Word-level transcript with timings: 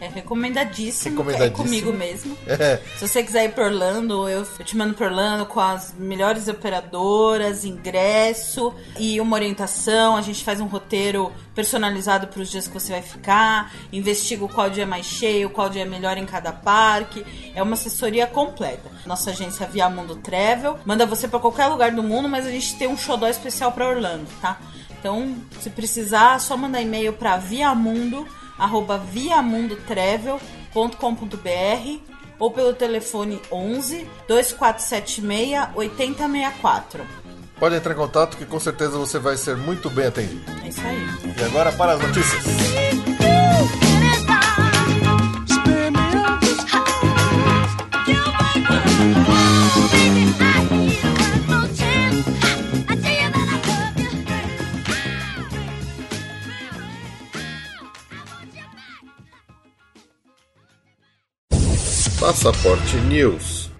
É 0.00 0.08
recomendadíssimo. 0.08 1.18
Recomendadíssimo. 1.18 1.62
É 1.62 1.64
comigo 1.64 1.92
mesmo. 1.92 2.36
É, 2.60 2.80
Se 2.96 3.06
você 3.06 3.22
quiser 3.22 3.44
ir 3.44 3.52
para 3.52 3.66
Orlando, 3.66 4.28
eu, 4.28 4.46
eu 4.58 4.64
te 4.64 4.76
mando 4.76 4.94
para 4.94 5.06
Orlando 5.06 5.46
com 5.46 5.60
as 5.60 5.94
melhores 5.96 6.48
operadoras, 6.48 7.64
ingresso 7.64 8.74
e 8.98 9.20
uma 9.20 9.36
orientação. 9.36 10.16
A 10.16 10.22
gente 10.22 10.42
faz 10.42 10.60
um 10.60 10.66
roteiro 10.66 11.32
personalizado 11.54 12.26
para 12.26 12.40
os 12.40 12.50
dias 12.50 12.66
que 12.66 12.74
você 12.74 12.92
vai 12.92 13.02
ficar, 13.02 13.72
investiga 13.92 14.46
qual 14.48 14.68
dia 14.68 14.82
é 14.82 14.86
mais 14.86 15.06
cheio, 15.06 15.50
qual 15.50 15.68
dia 15.68 15.82
é 15.82 15.84
melhor 15.84 16.16
em 16.16 16.26
cada 16.26 16.52
parque. 16.52 17.24
É 17.54 17.62
uma 17.62 17.74
assessoria 17.74 18.26
completa. 18.26 18.90
Nossa 19.06 19.30
agência 19.30 19.66
Via 19.66 19.88
Mundo 19.88 20.16
Travel 20.16 20.78
manda 20.84 21.06
você 21.06 21.28
para 21.28 21.38
qualquer 21.38 21.66
lugar 21.66 21.92
do 21.92 22.02
mundo, 22.02 22.28
mas 22.28 22.46
a 22.46 22.50
gente 22.50 22.76
tem 22.76 22.88
um 22.88 22.96
xodó 22.96 23.28
especial 23.28 23.72
para 23.72 23.88
Orlando, 23.88 24.26
tá? 24.40 24.58
Então, 24.98 25.34
se 25.60 25.70
precisar, 25.70 26.36
é 26.36 26.38
só 26.38 26.56
mandar 26.56 26.82
e-mail 26.82 27.12
para 27.12 27.36
viamundo 27.36 28.26
arroba 28.60 28.98
viamundotravel.com.br 28.98 31.98
ou 32.38 32.50
pelo 32.50 32.74
telefone 32.74 33.40
11 33.50 34.06
2476 34.28 35.68
8064. 35.74 37.04
pode 37.58 37.74
entrar 37.74 37.92
em 37.92 37.96
contato 37.96 38.36
que 38.36 38.46
com 38.46 38.58
certeza 38.58 38.96
você 38.96 39.18
vai 39.18 39.36
ser 39.36 39.56
muito 39.56 39.90
bem 39.90 40.06
atendido. 40.06 40.42
É 40.64 40.68
isso 40.68 40.80
aí. 40.80 41.06
E 41.38 41.44
agora 41.44 41.70
para 41.72 41.92
as 41.92 42.00
notícias. 42.00 42.89
Passaporte 62.42 62.96
News. 62.96 63.70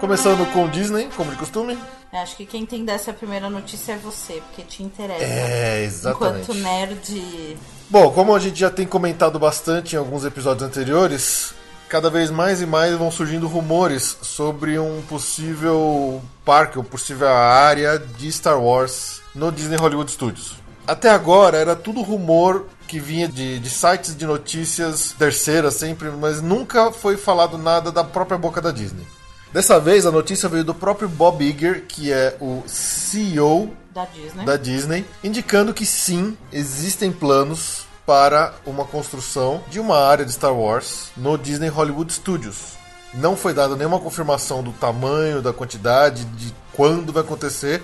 Começando 0.00 0.44
com 0.52 0.68
Disney, 0.68 1.08
como 1.16 1.30
de 1.30 1.36
costume. 1.36 1.78
Eu 2.12 2.18
Acho 2.18 2.36
que 2.36 2.44
quem 2.44 2.66
tem 2.66 2.84
dessa 2.84 3.12
primeira 3.12 3.48
notícia 3.48 3.92
é 3.92 3.96
você, 3.96 4.42
porque 4.48 4.62
te 4.62 4.82
interessa. 4.82 5.22
É, 5.22 5.84
exatamente. 5.84 6.50
Enquanto 6.50 6.60
nerd. 6.60 7.56
Bom, 7.88 8.10
como 8.10 8.34
a 8.34 8.40
gente 8.40 8.58
já 8.58 8.70
tem 8.70 8.84
comentado 8.84 9.38
bastante 9.38 9.94
em 9.94 9.98
alguns 10.00 10.24
episódios 10.24 10.66
anteriores, 10.66 11.54
cada 11.88 12.10
vez 12.10 12.28
mais 12.28 12.60
e 12.60 12.66
mais 12.66 12.96
vão 12.96 13.08
surgindo 13.08 13.46
rumores 13.46 14.18
sobre 14.20 14.76
um 14.76 15.00
possível 15.02 16.20
parque 16.44 16.76
ou 16.76 16.82
possível 16.82 17.28
área 17.28 18.00
de 18.00 18.32
Star 18.32 18.60
Wars 18.60 19.22
no 19.32 19.52
Disney 19.52 19.76
Hollywood 19.76 20.10
Studios. 20.10 20.56
Até 20.88 21.08
agora 21.08 21.56
era 21.56 21.76
tudo 21.76 22.02
rumor 22.02 22.66
que 22.86 22.98
vinha 22.98 23.28
de, 23.28 23.58
de 23.58 23.70
sites 23.70 24.16
de 24.16 24.26
notícias 24.26 25.14
terceiras 25.18 25.74
sempre, 25.74 26.10
mas 26.10 26.40
nunca 26.40 26.92
foi 26.92 27.16
falado 27.16 27.58
nada 27.58 27.90
da 27.90 28.04
própria 28.04 28.38
boca 28.38 28.60
da 28.60 28.70
Disney. 28.70 29.06
Dessa 29.52 29.78
vez 29.78 30.04
a 30.04 30.10
notícia 30.10 30.48
veio 30.48 30.64
do 30.64 30.74
próprio 30.74 31.08
Bob 31.08 31.44
Iger, 31.44 31.84
que 31.86 32.12
é 32.12 32.36
o 32.40 32.62
CEO 32.66 33.70
Da 33.94 34.04
Disney. 34.04 34.44
da 34.44 34.56
Disney, 34.56 35.04
indicando 35.22 35.72
que 35.72 35.86
sim, 35.86 36.36
existem 36.52 37.12
planos 37.12 37.86
para 38.04 38.52
uma 38.66 38.84
construção 38.84 39.62
de 39.70 39.80
uma 39.80 39.96
área 39.96 40.24
de 40.24 40.32
Star 40.32 40.52
Wars 40.52 41.10
no 41.16 41.38
Disney 41.38 41.68
Hollywood 41.68 42.12
Studios. 42.12 42.72
Não 43.14 43.36
foi 43.36 43.54
dada 43.54 43.76
nenhuma 43.76 44.00
confirmação 44.00 44.62
do 44.62 44.72
tamanho, 44.72 45.40
da 45.40 45.52
quantidade, 45.52 46.24
de 46.24 46.52
quando 46.72 47.12
vai 47.12 47.22
acontecer, 47.22 47.80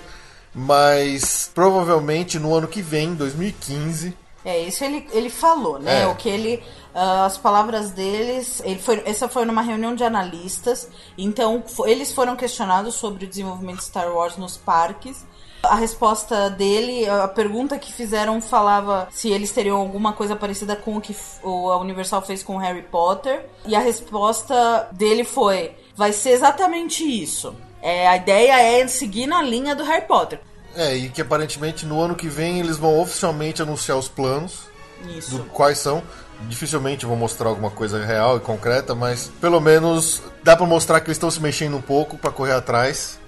mas 0.53 1.49
provavelmente 1.55 2.39
no 2.39 2.53
ano 2.53 2.67
que 2.67 2.83
vem, 2.83 3.15
2015. 3.15 4.13
É, 4.45 4.59
isso 4.61 4.83
ele, 4.85 5.07
ele 5.13 5.29
falou, 5.29 5.79
né? 5.79 6.03
É. 6.03 6.07
O 6.07 6.15
que 6.15 6.29
ele. 6.29 6.63
ah, 6.95 7.27
as 7.27 7.37
palavras 7.37 7.91
deles. 7.91 8.63
Ele 8.65 8.79
foi, 8.79 9.03
essa 9.05 9.29
foi 9.29 9.45
numa 9.45 9.63
reunião 9.63 9.95
de 9.95 10.05
analistas. 10.05 10.89
Então, 11.17 11.63
eles 11.85 12.13
foram 12.13 12.37
questionados 12.37 12.95
sobre 12.95 13.25
o 13.25 13.29
desenvolvimento 13.29 13.79
de 13.79 13.85
Star 13.85 14.13
Wars 14.13 14.37
nos 14.37 14.57
parques. 14.57 15.27
A 15.63 15.75
resposta 15.75 16.49
dele, 16.49 17.07
a 17.07 17.29
pergunta 17.29 17.79
que 17.79 17.93
fizeram 17.93 18.41
falava 18.41 19.09
se 19.11 19.29
eles 19.29 19.53
teriam 19.53 19.77
alguma 19.77 20.15
coisa 20.15 20.35
parecida 20.35 20.75
com 20.75 20.97
o 20.97 21.01
que 21.03 21.15
a 21.45 21.77
Universal 21.77 22.23
fez 22.23 22.43
com 22.43 22.57
Harry 22.57 22.83
Potter. 22.83 23.45
E 23.67 23.77
a 23.77 23.81
resposta 23.81 24.89
dele 24.93 25.23
foi: 25.23 25.77
vai 25.95 26.15
ser 26.15 26.31
exatamente 26.31 27.05
isso. 27.05 27.55
É, 27.83 28.07
a 28.09 28.17
ideia 28.17 28.61
é 28.61 28.87
seguir 28.87 29.27
na 29.27 29.43
linha 29.43 29.75
do 29.75 29.85
Harry 29.85 30.07
Potter. 30.07 30.41
É, 30.77 30.95
e 30.97 31.09
que 31.09 31.21
aparentemente 31.21 31.85
no 31.85 32.01
ano 32.01 32.15
que 32.15 32.29
vem 32.29 32.61
eles 32.61 32.77
vão 32.77 32.99
oficialmente 33.01 33.61
anunciar 33.63 33.99
os 33.99 34.09
planos. 34.09 34.69
Isso. 35.17 35.31
do 35.39 35.45
quais 35.45 35.79
são. 35.79 36.03
Dificilmente 36.47 37.07
vão 37.07 37.17
mostrar 37.17 37.49
alguma 37.49 37.71
coisa 37.71 38.05
real 38.05 38.37
e 38.37 38.41
concreta, 38.41 38.95
mas 38.95 39.31
pelo 39.41 39.59
menos 39.61 40.23
dá 40.43 40.55
pra 40.55 40.67
mostrar 40.67 41.01
que 41.01 41.07
eles 41.07 41.17
estão 41.17 41.31
se 41.31 41.41
mexendo 41.41 41.77
um 41.77 41.81
pouco 41.83 42.19
pra 42.19 42.31
correr 42.31 42.53
atrás. 42.53 43.19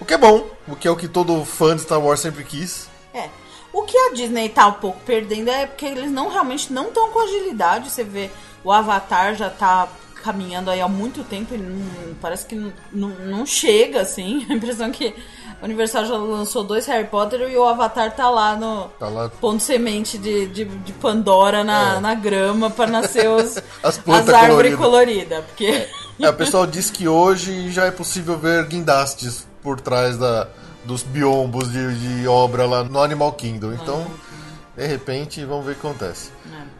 O 0.00 0.04
que 0.06 0.14
é 0.14 0.18
bom, 0.18 0.46
o 0.66 0.74
que 0.74 0.88
é 0.88 0.90
o 0.90 0.96
que 0.96 1.06
todo 1.06 1.44
fã 1.44 1.76
de 1.76 1.82
Star 1.82 2.00
Wars 2.00 2.20
sempre 2.20 2.44
quis. 2.44 2.88
É. 3.12 3.28
O 3.72 3.82
que 3.82 3.96
a 3.96 4.12
Disney 4.14 4.48
tá 4.48 4.66
um 4.68 4.72
pouco 4.72 5.00
perdendo 5.04 5.50
é 5.50 5.66
porque 5.66 5.84
eles 5.84 6.10
não 6.10 6.28
realmente 6.30 6.72
não 6.72 6.88
estão 6.88 7.10
com 7.10 7.20
agilidade. 7.20 7.90
Você 7.90 8.02
vê, 8.04 8.30
o 8.64 8.72
Avatar 8.72 9.34
já 9.34 9.50
tá 9.50 9.86
caminhando 10.22 10.70
aí 10.70 10.80
há 10.80 10.88
muito 10.88 11.22
tempo 11.24 11.54
e 11.54 11.58
não- 11.58 12.14
parece 12.22 12.46
que 12.46 12.54
não, 12.54 12.72
não- 12.90 13.10
não 13.26 13.44
chega, 13.46 14.00
assim. 14.00 14.44
A 14.48 14.54
impressão 14.54 14.90
que 14.90 15.14
a 15.60 15.64
Universal 15.64 16.04
já 16.06 16.16
lançou 16.16 16.62
dois 16.64 16.86
Harry 16.86 17.06
Potter 17.08 17.40
e 17.50 17.56
o 17.56 17.64
Avatar 17.64 18.14
tá 18.14 18.28
lá 18.30 18.54
no 18.56 18.88
Tá 18.98 19.08
lá. 19.08 19.28
ponto 19.40 19.62
semente 19.62 20.16
de, 20.18 20.46
de, 20.46 20.64
de 20.64 20.92
Pandora 20.94 21.64
na, 21.64 21.96
É. 21.96 22.00
na 22.00 22.14
grama 22.14 22.70
pra 22.70 22.86
nascer 22.86 23.28
os, 23.28 23.56
As 23.82 24.00
as, 24.06 24.28
árvores 24.28 24.74
coloridas. 24.76 25.44
Porque. 25.44 25.86
É, 26.20 26.28
o 26.28 26.34
pessoal 26.34 26.66
diz 26.66 26.90
que 26.90 27.06
hoje 27.08 27.70
já 27.70 27.86
é 27.86 27.90
possível 27.90 28.36
ver 28.38 28.66
guindastes 28.66 29.46
por 29.62 29.80
trás 29.80 30.16
da, 30.16 30.48
dos 30.84 31.02
biombos 31.02 31.70
de, 31.70 31.94
de 32.20 32.28
obra 32.28 32.66
lá 32.66 32.82
no 32.84 33.00
Animal 33.02 33.32
Kingdom. 33.32 33.72
Então, 33.72 34.06
de 34.78 34.86
repente, 34.86 35.44
vamos 35.44 35.66
ver 35.66 35.72
o 35.72 35.74
que 35.74 35.86
acontece. 35.86 36.30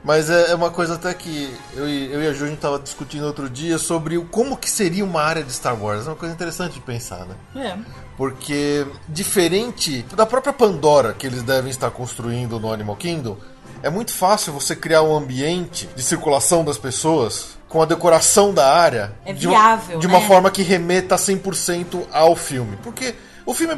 Mas 0.04 0.30
é, 0.30 0.52
é 0.52 0.54
uma 0.54 0.70
coisa 0.70 0.94
até 0.94 1.12
que 1.12 1.52
eu, 1.74 1.88
e- 1.88 2.12
eu 2.12 2.22
e 2.22 2.26
a 2.28 2.32
Ju 2.32 2.44
a 2.44 2.48
gente 2.48 2.58
tava 2.60 2.78
discutindo 2.78 3.24
outro 3.26 3.50
dia 3.50 3.76
sobre 3.78 4.16
o, 4.16 4.24
como 4.24 4.56
que 4.56 4.70
seria 4.70 5.04
uma 5.04 5.20
área 5.20 5.42
de 5.42 5.52
Star 5.52 5.74
Wars. 5.80 6.06
É 6.06 6.10
uma 6.10 6.16
coisa 6.16 6.32
interessante 6.34 6.74
de 6.74 6.80
pensar, 6.80 7.26
né? 7.26 7.34
É. 7.56 7.76
Porque, 8.16 8.86
diferente 9.08 10.02
da 10.16 10.24
própria 10.24 10.52
Pandora 10.52 11.12
que 11.12 11.26
eles 11.26 11.42
devem 11.42 11.70
estar 11.70 11.90
construindo 11.90 12.58
no 12.60 12.72
Animal 12.72 12.96
Kingdom, 12.96 13.36
é 13.82 13.90
muito 13.90 14.12
fácil 14.12 14.52
você 14.52 14.74
criar 14.74 15.02
um 15.02 15.16
ambiente 15.16 15.88
de 15.94 16.02
circulação 16.02 16.64
das 16.64 16.78
pessoas 16.78 17.58
com 17.68 17.82
a 17.82 17.84
decoração 17.84 18.54
da 18.54 18.72
área 18.74 19.12
É 19.24 19.32
de, 19.32 19.46
uma- 19.46 19.56
viável, 19.58 19.98
de 19.98 20.06
uma 20.06 20.20
né? 20.20 20.26
forma 20.26 20.50
que 20.50 20.62
remeta 20.62 21.16
100% 21.16 22.06
ao 22.12 22.34
filme. 22.34 22.76
Porque 22.82 23.14
o 23.50 23.54
filme 23.54 23.74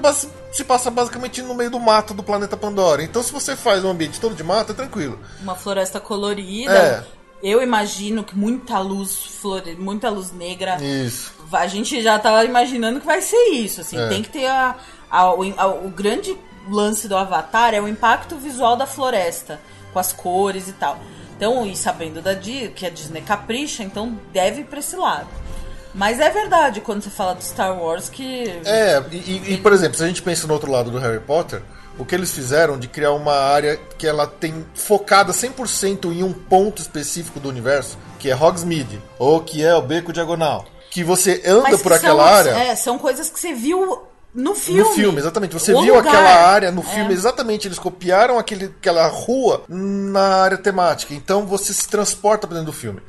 se 0.53 0.65
passa 0.65 0.91
basicamente 0.91 1.41
no 1.43 1.55
meio 1.55 1.71
do 1.71 1.79
mato 1.79 2.13
do 2.13 2.23
planeta 2.23 2.57
Pandora. 2.57 3.03
Então, 3.03 3.23
se 3.23 3.33
você 3.33 3.55
faz 3.55 3.85
um 3.85 3.91
ambiente 3.91 4.21
todo 4.21 4.35
de 4.35 4.43
mato, 4.43 4.73
é 4.73 4.75
tranquilo. 4.75 5.19
Uma 5.41 5.55
floresta 5.55 6.01
colorida. 6.01 6.73
É. 6.73 7.05
Eu 7.43 7.63
imagino 7.63 8.23
que 8.25 8.37
muita 8.37 8.79
luz 8.81 9.15
flore... 9.41 9.75
muita 9.77 10.11
luz 10.11 10.33
negra. 10.33 10.77
Isso. 10.83 11.33
A 11.53 11.67
gente 11.67 12.03
já 12.03 12.19
tá 12.19 12.45
imaginando 12.45 13.01
que 13.01 13.07
vai 13.07 13.23
ser 13.23 13.51
isso, 13.53 13.81
assim. 13.81 13.97
É. 13.99 14.09
Tem 14.09 14.23
que 14.23 14.29
ter 14.29 14.47
a, 14.47 14.77
a- 15.11 15.33
o, 15.35 15.43
a- 15.59 15.67
o 15.69 15.89
grande 15.89 16.37
lance 16.69 17.09
do 17.09 17.17
Avatar 17.17 17.73
é 17.73 17.81
o 17.81 17.89
impacto 17.89 18.37
visual 18.37 18.77
da 18.77 18.87
floresta, 18.87 19.59
com 19.93 19.99
as 19.99 20.13
cores 20.13 20.69
e 20.69 20.73
tal. 20.73 20.99
Então, 21.37 21.65
e 21.65 21.75
sabendo 21.75 22.21
da 22.21 22.35
Di- 22.35 22.69
que 22.77 22.85
a 22.85 22.91
Disney 22.91 23.23
capricha, 23.23 23.83
então 23.83 24.19
deve 24.33 24.61
ir 24.61 24.65
pra 24.65 24.81
esse 24.81 24.95
lado. 24.97 25.27
Mas 25.95 26.21
é 26.21 26.31
verdade 26.31 26.81
quando 26.81 27.03
você 27.03 27.11
fala 27.11 27.35
do 27.35 27.43
Star 27.43 27.77
Wars 27.81 28.09
que. 28.09 28.45
É, 28.65 29.03
e, 29.11 29.55
e- 29.55 29.57
por 29.59 29.73
exemplo, 29.73 29.97
se 29.99 30.05
a 30.05 30.07
gente 30.07 30.23
pensa 30.23 30.47
no 30.47 30.53
outro 30.55 30.71
lado 30.71 30.91
do 30.91 30.99
Harry 30.99 31.21
Potter, 31.21 31.63
o 31.99 32.05
que 32.05 32.15
eles 32.15 32.33
fizeram 32.33 32.79
de 32.79 32.87
criar 32.89 33.13
uma 33.13 33.35
área 33.35 33.77
que 33.99 34.07
ela 34.07 34.27
tem 34.27 34.65
focada 34.75 35.33
100% 35.33 36.13
em 36.13 36.23
um 36.23 36.33
ponto 36.33 36.81
específico 36.81 37.41
do 37.41 37.49
universo, 37.49 37.99
que 38.19 38.31
é 38.31 38.35
Hogsmeade, 38.37 39.03
ou 39.19 39.41
que 39.41 39.65
é 39.65 39.75
o 39.75 39.83
Beco 39.83 40.13
Diagonal. 40.13 40.65
Que 40.91 41.03
você 41.05 41.43
anda 41.45 41.63
Mas 41.71 41.83
por 41.83 41.91
que 41.93 41.99
aquela 41.99 42.25
são, 42.27 42.35
área 42.37 42.51
É, 42.51 42.77
são 42.77 42.99
coisas 42.99 43.29
que 43.29 43.39
você 43.39 43.53
viu 43.53 44.03
no 44.35 44.55
filme. 44.55 44.81
no 44.81 44.91
filme, 44.95 45.19
exatamente. 45.19 45.53
Você 45.55 45.73
O 45.75 45.83
viu 45.83 45.95
lugar. 45.97 46.15
aquela 46.15 46.47
área 46.49 46.71
no 46.71 46.81
É. 46.83 46.85
filme, 46.85 47.13
exatamente. 47.13 47.67
Eles 47.69 47.79
copiaram 47.79 48.39
aquele, 48.39 48.67
aquela 48.67 49.07
rua 49.09 49.63
na 49.69 50.37
área 50.43 50.57
temática. 50.57 51.13
Então 51.15 51.47
você 51.47 51.73
se 51.73 51.89
transporta 51.89 52.47
pra 52.47 52.57
dentro 52.57 52.73
do 52.73 52.77
filme. 52.77 53.01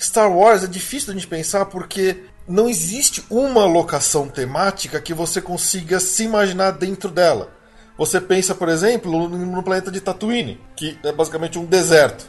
Star 0.00 0.32
Wars 0.32 0.64
é 0.64 0.66
difícil 0.66 1.08
da 1.08 1.12
gente 1.14 1.26
pensar 1.26 1.66
porque 1.66 2.24
não 2.48 2.68
existe 2.68 3.22
uma 3.28 3.66
locação 3.66 4.26
temática 4.28 5.00
que 5.00 5.12
você 5.12 5.40
consiga 5.42 6.00
se 6.00 6.24
imaginar 6.24 6.72
dentro 6.72 7.10
dela. 7.10 7.50
Você 7.98 8.18
pensa, 8.18 8.54
por 8.54 8.70
exemplo, 8.70 9.28
no 9.28 9.62
planeta 9.62 9.90
de 9.90 10.00
Tatooine, 10.00 10.58
que 10.74 10.98
é 11.04 11.12
basicamente 11.12 11.58
um 11.58 11.66
deserto. 11.66 12.26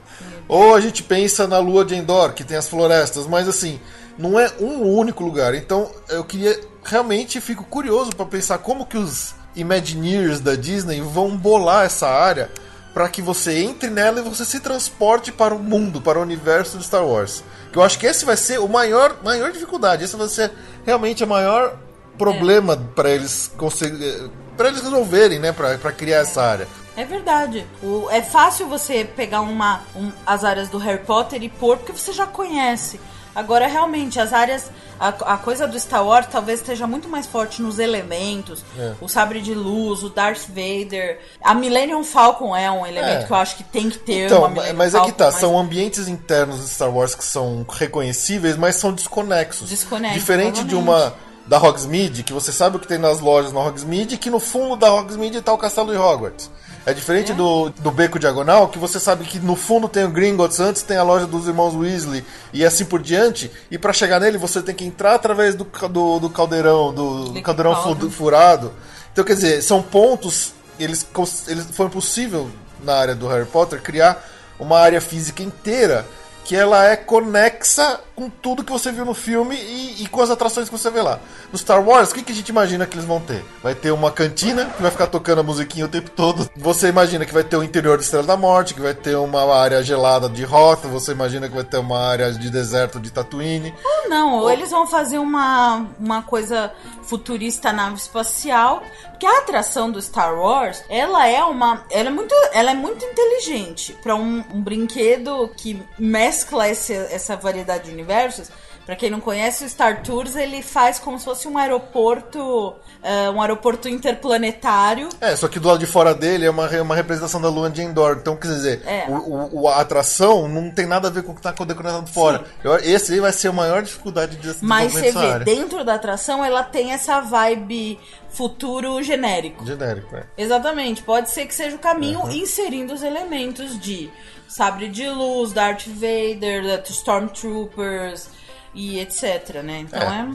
Ou 0.46 0.74
a 0.74 0.80
gente 0.80 1.02
pensa 1.02 1.46
na 1.46 1.58
lua 1.58 1.82
de 1.82 1.94
Endor, 1.94 2.34
que 2.34 2.44
tem 2.44 2.58
as 2.58 2.68
florestas, 2.68 3.26
mas 3.26 3.48
assim, 3.48 3.80
não 4.18 4.38
é 4.38 4.52
um 4.60 4.82
único 4.82 5.24
lugar. 5.24 5.54
Então 5.54 5.90
eu 6.10 6.24
queria 6.24 6.60
realmente 6.84 7.40
fico 7.40 7.64
curioso 7.64 8.14
para 8.14 8.26
pensar 8.26 8.58
como 8.58 8.84
que 8.84 8.98
os 8.98 9.34
Imagineers 9.56 10.40
da 10.40 10.54
Disney 10.54 11.00
vão 11.00 11.34
bolar 11.36 11.86
essa 11.86 12.06
área 12.06 12.50
para 12.94 13.08
que 13.08 13.20
você 13.20 13.58
entre 13.64 13.90
nela 13.90 14.20
e 14.20 14.22
você 14.22 14.44
se 14.44 14.60
transporte 14.60 15.32
para 15.32 15.52
o 15.54 15.58
mundo, 15.58 16.00
para 16.00 16.18
o 16.18 16.22
universo 16.22 16.78
de 16.78 16.84
Star 16.84 17.04
Wars. 17.04 17.42
Que 17.72 17.78
eu 17.78 17.82
acho 17.82 17.98
que 17.98 18.06
esse 18.06 18.24
vai 18.24 18.36
ser 18.36 18.60
o 18.60 18.68
maior, 18.68 19.16
maior 19.24 19.50
dificuldade. 19.50 20.04
Esse 20.04 20.14
vai 20.16 20.28
ser 20.28 20.52
realmente 20.86 21.24
o 21.24 21.26
maior 21.26 21.76
problema 22.16 22.76
para 22.94 23.10
eles 23.10 23.50
conseguirem, 23.56 24.30
para 24.56 24.68
eles 24.68 24.80
resolverem, 24.80 25.40
né, 25.40 25.50
para 25.50 25.90
criar 25.92 26.18
essa 26.18 26.40
área. 26.40 26.68
É 26.96 27.04
verdade. 27.04 27.66
O- 27.82 28.08
é 28.08 28.22
fácil 28.22 28.68
você 28.68 29.04
pegar 29.04 29.40
uma, 29.40 29.80
um- 29.96 30.12
as 30.24 30.44
áreas 30.44 30.68
do 30.68 30.78
Harry 30.78 31.02
Potter 31.04 31.42
e 31.42 31.48
pôr, 31.48 31.76
porque 31.78 31.90
você 31.90 32.12
já 32.12 32.24
conhece. 32.28 33.00
Agora, 33.34 33.66
realmente, 33.66 34.20
as 34.20 34.32
áreas. 34.32 34.70
A, 34.98 35.08
a 35.08 35.36
coisa 35.36 35.66
do 35.66 35.78
Star 35.78 36.06
Wars 36.06 36.28
talvez 36.30 36.60
esteja 36.60 36.86
muito 36.86 37.08
mais 37.08 37.26
forte 37.26 37.60
nos 37.60 37.78
elementos. 37.80 38.64
É. 38.78 38.92
O 39.00 39.08
sabre 39.08 39.40
de 39.40 39.52
luz, 39.54 40.02
o 40.04 40.08
Darth 40.08 40.46
Vader. 40.48 41.18
A 41.42 41.52
Millennium 41.52 42.04
Falcon 42.04 42.54
é 42.56 42.70
um 42.70 42.86
elemento 42.86 43.22
É. 43.22 43.26
que 43.26 43.32
eu 43.32 43.36
acho 43.36 43.56
que 43.56 43.64
tem 43.64 43.90
que 43.90 43.98
ter 43.98 44.26
Então, 44.26 44.48
mas 44.76 44.94
é 44.94 45.00
que 45.00 45.12
tá, 45.12 45.26
mas- 45.26 45.40
são 45.40 45.58
ambientes 45.58 46.06
internos 46.06 46.60
de 46.60 46.68
Star 46.68 46.90
Wars 46.94 47.14
que 47.14 47.24
são 47.24 47.66
reconhecíveis, 47.68 48.56
mas 48.56 48.76
são 48.76 48.92
desconexos. 48.92 49.68
Desconexos, 49.68 50.18
Diferente 50.20 50.62
de 50.64 50.74
uma 50.76 51.12
da 51.46 51.58
Hogsmeade, 51.58 52.22
que 52.22 52.32
você 52.32 52.52
sabe 52.52 52.76
o 52.76 52.80
que 52.80 52.86
tem 52.88 52.96
nas 52.98 53.20
lojas 53.20 53.52
na 53.52 53.60
Hogsmeade, 53.60 54.16
que 54.16 54.30
no 54.30 54.40
fundo 54.40 54.76
da 54.76 54.92
Hogsmeade 54.94 55.42
tá 55.42 55.52
o 55.52 55.58
castelo 55.58 55.90
de 55.92 55.98
Hogwarts. 55.98 56.50
É 56.86 56.92
diferente 56.92 57.32
do, 57.32 57.70
do 57.70 57.90
Beco 57.90 58.18
Diagonal, 58.18 58.68
que 58.68 58.78
você 58.78 59.00
sabe 59.00 59.24
que 59.24 59.38
no 59.38 59.56
fundo 59.56 59.88
tem 59.88 60.04
o 60.04 60.10
Gringotts, 60.10 60.60
antes 60.60 60.82
tem 60.82 60.98
a 60.98 61.02
loja 61.02 61.26
dos 61.26 61.46
irmãos 61.48 61.74
Weasley 61.74 62.22
e 62.52 62.62
assim 62.64 62.84
por 62.84 63.00
diante. 63.00 63.50
E 63.70 63.78
pra 63.78 63.92
chegar 63.92 64.20
nele 64.20 64.36
você 64.36 64.60
tem 64.60 64.74
que 64.74 64.84
entrar 64.84 65.14
através 65.14 65.54
do, 65.54 65.64
do, 65.88 66.18
do 66.20 66.28
caldeirão, 66.30 66.92
do, 66.92 67.24
do 67.30 67.42
caldeirão 67.42 67.74
fu- 67.82 68.10
furado. 68.10 68.70
Então, 69.12 69.24
quer 69.24 69.34
dizer, 69.34 69.62
são 69.62 69.80
pontos. 69.82 70.52
Eles, 70.78 71.06
eles 71.46 71.66
foi 71.72 71.88
possível 71.88 72.50
na 72.82 72.94
área 72.96 73.14
do 73.14 73.28
Harry 73.28 73.46
Potter 73.46 73.80
criar 73.80 74.22
uma 74.58 74.78
área 74.78 75.00
física 75.00 75.42
inteira 75.42 76.04
que 76.44 76.54
ela 76.54 76.84
é 76.84 76.96
conexa 76.96 77.98
com 78.14 78.30
tudo 78.30 78.64
que 78.64 78.72
você 78.72 78.92
viu 78.92 79.04
no 79.04 79.14
filme 79.14 79.56
e, 79.56 80.02
e 80.02 80.06
com 80.08 80.20
as 80.20 80.30
atrações 80.30 80.68
que 80.68 80.76
você 80.76 80.90
vê 80.90 81.02
lá. 81.02 81.18
No 81.52 81.58
Star 81.58 81.82
Wars, 81.86 82.10
o 82.10 82.14
que, 82.14 82.22
que 82.22 82.32
a 82.32 82.34
gente 82.34 82.48
imagina 82.48 82.86
que 82.86 82.94
eles 82.94 83.06
vão 83.06 83.20
ter? 83.20 83.44
Vai 83.62 83.74
ter 83.74 83.90
uma 83.90 84.10
cantina 84.10 84.66
que 84.66 84.82
vai 84.82 84.90
ficar 84.90 85.06
tocando 85.06 85.40
a 85.40 85.42
musiquinha 85.42 85.86
o 85.86 85.88
tempo 85.88 86.10
todo. 86.10 86.48
Você 86.56 86.88
imagina 86.88 87.24
que 87.24 87.34
vai 87.34 87.44
ter 87.44 87.56
o 87.56 87.62
interior 87.62 87.98
de 87.98 88.04
Estrela 88.04 88.26
da 88.26 88.36
Morte, 88.36 88.74
que 88.74 88.80
vai 88.80 88.94
ter 88.94 89.16
uma 89.16 89.44
área 89.54 89.82
gelada 89.82 90.28
de 90.28 90.44
Hoth, 90.44 90.84
você 90.84 91.12
imagina 91.12 91.48
que 91.48 91.54
vai 91.54 91.64
ter 91.64 91.78
uma 91.78 91.98
área 91.98 92.32
de 92.32 92.50
deserto 92.50 93.00
de 93.00 93.10
Tatooine. 93.10 93.74
Ou 93.84 94.08
não, 94.08 94.38
ou 94.40 94.50
eles 94.50 94.70
vão 94.70 94.86
fazer 94.86 95.18
uma, 95.18 95.86
uma 95.98 96.22
coisa 96.22 96.72
futurista 97.02 97.72
nave 97.72 97.96
espacial. 97.96 98.82
Porque 99.10 99.26
a 99.26 99.38
atração 99.38 99.90
do 99.90 100.02
Star 100.02 100.34
Wars, 100.34 100.82
ela 100.88 101.26
é 101.28 101.42
uma. 101.44 101.84
Ela 101.90 102.08
é 102.08 102.12
muito, 102.12 102.34
ela 102.52 102.70
é 102.72 102.74
muito 102.74 103.04
inteligente 103.04 103.96
para 104.02 104.14
um, 104.14 104.44
um 104.52 104.60
brinquedo 104.60 105.48
que 105.56 105.82
mescla 105.98 106.68
esse, 106.68 106.92
essa 106.92 107.36
variedade 107.36 107.90
de 107.90 107.96
universos. 108.04 108.50
Pra 108.86 108.94
quem 108.94 109.08
não 109.08 109.18
conhece, 109.18 109.64
o 109.64 109.68
Star 109.70 110.02
Tours 110.02 110.36
ele 110.36 110.62
faz 110.62 110.98
como 110.98 111.18
se 111.18 111.24
fosse 111.24 111.48
um 111.48 111.56
aeroporto, 111.56 112.74
eh, 113.02 113.30
um 113.30 113.40
aeroporto 113.40 113.88
interplanetário. 113.88 115.08
É, 115.22 115.34
só 115.36 115.48
que 115.48 115.58
do 115.58 115.68
lado 115.68 115.78
de 115.80 115.86
fora 115.86 116.14
dele 116.14 116.44
é 116.44 116.50
uma, 116.50 116.68
uma 116.82 116.94
representação 116.94 117.40
da 117.40 117.48
lua 117.48 117.70
de 117.70 117.80
Endor. 117.80 118.18
Então, 118.20 118.36
quer 118.36 118.48
dizer, 118.48 118.82
É. 118.86 119.06
o, 119.08 119.62
o- 119.62 119.68
a 119.68 119.80
atração 119.80 120.46
não 120.48 120.70
tem 120.70 120.84
nada 120.86 121.08
a 121.08 121.10
ver 121.10 121.22
com 121.22 121.32
o 121.32 121.34
que 121.34 121.40
está 121.46 121.52
decorando 121.64 122.06
fora. 122.10 122.44
Eu- 122.62 122.76
esse 122.76 123.14
aí 123.14 123.20
vai 123.20 123.32
ser 123.32 123.48
a 123.48 123.52
maior 123.52 123.82
dificuldade 123.82 124.36
de 124.36 124.54
Mas 124.60 124.92
você 124.92 125.12
vê, 125.12 125.18
área. 125.18 125.44
dentro 125.46 125.82
da 125.82 125.94
atração 125.94 126.44
ela 126.44 126.62
tem 126.62 126.92
essa 126.92 127.20
vibe 127.20 127.98
futuro 128.28 129.02
genérico. 129.02 129.64
Genérico, 129.64 130.14
né? 130.14 130.24
Exatamente, 130.36 131.02
pode 131.02 131.30
ser 131.30 131.46
que 131.46 131.54
seja 131.54 131.76
o 131.76 131.78
caminho 131.78 132.20
Uhum. 132.20 132.32
inserindo 132.32 132.92
os 132.92 133.02
elementos 133.02 133.78
de 133.80 134.10
sabre 134.54 134.88
de 134.88 135.08
luz, 135.08 135.52
Darth 135.52 135.88
Vader, 135.88 136.80
Stormtroopers 136.88 138.28
e 138.72 139.00
etc, 139.00 139.62
né? 139.64 139.80
Então 139.80 140.00
É. 140.00 140.20
é, 140.20 140.28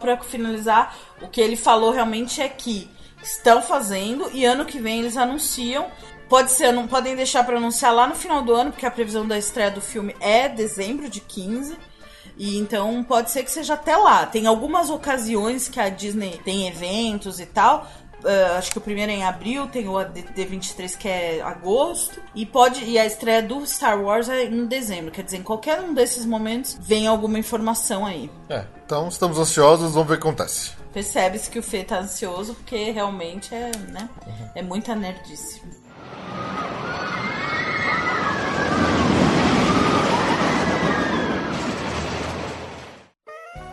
pra 0.00 0.16
finalizar, 0.16 0.96
o 1.20 1.28
que 1.28 1.42
ele 1.42 1.56
falou 1.56 1.90
realmente 1.90 2.40
é 2.40 2.48
que 2.48 2.90
estão 3.22 3.60
fazendo 3.60 4.30
e 4.32 4.46
ano 4.46 4.64
que 4.64 4.78
vem 4.78 5.00
eles 5.00 5.18
anunciam. 5.18 5.88
Pode 6.26 6.52
ser, 6.52 6.72
não 6.72 6.88
podem 6.88 7.14
deixar 7.14 7.44
pra 7.44 7.58
anunciar 7.58 7.94
lá 7.94 8.06
no 8.06 8.14
final 8.14 8.40
do 8.40 8.54
ano, 8.54 8.72
porque 8.72 8.86
a 8.86 8.90
previsão 8.90 9.28
da 9.28 9.36
estreia 9.36 9.70
do 9.70 9.82
filme 9.82 10.16
é 10.20 10.48
dezembro 10.48 11.10
de 11.10 11.20
15. 11.20 11.76
E 12.38 12.58
então 12.58 13.04
pode 13.04 13.30
ser 13.30 13.42
que 13.42 13.50
seja 13.50 13.74
até 13.74 13.94
lá. 13.94 14.24
Tem 14.24 14.46
algumas 14.46 14.88
ocasiões 14.88 15.68
que 15.68 15.78
a 15.78 15.90
Disney 15.90 16.40
tem 16.42 16.66
eventos 16.66 17.40
e 17.40 17.46
tal. 17.46 17.86
Ah, 18.24 18.56
acho 18.58 18.70
que 18.72 18.78
o 18.78 18.80
primeiro 18.80 19.12
é 19.12 19.14
em 19.16 19.24
abril, 19.24 19.66
tem 19.68 19.88
o 19.88 20.02
D- 20.04 20.22
D23 20.22 20.96
que 20.96 21.08
é 21.08 21.40
agosto. 21.42 22.20
E 22.34 22.44
pode. 22.46 22.84
E 22.84 22.98
a 22.98 23.06
estreia 23.06 23.42
do 23.42 23.64
Star 23.66 24.00
Wars 24.00 24.28
é 24.28 24.44
em 24.44 24.66
dezembro. 24.66 25.10
Quer 25.12 25.22
dizer, 25.22 25.38
em 25.38 25.42
qualquer 25.42 25.80
um 25.80 25.94
desses 25.94 26.24
momentos 26.26 26.76
vem 26.80 27.06
alguma 27.06 27.38
informação 27.38 28.04
aí. 28.06 28.30
É, 28.48 28.64
então 28.84 29.08
estamos 29.08 29.38
ansiosos, 29.38 29.92
vamos 29.92 30.08
ver 30.08 30.14
o 30.14 30.16
que 30.20 30.26
acontece. 30.26 30.72
Percebe-se 30.92 31.50
que 31.50 31.58
o 31.58 31.62
Fê 31.62 31.84
tá 31.84 31.98
ansioso, 31.98 32.54
porque 32.54 32.90
realmente 32.90 33.54
é, 33.54 33.70
né? 33.92 34.08
É 34.54 34.62
muita 34.62 34.94
nerdice. 34.94 35.60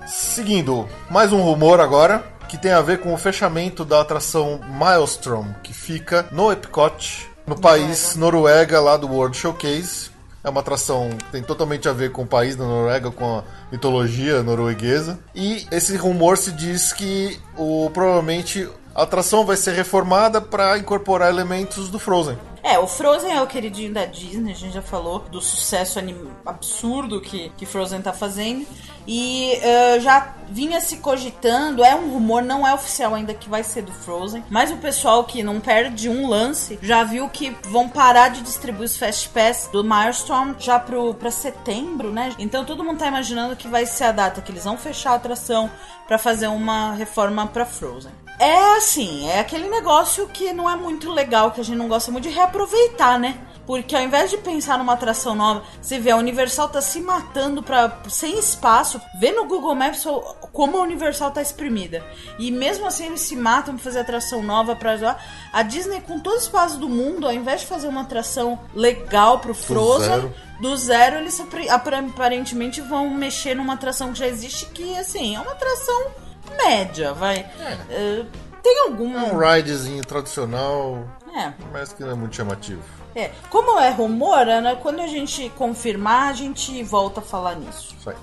Seguindo, 0.05 0.88
mais 1.09 1.31
um 1.31 1.41
rumor 1.41 1.79
agora, 1.79 2.23
que 2.53 2.57
tem 2.60 2.72
a 2.72 2.81
ver 2.81 3.00
com 3.00 3.12
o 3.12 3.17
fechamento 3.17 3.83
da 3.83 4.00
atração 4.00 4.60
Maelstrom, 4.69 5.48
que 5.63 5.74
fica 5.74 6.27
no 6.31 6.51
Epcot, 6.51 7.27
no 7.48 7.60
país 7.60 8.15
Noruega, 8.15 8.79
lá 8.79 8.95
do 8.95 9.07
World 9.07 9.36
Showcase. 9.36 10.12
É 10.43 10.50
uma 10.51 10.60
atração 10.60 11.10
que 11.10 11.31
tem 11.31 11.41
totalmente 11.41 11.89
a 11.89 11.93
ver 11.93 12.12
com 12.12 12.22
o 12.22 12.27
país 12.27 12.55
da 12.55 12.63
Noruega, 12.63 13.10
com 13.10 13.39
a 13.39 13.43
mitologia 13.72 14.43
norueguesa. 14.43 15.17
E 15.33 15.65
esse 15.72 15.98
rumor 15.98 16.38
se 16.38 16.51
diz 16.51 16.93
que 16.93 17.39
o, 17.57 17.89
provavelmente 17.91 18.69
a 18.93 19.01
atração 19.01 19.48
vai 19.48 19.57
ser 19.57 19.72
reformada 19.72 20.39
para 20.39 20.77
incorporar 20.77 21.31
elementos 21.31 21.89
do 21.89 21.98
Frozen. 21.98 22.38
É, 22.63 22.79
o 22.79 22.88
Frozen 22.88 23.34
é 23.34 23.41
o 23.41 23.48
queridinho 23.48 23.93
da 23.93 24.05
Disney, 24.05 24.53
a 24.53 24.55
gente 24.55 24.74
já 24.74 24.82
falou 24.82 25.20
do 25.20 25.41
sucesso 25.41 26.00
absurdo 26.46 27.20
que, 27.20 27.51
que 27.58 27.65
Frozen 27.65 28.01
tá 28.01 28.13
fazendo. 28.13 28.65
E 29.05 29.60
uh, 29.60 30.00
já 30.00 30.34
vinha 30.48 30.79
se 30.79 30.98
cogitando, 30.98 31.84
é 31.84 31.93
um 31.93 32.10
rumor, 32.10 32.41
não 32.41 32.65
é 32.65 32.74
oficial 32.74 33.13
ainda 33.13 33.34
que 33.34 33.50
vai 33.50 33.62
ser 33.62 33.82
do 33.82 33.91
Frozen, 33.91 34.46
mas 34.50 34.72
o 34.72 34.77
pessoal 34.77 35.25
que 35.25 35.43
não 35.43 35.60
perde 35.60 36.08
um 36.08 36.25
lance 36.29 36.79
já 36.82 37.03
viu 37.03 37.27
que 37.27 37.53
vão 37.63 37.89
parar 37.89 38.29
de 38.29 38.41
distribuir 38.41 38.86
os 38.86 38.96
Fast 38.96 39.27
Pass 39.29 39.70
do 39.74 39.84
Milestone 39.84 40.55
já 40.58 40.79
pro, 40.79 41.13
pra 41.15 41.32
setembro, 41.32 42.13
né? 42.13 42.32
Então 42.39 42.63
todo 42.63 42.84
mundo 42.84 43.00
tá 43.00 43.08
imaginando 43.08 43.58
que 43.58 43.67
vai 43.67 43.86
ser 43.86 44.05
a 44.05 44.12
data 44.13 44.41
que 44.41 44.53
eles 44.53 44.63
vão 44.63 44.77
fechar 44.77 45.12
a 45.12 45.15
atração 45.15 45.70
para 46.08 46.17
fazer 46.17 46.48
uma 46.48 46.93
reforma 46.93 47.46
para 47.46 47.65
Frozen. 47.65 48.22
É 48.39 48.77
assim, 48.77 49.29
é 49.29 49.39
aquele 49.39 49.69
negócio 49.69 50.27
que 50.27 50.51
não 50.53 50.69
é 50.69 50.75
muito 50.75 51.11
legal, 51.11 51.51
que 51.51 51.61
a 51.61 51.63
gente 51.63 51.77
não 51.77 51.87
gosta 51.87 52.11
muito 52.11 52.27
de 52.27 52.33
reaproveitar, 52.33 53.19
né? 53.19 53.39
Porque 53.65 53.95
ao 53.95 54.01
invés 54.01 54.29
de 54.29 54.37
pensar 54.37 54.77
numa 54.77 54.93
atração 54.93 55.35
nova, 55.35 55.63
você 55.81 55.97
vê 55.97 56.11
a 56.11 56.17
Universal 56.17 56.67
tá 56.67 56.81
se 56.81 56.99
matando 56.99 57.63
para 57.63 58.01
sem 58.09 58.37
espaço. 58.37 58.99
Vê 59.19 59.31
no 59.31 59.45
Google 59.45 59.73
Maps 59.73 60.03
como 60.51 60.77
a 60.77 60.81
Universal 60.81 61.31
tá 61.31 61.41
exprimida. 61.41 62.05
E 62.37 62.51
mesmo 62.51 62.85
assim 62.85 63.05
eles 63.05 63.21
se 63.21 63.37
matam 63.37 63.75
pra 63.75 63.83
fazer 63.83 63.99
atração 63.99 64.43
nova 64.43 64.75
para 64.75 65.17
A 65.53 65.63
Disney 65.63 66.01
com 66.01 66.19
todo 66.19 66.35
o 66.35 66.39
espaço 66.39 66.77
do 66.77 66.89
mundo, 66.89 67.25
ao 67.25 67.33
invés 67.33 67.61
de 67.61 67.67
fazer 67.67 67.87
uma 67.87 68.01
atração 68.01 68.59
legal 68.75 69.39
pro 69.39 69.53
Frozen, 69.53 70.09
do 70.09 70.15
zero, 70.15 70.33
do 70.59 70.77
zero 70.77 71.17
eles 71.19 71.41
aparentemente 71.69 72.81
vão 72.81 73.09
mexer 73.09 73.55
numa 73.55 73.75
atração 73.75 74.11
que 74.11 74.19
já 74.19 74.27
existe 74.27 74.65
que 74.67 74.97
assim, 74.97 75.35
é 75.35 75.39
uma 75.39 75.51
atração 75.51 76.11
média, 76.57 77.13
vai. 77.13 77.38
É. 77.38 78.21
Uh, 78.21 78.27
tem 78.62 78.79
algum. 78.88 79.17
É 79.17 79.33
um 79.33 79.38
ridezinho 79.38 80.03
tradicional. 80.03 81.05
É. 81.35 81.51
Mas 81.71 81.91
que 81.93 82.03
não 82.03 82.12
é 82.12 82.15
muito 82.15 82.35
chamativo. 82.35 82.81
É. 83.15 83.31
Como 83.50 83.79
é 83.79 83.89
rumor, 83.89 84.47
Ana, 84.47 84.75
quando 84.75 85.01
a 85.01 85.07
gente 85.07 85.50
confirmar, 85.51 86.29
a 86.29 86.33
gente 86.33 86.81
volta 86.83 87.19
a 87.19 87.23
falar 87.23 87.55
nisso. 87.55 87.95
Isso 88.00 88.09
aí. 88.09 88.15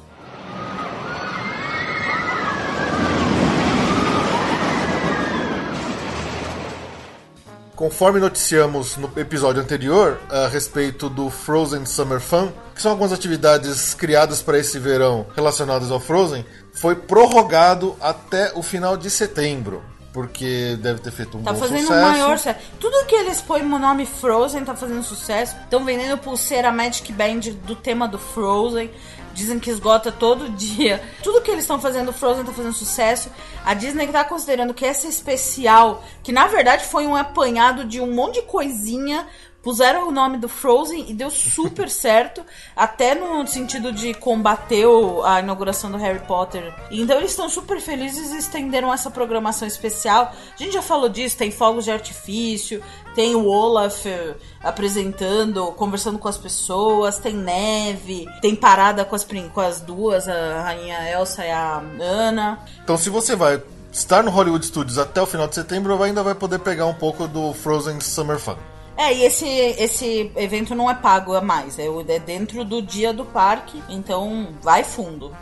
Conforme 7.80 8.20
noticiamos 8.20 8.98
no 8.98 9.10
episódio 9.16 9.62
anterior 9.62 10.20
a 10.28 10.48
respeito 10.48 11.08
do 11.08 11.30
Frozen 11.30 11.86
Summer 11.86 12.20
Fun, 12.20 12.52
que 12.80 12.82
são 12.82 12.92
algumas 12.92 13.12
atividades 13.12 13.92
criadas 13.92 14.40
para 14.40 14.58
esse 14.58 14.78
verão 14.78 15.26
relacionadas 15.36 15.90
ao 15.90 16.00
Frozen, 16.00 16.46
foi 16.72 16.96
prorrogado 16.96 17.94
até 18.00 18.52
o 18.54 18.62
final 18.62 18.96
de 18.96 19.10
setembro. 19.10 19.82
Porque 20.14 20.76
deve 20.80 20.98
ter 20.98 21.12
feito 21.12 21.36
um 21.36 21.42
tá 21.42 21.52
bom 21.52 21.60
fazendo 21.60 21.82
sucesso. 21.82 22.00
maior 22.00 22.38
sucesso. 22.38 22.58
Tudo 22.80 23.04
que 23.04 23.14
eles 23.14 23.40
põem 23.42 23.62
no 23.62 23.78
nome 23.78 24.06
Frozen 24.06 24.64
tá 24.64 24.74
fazendo 24.74 25.02
sucesso. 25.04 25.56
Estão 25.62 25.84
vendendo 25.84 26.18
pulseira 26.18 26.72
Magic 26.72 27.12
Band 27.12 27.40
do 27.64 27.76
tema 27.76 28.08
do 28.08 28.18
Frozen. 28.18 28.90
Dizem 29.34 29.60
que 29.60 29.70
esgota 29.70 30.10
todo 30.10 30.48
dia. 30.56 31.00
Tudo 31.22 31.42
que 31.42 31.50
eles 31.50 31.62
estão 31.62 31.80
fazendo, 31.80 32.14
Frozen 32.14 32.44
tá 32.44 32.52
fazendo 32.52 32.74
sucesso. 32.74 33.30
A 33.64 33.74
Disney 33.74 34.08
tá 34.08 34.24
considerando 34.24 34.74
que 34.74 34.86
essa 34.86 35.06
especial, 35.06 36.02
que 36.24 36.32
na 36.32 36.46
verdade 36.46 36.86
foi 36.86 37.06
um 37.06 37.14
apanhado 37.14 37.84
de 37.84 38.00
um 38.00 38.10
monte 38.10 38.40
de 38.40 38.42
coisinha 38.46 39.28
puseram 39.62 40.08
o 40.08 40.10
nome 40.10 40.38
do 40.38 40.48
Frozen 40.48 41.06
e 41.08 41.14
deu 41.14 41.30
super 41.30 41.88
certo, 41.90 42.42
até 42.74 43.14
no 43.14 43.46
sentido 43.46 43.92
de 43.92 44.14
combater 44.14 44.86
a 45.24 45.40
inauguração 45.40 45.90
do 45.90 45.96
Harry 45.96 46.20
Potter. 46.20 46.74
Então 46.90 47.18
eles 47.18 47.30
estão 47.30 47.48
super 47.48 47.80
felizes 47.80 48.32
e 48.32 48.38
estenderam 48.38 48.92
essa 48.92 49.10
programação 49.10 49.66
especial. 49.66 50.32
A 50.54 50.62
gente 50.62 50.72
já 50.72 50.82
falou 50.82 51.08
disso, 51.08 51.36
tem 51.36 51.50
fogos 51.50 51.84
de 51.84 51.90
artifício, 51.90 52.82
tem 53.14 53.34
o 53.34 53.46
Olaf 53.46 54.06
eh, 54.06 54.34
apresentando, 54.62 55.66
conversando 55.72 56.18
com 56.18 56.28
as 56.28 56.38
pessoas, 56.38 57.18
tem 57.18 57.34
neve, 57.34 58.26
tem 58.40 58.54
parada 58.54 59.04
com 59.04 59.16
as, 59.16 59.26
com 59.52 59.60
as 59.60 59.80
duas, 59.80 60.28
a 60.28 60.62
rainha 60.62 61.10
Elsa 61.10 61.44
e 61.44 61.50
a 61.50 61.82
Ana. 62.00 62.60
Então 62.82 62.96
se 62.96 63.10
você 63.10 63.34
vai 63.34 63.62
estar 63.92 64.22
no 64.22 64.30
Hollywood 64.30 64.64
Studios 64.64 64.98
até 64.98 65.20
o 65.20 65.26
final 65.26 65.48
de 65.48 65.54
setembro, 65.56 66.00
ainda 66.02 66.22
vai 66.22 66.34
poder 66.34 66.60
pegar 66.60 66.86
um 66.86 66.94
pouco 66.94 67.26
do 67.26 67.52
Frozen 67.52 68.00
Summer 68.00 68.38
Fun. 68.38 68.56
É, 69.00 69.14
e 69.14 69.24
esse, 69.24 69.48
esse 69.48 70.30
evento 70.36 70.74
não 70.74 70.90
é 70.90 70.94
pago 70.94 71.34
a 71.34 71.40
mais, 71.40 71.78
é, 71.78 71.86
é 71.86 72.18
dentro 72.18 72.66
do 72.66 72.82
dia 72.82 73.14
do 73.14 73.24
parque, 73.24 73.82
então 73.88 74.48
vai 74.60 74.84
fundo. 74.84 75.34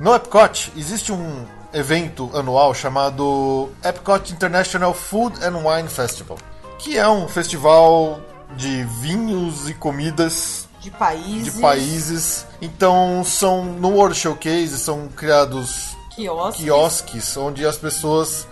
No 0.00 0.14
Epcot 0.14 0.72
existe 0.74 1.12
um 1.12 1.44
evento 1.74 2.30
anual 2.32 2.72
chamado 2.72 3.68
Epcot 3.84 4.32
International 4.32 4.94
Food 4.94 5.44
and 5.44 5.58
Wine 5.58 5.90
Festival, 5.90 6.38
que 6.78 6.96
é 6.96 7.06
um 7.06 7.28
festival 7.28 8.18
de 8.56 8.82
vinhos 9.02 9.68
e 9.68 9.74
comidas 9.74 10.65
de 10.86 10.90
países. 10.92 11.54
De 11.54 11.60
países. 11.60 12.46
Então 12.62 13.22
são 13.24 13.64
no 13.64 13.90
World 13.90 14.16
Showcase 14.16 14.78
são 14.78 15.08
criados 15.08 15.96
quiosques, 16.14 16.64
quiosques 16.64 17.36
onde 17.36 17.66
as 17.66 17.76
pessoas 17.76 18.46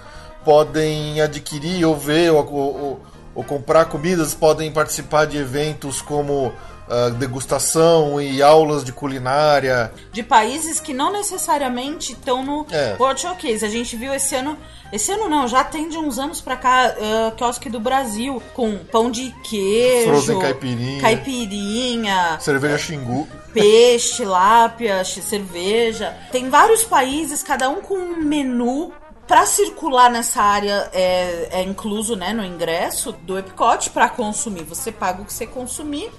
podem 0.44 1.20
adquirir 1.20 1.84
ou 1.84 1.96
ver 1.96 2.32
ou, 2.32 2.44
ou, 2.52 3.00
ou 3.34 3.44
comprar 3.44 3.84
comidas, 3.86 4.34
podem 4.34 4.70
participar 4.72 5.26
de 5.26 5.38
eventos 5.38 6.02
como 6.02 6.52
uh, 6.88 7.10
degustação 7.12 8.20
e 8.20 8.42
aulas 8.42 8.84
de 8.84 8.92
culinária. 8.92 9.92
De 10.12 10.22
países 10.22 10.80
que 10.80 10.92
não 10.92 11.12
necessariamente 11.12 12.12
estão 12.12 12.44
no 12.44 12.66
é. 12.70 12.96
World 12.98 13.20
Showcase. 13.20 13.64
A 13.64 13.68
gente 13.68 13.96
viu 13.96 14.12
esse 14.14 14.34
ano. 14.34 14.56
Esse 14.92 15.10
ano 15.10 15.28
não, 15.28 15.48
já 15.48 15.64
tem 15.64 15.88
de 15.88 15.98
uns 15.98 16.20
anos 16.20 16.40
pra 16.40 16.56
cá 16.56 16.94
uh, 16.96 17.34
quiosque 17.34 17.68
do 17.68 17.80
Brasil, 17.80 18.40
com 18.52 18.78
pão 18.78 19.10
de 19.10 19.34
queijo, 19.42 20.08
Frozen 20.08 20.38
caipirinha, 20.38 21.00
caipirinha 21.00 22.38
cerveja 22.38 22.78
xingu, 22.78 23.26
peixe, 23.52 24.24
lápia, 24.24 25.04
cerveja. 25.04 26.16
Tem 26.30 26.48
vários 26.48 26.84
países, 26.84 27.42
cada 27.42 27.68
um 27.68 27.80
com 27.80 27.94
um 27.94 28.22
menu 28.22 28.92
para 29.26 29.46
circular 29.46 30.10
nessa 30.10 30.42
área 30.42 30.88
é, 30.92 31.48
é, 31.50 31.62
incluso 31.62 32.14
né, 32.14 32.32
no 32.32 32.44
ingresso 32.44 33.12
do 33.12 33.38
Epcot 33.38 33.90
para 33.90 34.08
consumir. 34.08 34.62
Você 34.64 34.92
paga 34.92 35.22
o 35.22 35.24
que 35.24 35.32
você 35.32 35.46
consumir 35.46 36.10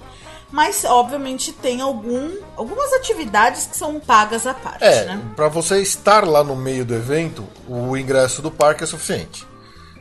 mas 0.50 0.84
obviamente 0.84 1.52
tem 1.52 1.80
algum, 1.80 2.36
algumas 2.56 2.92
atividades 2.94 3.66
que 3.66 3.76
são 3.76 3.98
pagas 3.98 4.46
à 4.46 4.54
parte. 4.54 4.84
É, 4.84 5.04
né? 5.06 5.22
para 5.34 5.48
você 5.48 5.80
estar 5.80 6.24
lá 6.26 6.44
no 6.44 6.54
meio 6.54 6.84
do 6.84 6.94
evento, 6.94 7.44
o 7.68 7.96
ingresso 7.96 8.40
do 8.40 8.50
parque 8.50 8.84
é 8.84 8.86
suficiente. 8.86 9.46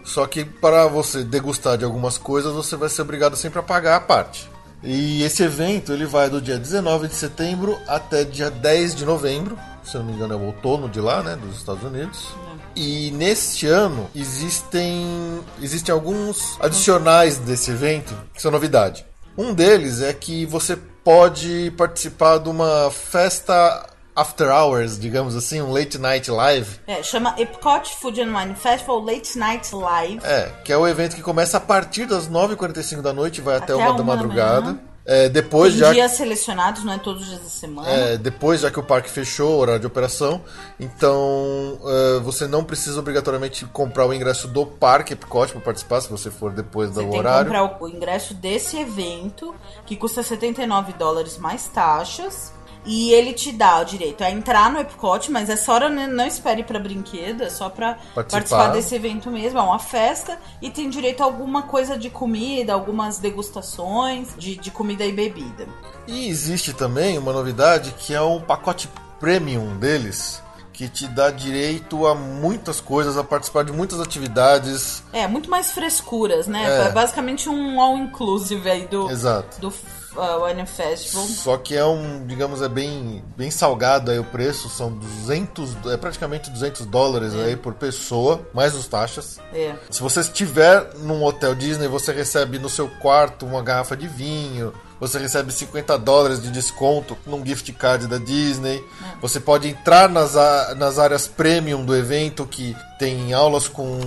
Só 0.04 0.28
que 0.28 0.46
para 0.46 0.88
você 0.88 1.24
degustar 1.24 1.78
de 1.78 1.84
algumas 1.84 2.18
coisas, 2.18 2.54
você 2.54 2.76
vai 2.76 2.90
ser 2.90 3.02
obrigado 3.02 3.36
sempre 3.36 3.60
a 3.60 3.64
pagar 3.64 3.96
a 3.96 4.00
parte. 4.00 4.50
E 4.84 5.24
esse 5.24 5.42
evento 5.42 5.92
ele 5.92 6.06
vai 6.06 6.30
do 6.30 6.40
dia 6.40 6.60
19 6.60 7.08
de 7.08 7.16
setembro 7.16 7.76
até 7.88 8.24
dia 8.24 8.52
10 8.52 8.94
de 8.94 9.04
novembro, 9.04 9.58
se 9.84 9.96
eu 9.96 10.02
não 10.02 10.08
me 10.08 10.14
engano 10.14 10.36
é 10.36 10.38
o 10.38 10.46
outono 10.46 10.88
de 10.88 11.02
lá, 11.02 11.24
né, 11.24 11.36
dos 11.36 11.58
Estados 11.58 11.84
Unidos. 11.84 12.28
É. 12.52 12.80
E 12.80 13.12
neste 13.12 13.66
ano 13.66 14.08
existem 14.14 15.42
existem 15.60 15.92
alguns 15.92 16.56
adicionais 16.60 17.38
desse 17.40 17.72
evento 17.72 18.14
que 18.34 18.42
são 18.42 18.52
novidade. 18.52 19.06
Um 19.38 19.54
deles 19.54 20.02
é 20.02 20.14
que 20.14 20.46
você 20.46 20.78
pode 21.04 21.72
participar 21.78 22.40
de 22.40 22.50
uma 22.50 22.90
festa 22.90 23.90
after 24.16 24.48
hours, 24.48 24.98
digamos 24.98 25.36
assim, 25.36 25.62
um 25.62 25.72
late 25.72 25.98
night 25.98 26.32
live. 26.32 26.80
É, 26.88 27.04
chama 27.04 27.36
Epcot 27.38 27.96
Food 28.00 28.22
and 28.22 28.36
Wine 28.36 28.56
Festival 28.56 29.04
Late 29.04 29.38
Night 29.38 29.76
Live. 29.76 30.22
É, 30.24 30.52
que 30.64 30.72
é 30.72 30.78
o 30.78 30.88
evento 30.88 31.16
que 31.16 31.22
começa 31.22 31.58
a 31.58 31.60
partir 31.60 32.06
das 32.06 32.30
9h45 32.30 33.02
da 33.02 33.12
noite 33.12 33.40
e 33.40 33.42
vai 33.42 33.58
até, 33.58 33.74
até 33.74 33.76
uma, 33.76 33.90
uma 33.90 33.98
da 33.98 34.04
madrugada. 34.04 34.74
Da 34.74 34.95
é, 35.06 35.30
depois 35.30 35.74
Tem 35.74 35.80
já 35.82 35.94
dias 35.94 36.12
selecionados, 36.14 36.84
não 36.84 36.94
é 36.94 36.98
todos 36.98 37.22
os 37.22 37.30
dias 37.30 37.42
da 37.42 37.50
semana. 37.50 37.88
É, 37.88 38.18
depois, 38.18 38.62
já 38.62 38.72
que 38.72 38.80
o 38.80 38.84
parque 38.84 39.08
fechou, 39.08 39.60
horário 39.60 39.80
de 39.80 39.86
operação, 39.86 40.42
então 40.80 41.78
uh, 41.82 42.22
você 42.22 42.48
não 42.48 42.64
precisa 42.64 43.00
obrigatoriamente 43.00 43.66
comprar 43.66 44.08
o 44.08 44.14
ingresso 44.14 44.48
do 44.48 44.66
parque 44.66 45.14
Epcot 45.14 45.52
para 45.52 45.62
participar, 45.62 46.02
se 46.02 46.10
você 46.10 46.32
for 46.32 46.52
depois 46.52 46.90
você 46.90 47.04
do 47.04 47.10
tem 47.12 47.20
horário. 47.20 47.52
Que 47.52 47.58
comprar 47.58 47.84
o 47.84 47.88
ingresso 47.88 48.34
desse 48.34 48.78
evento, 48.78 49.54
que 49.86 49.96
custa 49.96 50.24
79 50.24 50.94
dólares 50.94 51.38
mais 51.38 51.68
taxas. 51.68 52.52
E 52.86 53.12
ele 53.12 53.34
te 53.34 53.52
dá 53.52 53.80
o 53.80 53.86
direito 53.86 54.24
a 54.24 54.30
entrar 54.30 54.72
no 54.72 54.80
Epcot, 54.80 55.32
mas 55.32 55.50
é 55.50 55.56
só 55.56 55.80
não, 55.80 56.08
não 56.08 56.26
espere 56.26 56.64
para 56.64 56.80
brinquedo, 56.80 57.44
é 57.44 57.50
só 57.50 57.70
para 57.70 57.96
Participar. 58.14 58.30
participar 58.30 58.68
desse 58.70 58.96
evento 58.96 59.32
mesmo. 59.32 59.60
É 59.60 59.62
uma 59.62 59.80
festa 59.80 60.38
e 60.62 60.70
tem 60.70 60.90
direito 60.90 61.22
a 61.22 61.26
alguma 61.26 61.64
coisa 61.64 61.98
de 61.98 62.10
comida, 62.10 62.74
algumas 62.74 63.18
degustações 63.18 64.30
de, 64.38 64.56
de 64.56 64.72
comida 64.72 65.04
e 65.06 65.12
bebida. 65.12 65.68
E 66.08 66.30
existe 66.30 66.74
também 66.74 67.18
uma 67.18 67.34
novidade 67.34 67.96
que 67.98 68.14
é 68.14 68.22
um 68.22 68.40
pacote 68.40 68.88
premium 69.20 69.78
deles, 69.78 70.44
que 70.72 70.90
te 70.90 71.08
dá 71.08 71.32
direito 71.32 72.06
a 72.06 72.14
muitas 72.14 72.82
coisas, 72.82 73.18
a 73.18 73.24
participar 73.24 73.64
de 73.64 73.72
muitas 73.72 74.00
atividades. 74.00 75.02
É, 75.14 75.26
muito 75.26 75.50
mais 75.50 75.72
frescuras, 75.72 76.48
né? 76.48 76.66
É. 76.66 76.88
É 76.88 76.92
basicamente 76.92 77.48
um 77.48 77.82
all-inclusive 77.82 78.70
aí 78.70 78.86
do, 78.86 79.10
Exato. 79.10 79.60
do 79.62 79.74
Wine 80.18 80.66
Festival. 80.66 81.26
Só 81.28 81.58
que 81.58 81.76
é 81.76 81.86
um, 81.86 82.26
digamos, 82.26 82.62
é 82.62 82.70
bem, 82.70 83.24
bem 83.38 83.52
salgado 83.52 84.12
aí 84.12 84.20
o 84.20 84.24
preço, 84.24 84.70
são 84.70 84.92
200, 84.92 85.76
é 85.92 85.98
praticamente 85.98 86.50
200 86.50 86.86
dólares 86.86 87.34
aí 87.36 87.56
por 87.56 87.74
pessoa, 87.74 88.42
mais 88.54 88.76
os 88.76 88.88
taxas. 88.88 89.40
É. 89.54 89.74
Se 89.90 90.02
você 90.02 90.22
estiver 90.22 90.94
num 91.00 91.24
hotel 91.24 91.54
Disney, 91.56 91.88
você 91.88 92.12
recebe 92.12 92.60
no 92.60 92.70
seu 92.70 92.88
quarto 93.02 93.46
uma 93.46 93.62
garrafa 93.62 93.96
de 93.98 94.08
vinho, 94.08 94.74
você 95.00 95.20
recebe 95.20 95.52
50 95.52 95.98
dólares 95.98 96.42
de 96.42 96.50
desconto 96.50 97.18
num 97.26 97.46
gift 97.46 97.70
card 97.74 98.08
da 98.08 98.18
Disney. 98.18 98.82
Você 99.22 99.40
pode 99.42 99.68
entrar 99.68 100.08
nas, 100.10 100.34
nas 100.78 100.98
áreas 100.98 101.28
premium 101.28 101.84
do 101.84 101.94
evento, 101.96 102.46
que 102.46 102.74
tem 102.98 103.34
aulas 103.34 103.68
com 103.68 104.00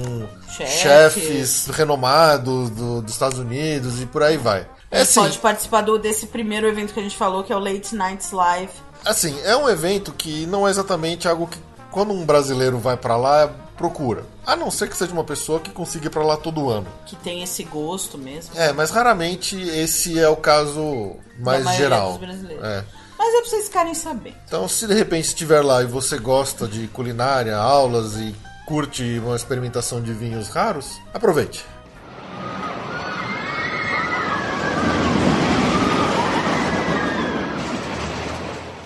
Chefes. 0.49 0.81
chefes 0.81 1.67
renomados 1.67 2.71
do- 2.71 3.03
dos 3.03 3.13
Estados 3.13 3.39
Unidos 3.39 4.01
e 4.01 4.07
por 4.07 4.23
aí 4.23 4.37
vai. 4.39 4.67
É 4.91 5.03
assim, 5.03 5.21
pode 5.21 5.39
participar 5.39 5.83
do, 5.83 5.99
desse 5.99 6.27
primeiro 6.29 6.67
evento 6.67 6.95
que 6.95 7.01
a 7.01 7.03
gente 7.03 7.17
falou, 7.17 7.45
que 7.45 7.53
é 7.53 7.57
o 7.57 7.59
Late 7.59 7.95
Nights 7.95 8.31
Live. 8.33 8.73
assim, 9.05 9.39
é 9.45 9.57
um 9.57 9.69
evento 9.69 10.13
que 10.13 10.47
não 10.47 10.67
é 10.67 10.71
exatamente 10.71 11.29
algo 11.29 11.47
que 11.47 11.59
quando 11.91 12.13
um 12.13 12.25
brasileiro 12.25 12.79
vai 12.79 12.97
pra 12.97 13.17
lá, 13.17 13.49
procura. 13.77 14.25
A 14.47 14.57
não 14.57 14.71
ser 14.71 14.89
que 14.89 14.97
seja 14.97 15.13
uma 15.13 15.25
pessoa 15.25 15.61
que 15.61 15.71
consiga 15.71 16.07
ir 16.07 16.11
pra 16.11 16.23
lá 16.25 16.37
todo 16.37 16.69
ano. 16.69 16.87
que 17.07 17.17
tem 17.17 17.43
esse 17.43 17.65
gosto 17.65 18.19
mesmo. 18.19 18.53
É, 18.57 18.73
mas 18.73 18.91
raramente 18.91 19.57
esse 19.61 20.19
é 20.19 20.29
o 20.29 20.37
caso 20.37 21.17
mais 21.39 21.69
geral. 21.77 22.19
É. 22.63 22.85
Mas 23.19 23.35
é 23.35 23.41
pra 23.41 23.51
vocês 23.51 23.65
ficarem 23.67 23.95
sabendo. 23.95 24.37
Então, 24.47 24.69
se 24.69 24.87
de 24.87 24.95
repente 24.95 25.27
estiver 25.27 25.61
lá 25.63 25.83
e 25.83 25.87
você 25.87 26.19
gosta 26.19 26.69
de 26.69 26.87
culinária, 26.89 27.57
aulas 27.57 28.15
e 28.17 28.35
curte 28.67 29.19
uma 29.25 29.35
experimentação 29.35 30.01
de 30.01 30.13
vinhos 30.13 30.49
raros, 30.49 31.01
aproveite. 31.13 31.65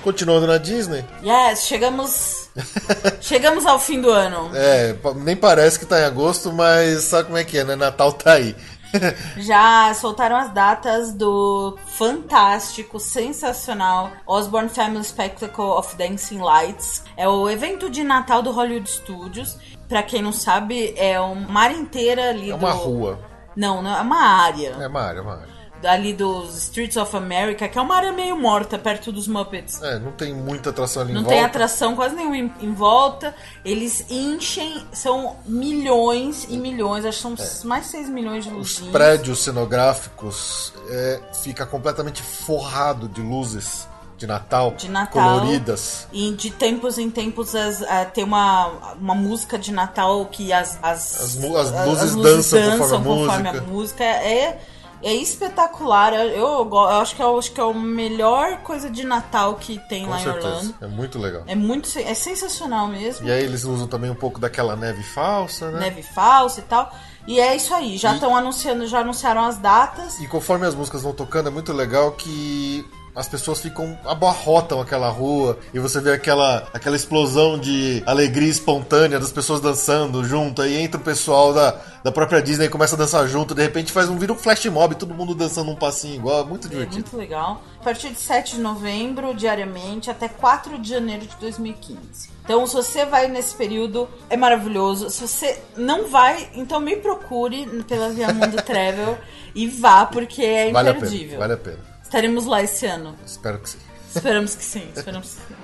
Continuando 0.02 0.46
na 0.46 0.58
Disney, 0.58 1.04
Yes, 1.24 1.62
chegamos. 1.64 2.50
chegamos 3.20 3.64
ao 3.66 3.78
fim 3.78 4.00
do 4.00 4.10
ano. 4.10 4.50
é, 4.54 4.94
nem 5.16 5.36
parece 5.36 5.78
que 5.78 5.86
tá 5.86 6.00
em 6.00 6.04
agosto, 6.04 6.52
mas 6.52 7.04
sabe 7.04 7.24
como 7.26 7.38
é 7.38 7.44
que 7.44 7.58
é, 7.58 7.64
né? 7.64 7.76
Natal 7.76 8.12
tá 8.12 8.32
aí. 8.34 8.54
Já 9.38 9.92
soltaram 9.94 10.36
as 10.36 10.52
datas 10.52 11.14
do 11.14 11.78
fantástico, 11.96 13.00
sensacional 13.00 14.10
Osborne 14.26 14.68
Family 14.68 15.02
Spectacle 15.04 15.64
of 15.64 15.96
Dancing 15.96 16.38
Lights. 16.38 17.02
É 17.16 17.26
o 17.26 17.48
evento 17.48 17.88
de 17.88 18.04
Natal 18.04 18.42
do 18.42 18.50
Hollywood 18.52 18.90
Studios. 18.90 19.56
Pra 19.88 20.02
quem 20.02 20.20
não 20.20 20.32
sabe, 20.32 20.92
é 20.96 21.18
uma 21.20 21.60
área 21.62 21.76
inteira 21.76 22.30
ali 22.30 22.50
É 22.50 22.54
uma 22.54 22.70
do... 22.72 22.76
rua. 22.78 23.18
Não, 23.56 23.82
não, 23.82 23.96
é 23.96 24.00
uma 24.00 24.20
área. 24.44 24.76
É 24.80 24.86
uma 24.88 25.00
área, 25.02 25.22
uma 25.22 25.32
área. 25.34 25.51
Ali 25.84 26.12
dos 26.12 26.56
Streets 26.56 26.96
of 26.96 27.16
America, 27.16 27.68
que 27.68 27.78
é 27.78 27.82
uma 27.82 27.94
área 27.96 28.12
meio 28.12 28.36
morta, 28.36 28.78
perto 28.78 29.10
dos 29.10 29.26
Muppets. 29.26 29.80
É, 29.82 29.98
não 29.98 30.12
tem 30.12 30.32
muita 30.34 30.70
atração 30.70 31.02
ali 31.02 31.12
em 31.12 31.14
Não 31.14 31.22
volta. 31.22 31.36
tem 31.36 31.44
atração 31.44 31.96
quase 31.96 32.14
nenhuma 32.14 32.36
em, 32.36 32.52
em 32.60 32.72
volta. 32.72 33.34
Eles 33.64 34.04
enchem, 34.10 34.84
são 34.92 35.36
milhões 35.46 36.46
e 36.48 36.56
milhões, 36.56 37.04
acho 37.04 37.28
que 37.34 37.42
são 37.42 37.68
mais 37.68 37.86
6 37.86 38.08
milhões 38.08 38.44
de 38.44 38.50
É. 38.50 38.54
Os 38.54 38.78
prédios 38.78 39.42
cenográficos 39.42 40.72
é, 40.88 41.20
fica 41.42 41.66
completamente 41.66 42.22
forrado 42.22 43.08
de 43.08 43.20
luzes 43.20 43.88
de 44.16 44.26
Natal, 44.26 44.72
De 44.76 44.88
Natal. 44.88 45.40
coloridas. 45.40 46.06
E 46.12 46.30
de 46.32 46.50
tempos 46.50 46.96
em 46.96 47.10
tempos 47.10 47.54
as- 47.56 47.82
tem 48.14 48.22
uma, 48.22 48.94
uma 49.00 49.14
música 49.16 49.58
de 49.58 49.72
Natal 49.72 50.24
que 50.26 50.52
as, 50.52 50.78
as, 50.80 51.20
As 51.20 51.34
mu- 51.36 51.56
as 51.56 51.72
luzes 51.72 52.14
dançam 52.14 52.78
conforme 52.78 52.94
a 52.94 52.98
conforme 53.00 53.48
a 53.48 53.60
música. 53.62 54.04
É, 54.04 54.60
é 55.02 55.14
espetacular. 55.14 56.12
Eu, 56.14 56.68
eu 56.70 56.78
acho 56.78 57.16
que 57.16 57.22
é, 57.22 57.24
acho 57.24 57.52
que 57.52 57.60
é 57.60 57.64
a 57.64 57.72
melhor 57.72 58.58
coisa 58.58 58.88
de 58.88 59.04
Natal 59.04 59.56
que 59.56 59.78
tem 59.88 60.04
Com 60.04 60.10
lá 60.10 60.20
em 60.20 60.22
certeza. 60.22 60.48
Orlando. 60.48 60.74
É 60.80 60.86
muito 60.86 61.18
legal. 61.18 61.42
É 61.46 61.54
muito 61.54 61.88
é 61.98 62.14
sensacional 62.14 62.88
mesmo. 62.88 63.26
E 63.26 63.30
aí 63.30 63.42
eles 63.42 63.64
usam 63.64 63.86
também 63.86 64.10
um 64.10 64.14
pouco 64.14 64.38
daquela 64.40 64.76
neve 64.76 65.02
falsa, 65.02 65.70
né? 65.70 65.80
Neve 65.80 66.02
falsa 66.02 66.60
e 66.60 66.64
tal. 66.64 66.92
E 67.26 67.40
é 67.40 67.54
isso 67.54 67.72
aí. 67.74 67.96
Já 67.96 68.14
estão 68.14 68.36
anunciando, 68.36 68.86
já 68.86 69.00
anunciaram 69.00 69.44
as 69.44 69.56
datas. 69.56 70.18
E 70.20 70.26
conforme 70.26 70.66
as 70.66 70.74
músicas 70.74 71.02
vão 71.02 71.12
tocando, 71.12 71.48
é 71.48 71.50
muito 71.50 71.72
legal 71.72 72.12
que 72.12 72.84
as 73.14 73.28
pessoas 73.28 73.60
ficam 73.60 73.98
abarrotam 74.06 74.80
aquela 74.80 75.08
rua 75.08 75.58
e 75.74 75.78
você 75.78 76.00
vê 76.00 76.12
aquela, 76.12 76.66
aquela 76.72 76.96
explosão 76.96 77.58
de 77.58 78.02
alegria 78.06 78.48
espontânea 78.48 79.20
das 79.20 79.30
pessoas 79.30 79.60
dançando 79.60 80.24
junto. 80.24 80.62
Aí 80.62 80.76
entra 80.78 80.98
o 80.98 81.04
pessoal 81.04 81.52
da, 81.52 81.78
da 82.02 82.10
própria 82.10 82.40
Disney 82.40 82.66
e 82.66 82.70
começa 82.70 82.94
a 82.94 82.98
dançar 82.98 83.26
junto. 83.28 83.54
De 83.54 83.60
repente 83.62 83.92
faz 83.92 84.08
um 84.08 84.16
vira 84.18 84.32
um 84.32 84.36
flash 84.36 84.64
mob, 84.66 84.94
todo 84.94 85.12
mundo 85.14 85.34
dançando 85.34 85.70
um 85.70 85.76
passinho 85.76 86.14
igual. 86.14 86.40
É 86.40 86.44
muito 86.44 86.66
É 86.68 86.70
divertido. 86.70 86.94
muito 87.02 87.16
legal. 87.16 87.62
A 87.80 87.84
partir 87.84 88.10
de 88.10 88.18
7 88.20 88.56
de 88.56 88.60
novembro, 88.62 89.34
diariamente, 89.34 90.10
até 90.10 90.28
4 90.28 90.78
de 90.78 90.88
janeiro 90.88 91.26
de 91.26 91.36
2015. 91.36 92.30
Então, 92.44 92.66
se 92.66 92.74
você 92.74 93.04
vai 93.04 93.28
nesse 93.28 93.54
período, 93.54 94.08
é 94.30 94.36
maravilhoso. 94.36 95.10
Se 95.10 95.26
você 95.26 95.60
não 95.76 96.08
vai, 96.08 96.48
então 96.54 96.80
me 96.80 96.96
procure 96.96 97.66
pela 97.86 98.08
Via 98.08 98.32
Mundo 98.32 98.56
Travel 98.64 99.18
e 99.54 99.66
vá, 99.68 100.06
porque 100.06 100.42
é 100.42 100.70
Vale 100.72 100.88
a 100.88 100.92
imperdível. 100.92 101.26
pena, 101.28 101.38
vale 101.40 101.52
a 101.52 101.56
pena. 101.56 101.91
Estaremos 102.12 102.44
lá 102.44 102.62
esse 102.62 102.84
ano. 102.84 103.16
Espero 103.24 103.58
que 103.58 103.70
sim. 103.70 103.78
Esperamos 104.14 104.54
que 104.54 104.62
sim, 104.62 104.86
esperamos 104.94 105.30
que 105.30 105.34
sim. 105.36 105.54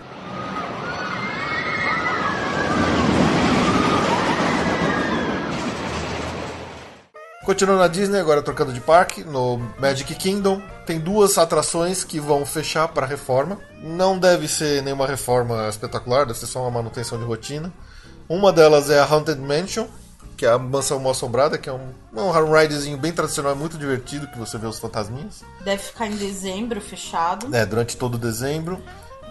Continuando 7.44 7.80
na 7.80 7.86
Disney, 7.86 8.18
agora 8.18 8.40
trocando 8.40 8.72
de 8.72 8.80
parque, 8.80 9.22
no 9.24 9.58
Magic 9.78 10.14
Kingdom, 10.14 10.62
tem 10.86 10.98
duas 10.98 11.36
atrações 11.36 12.02
que 12.02 12.18
vão 12.18 12.46
fechar 12.46 12.88
para 12.88 13.04
reforma. 13.04 13.60
Não 13.82 14.18
deve 14.18 14.48
ser 14.48 14.82
nenhuma 14.82 15.06
reforma 15.06 15.68
espetacular, 15.68 16.24
deve 16.24 16.38
ser 16.38 16.46
só 16.46 16.62
uma 16.62 16.70
manutenção 16.70 17.18
de 17.18 17.24
rotina. 17.26 17.70
Uma 18.26 18.50
delas 18.50 18.88
é 18.88 18.98
a 18.98 19.04
Haunted 19.04 19.38
Mansion, 19.38 19.86
que 20.38 20.46
é 20.46 20.50
a 20.50 20.58
mansão 20.58 21.00
mal 21.00 21.10
assombrada, 21.10 21.58
que 21.58 21.68
é 21.68 21.72
um, 21.72 21.92
um 22.14 22.52
ridezinho 22.56 22.96
bem 22.96 23.12
tradicional, 23.12 23.56
muito 23.56 23.76
divertido, 23.76 24.28
que 24.28 24.38
você 24.38 24.56
vê 24.56 24.68
os 24.68 24.78
fantasminhas. 24.78 25.42
Deve 25.64 25.82
ficar 25.82 26.06
em 26.06 26.14
dezembro 26.14 26.80
fechado. 26.80 27.54
É, 27.54 27.66
durante 27.66 27.96
todo 27.96 28.16
dezembro. 28.16 28.80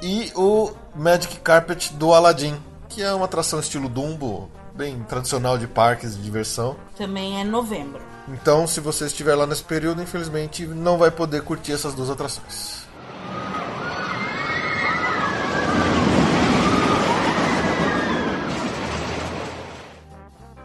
E 0.02 0.34
o 0.36 0.70
Magic 0.94 1.40
Carpet 1.40 1.94
do 1.94 2.14
Aladdin, 2.14 2.56
que 2.90 3.02
é 3.02 3.14
uma 3.14 3.24
atração 3.24 3.58
estilo 3.62 3.88
Dumbo, 3.88 4.52
bem 4.76 5.00
tradicional 5.08 5.58
de 5.58 5.66
parques 5.66 6.18
de 6.18 6.22
diversão. 6.22 6.76
Também 6.98 7.40
é 7.40 7.44
novembro. 7.46 8.02
Então, 8.28 8.68
se 8.68 8.82
você 8.82 9.06
estiver 9.06 9.34
lá 9.34 9.48
nesse 9.48 9.64
período, 9.64 10.02
infelizmente 10.02 10.68
não 10.68 10.98
vai 10.98 11.10
poder 11.10 11.42
curtir 11.42 11.72
essas 11.72 11.94
duas 11.94 12.10
atrações. 12.10 12.86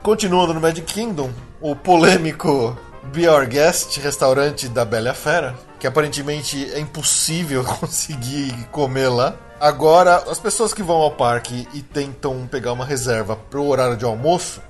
Continuando 0.03 0.53
no 0.53 0.61
Magic 0.61 0.83
Kingdom, 0.93 1.31
o 1.61 1.77
polêmico 1.77 2.77
Be 3.13 3.29
Our 3.29 3.47
Guest, 3.47 3.99
restaurante 3.99 4.69
da 4.69 4.85
Bela 4.85 5.15
Fera, 5.15 5.55
que 5.79 5.87
aparentemente 5.87 6.73
é 6.73 6.81
impossível 6.81 7.63
conseguir 7.79 8.53
comer 8.73 9.09
lá. 9.09 9.35
Agora, 9.61 10.17
as 10.29 10.41
pessoas 10.41 10.75
que 10.75 10.83
vão 10.83 10.97
ao 10.97 11.13
parque 11.13 11.69
e 11.73 11.83
tentam 11.83 12.49
pegar 12.51 12.73
uma 12.73 12.85
reserva 12.85 13.37
para 13.37 13.61
o 13.61 13.69
horário 13.69 13.97
de 13.97 14.05
almoço 14.05 14.61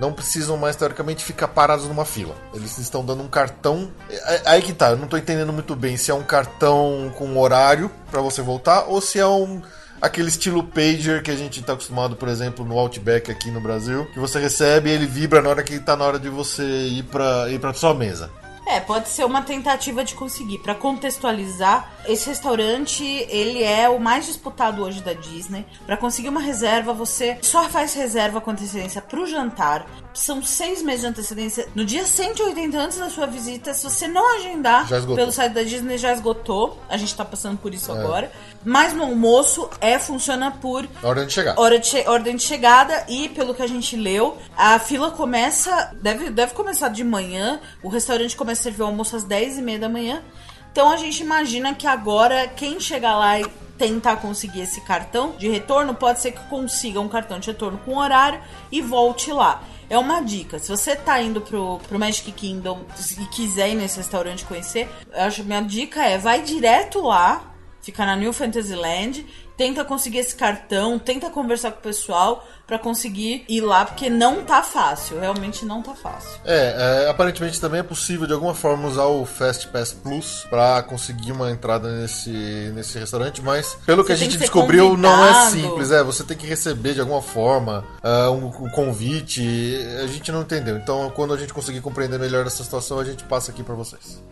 não 0.00 0.12
precisam 0.12 0.56
mais, 0.56 0.74
teoricamente, 0.76 1.22
ficar 1.22 1.48
parados 1.48 1.86
numa 1.86 2.06
fila. 2.06 2.34
Eles 2.54 2.76
estão 2.78 3.04
dando 3.04 3.22
um 3.22 3.28
cartão. 3.28 3.90
É- 4.08 4.42
Aí 4.46 4.62
que 4.62 4.72
tá, 4.72 4.90
eu 4.90 4.96
não 4.96 5.06
tô 5.06 5.16
entendendo 5.16 5.52
muito 5.52 5.76
bem 5.76 5.96
se 5.96 6.10
é 6.10 6.14
um 6.14 6.22
cartão 6.22 7.12
com 7.16 7.38
horário 7.38 7.90
para 8.10 8.20
você 8.22 8.40
voltar 8.42 8.86
ou 8.88 9.00
se 9.00 9.20
é 9.20 9.26
um. 9.26 9.60
Aquele 10.00 10.28
estilo 10.28 10.62
pager 10.62 11.22
que 11.22 11.30
a 11.30 11.36
gente 11.36 11.62
tá 11.62 11.74
acostumado, 11.74 12.16
por 12.16 12.28
exemplo, 12.28 12.64
no 12.64 12.78
Outback 12.78 13.30
aqui 13.30 13.50
no 13.50 13.60
Brasil, 13.60 14.06
que 14.12 14.18
você 14.18 14.40
recebe 14.40 14.88
e 14.88 14.92
ele 14.92 15.06
vibra 15.06 15.42
na 15.42 15.50
hora 15.50 15.62
que 15.62 15.78
tá 15.78 15.94
na 15.94 16.04
hora 16.04 16.18
de 16.18 16.30
você 16.30 16.62
ir 16.62 17.02
pra, 17.04 17.50
ir 17.50 17.60
pra 17.60 17.74
sua 17.74 17.94
mesa. 17.94 18.30
É, 18.66 18.78
pode 18.78 19.08
ser 19.08 19.24
uma 19.24 19.42
tentativa 19.42 20.04
de 20.04 20.14
conseguir. 20.14 20.58
Pra 20.58 20.74
contextualizar, 20.74 21.90
esse 22.06 22.28
restaurante, 22.28 23.04
ele 23.28 23.62
é 23.62 23.88
o 23.88 23.98
mais 24.00 24.26
disputado 24.26 24.82
hoje 24.82 25.00
da 25.02 25.12
Disney. 25.12 25.64
Pra 25.86 25.96
conseguir 25.96 26.28
uma 26.28 26.40
reserva, 26.40 26.92
você 26.92 27.38
só 27.42 27.64
faz 27.68 27.94
reserva 27.94 28.40
com 28.40 28.50
antecedência 28.50 29.00
pro 29.00 29.26
jantar. 29.26 29.86
são 30.12 30.42
seis 30.42 30.82
meses 30.82 31.02
de 31.02 31.06
antecedência. 31.06 31.68
No 31.74 31.84
dia 31.84 32.04
180 32.04 32.76
antes 32.78 32.98
da 32.98 33.08
sua 33.08 33.26
visita, 33.26 33.72
se 33.72 33.84
você 33.84 34.08
não 34.08 34.36
agendar 34.36 34.88
pelo 35.16 35.30
site 35.32 35.52
da 35.52 35.62
Disney, 35.62 35.96
já 35.98 36.12
esgotou. 36.12 36.76
A 36.88 36.96
gente 36.96 37.14
tá 37.14 37.24
passando 37.24 37.56
por 37.58 37.72
isso 37.72 37.92
agora. 37.92 38.30
Mas 38.64 38.92
no 38.92 39.04
almoço 39.04 39.70
é 39.80 39.98
funciona 39.98 40.50
por 40.50 40.86
hora 41.02 41.24
de 41.24 41.32
chegar. 41.32 41.54
hora 41.58 41.78
de 41.78 41.86
che- 41.86 42.04
ordem 42.08 42.36
de 42.36 42.42
chegada 42.42 43.04
e 43.08 43.28
pelo 43.30 43.54
que 43.54 43.62
a 43.62 43.66
gente 43.66 43.96
leu, 43.96 44.36
a 44.56 44.78
fila 44.78 45.10
começa, 45.12 45.92
deve, 46.02 46.28
deve 46.30 46.52
começar 46.54 46.88
de 46.88 47.02
manhã, 47.04 47.60
o 47.82 47.88
restaurante 47.88 48.36
começa 48.36 48.60
a 48.60 48.64
servir 48.64 48.82
o 48.82 48.86
almoço 48.86 49.14
às 49.16 49.22
10 49.24 49.58
e 49.58 49.62
meia 49.62 49.78
da 49.78 49.88
manhã. 49.88 50.22
Então 50.72 50.90
a 50.90 50.96
gente 50.96 51.22
imagina 51.22 51.74
que 51.74 51.86
agora 51.86 52.46
quem 52.48 52.78
chegar 52.78 53.16
lá 53.16 53.40
e 53.40 53.46
tentar 53.80 54.16
conseguir 54.16 54.60
esse 54.60 54.82
cartão 54.82 55.34
de 55.38 55.48
retorno, 55.48 55.94
pode 55.94 56.20
ser 56.20 56.32
que 56.32 56.44
consiga 56.50 57.00
um 57.00 57.08
cartão 57.08 57.38
de 57.38 57.48
retorno 57.48 57.78
com 57.78 57.96
horário 57.96 58.38
e 58.70 58.82
volte 58.82 59.32
lá. 59.32 59.62
É 59.88 59.98
uma 59.98 60.20
dica. 60.20 60.58
Se 60.58 60.68
você 60.68 60.94
tá 60.94 61.20
indo 61.20 61.40
pro, 61.40 61.80
pro 61.88 61.98
Magic 61.98 62.30
Kingdom 62.30 62.84
e 63.18 63.26
quiser 63.34 63.70
ir 63.70 63.74
nesse 63.74 63.96
restaurante 63.96 64.44
conhecer, 64.44 64.86
eu 65.12 65.22
acho 65.22 65.42
minha 65.44 65.62
dica 65.62 66.04
é 66.04 66.18
vai 66.18 66.42
direto 66.42 67.00
lá, 67.00 67.54
fica 67.80 68.04
na 68.04 68.14
New 68.16 68.34
Fantasyland, 68.34 69.26
tenta 69.60 69.84
conseguir 69.84 70.20
esse 70.20 70.34
cartão, 70.34 70.98
tenta 70.98 71.28
conversar 71.28 71.72
com 71.72 71.80
o 71.80 71.82
pessoal 71.82 72.48
pra 72.66 72.78
conseguir 72.78 73.44
ir 73.46 73.60
lá, 73.60 73.84
porque 73.84 74.08
não 74.08 74.42
tá 74.42 74.62
fácil, 74.62 75.20
realmente 75.20 75.66
não 75.66 75.82
tá 75.82 75.94
fácil. 75.94 76.40
É, 76.46 77.04
é, 77.04 77.10
aparentemente 77.10 77.60
também 77.60 77.80
é 77.80 77.82
possível 77.82 78.26
de 78.26 78.32
alguma 78.32 78.54
forma 78.54 78.88
usar 78.88 79.04
o 79.04 79.26
Fast 79.26 79.68
Pass 79.68 79.92
Plus 79.92 80.46
pra 80.48 80.82
conseguir 80.82 81.32
uma 81.32 81.50
entrada 81.50 81.92
nesse, 81.92 82.30
nesse 82.74 82.98
restaurante, 82.98 83.42
mas 83.42 83.76
pelo 83.84 84.02
que 84.02 84.08
Você 84.08 84.14
a 84.14 84.16
tem 84.16 84.24
gente 84.30 84.38
que 84.38 84.44
descobriu 84.44 84.96
não 84.96 85.26
é 85.26 85.28
convidado. 85.28 85.50
simples, 85.50 85.90
é, 85.90 86.02
você 86.02 86.24
tem 86.24 86.38
que 86.38 86.46
receber 86.46 86.94
de 86.94 87.00
alguma 87.00 87.20
forma 87.20 87.84
ah, 88.02 88.30
um, 88.30 88.46
um 88.46 88.70
convite, 88.70 89.76
a 90.02 90.06
gente 90.06 90.32
não 90.32 90.40
entendeu. 90.40 90.78
Então, 90.78 91.12
quando 91.14 91.34
a 91.34 91.36
gente 91.36 91.52
conseguir 91.52 91.82
compreender 91.82 92.18
melhor 92.18 92.46
essa 92.46 92.64
situação, 92.64 92.98
a 92.98 93.04
gente 93.04 93.24
passa 93.24 93.50
aqui 93.50 93.62
pra 93.62 93.74
vocês. 93.74 94.22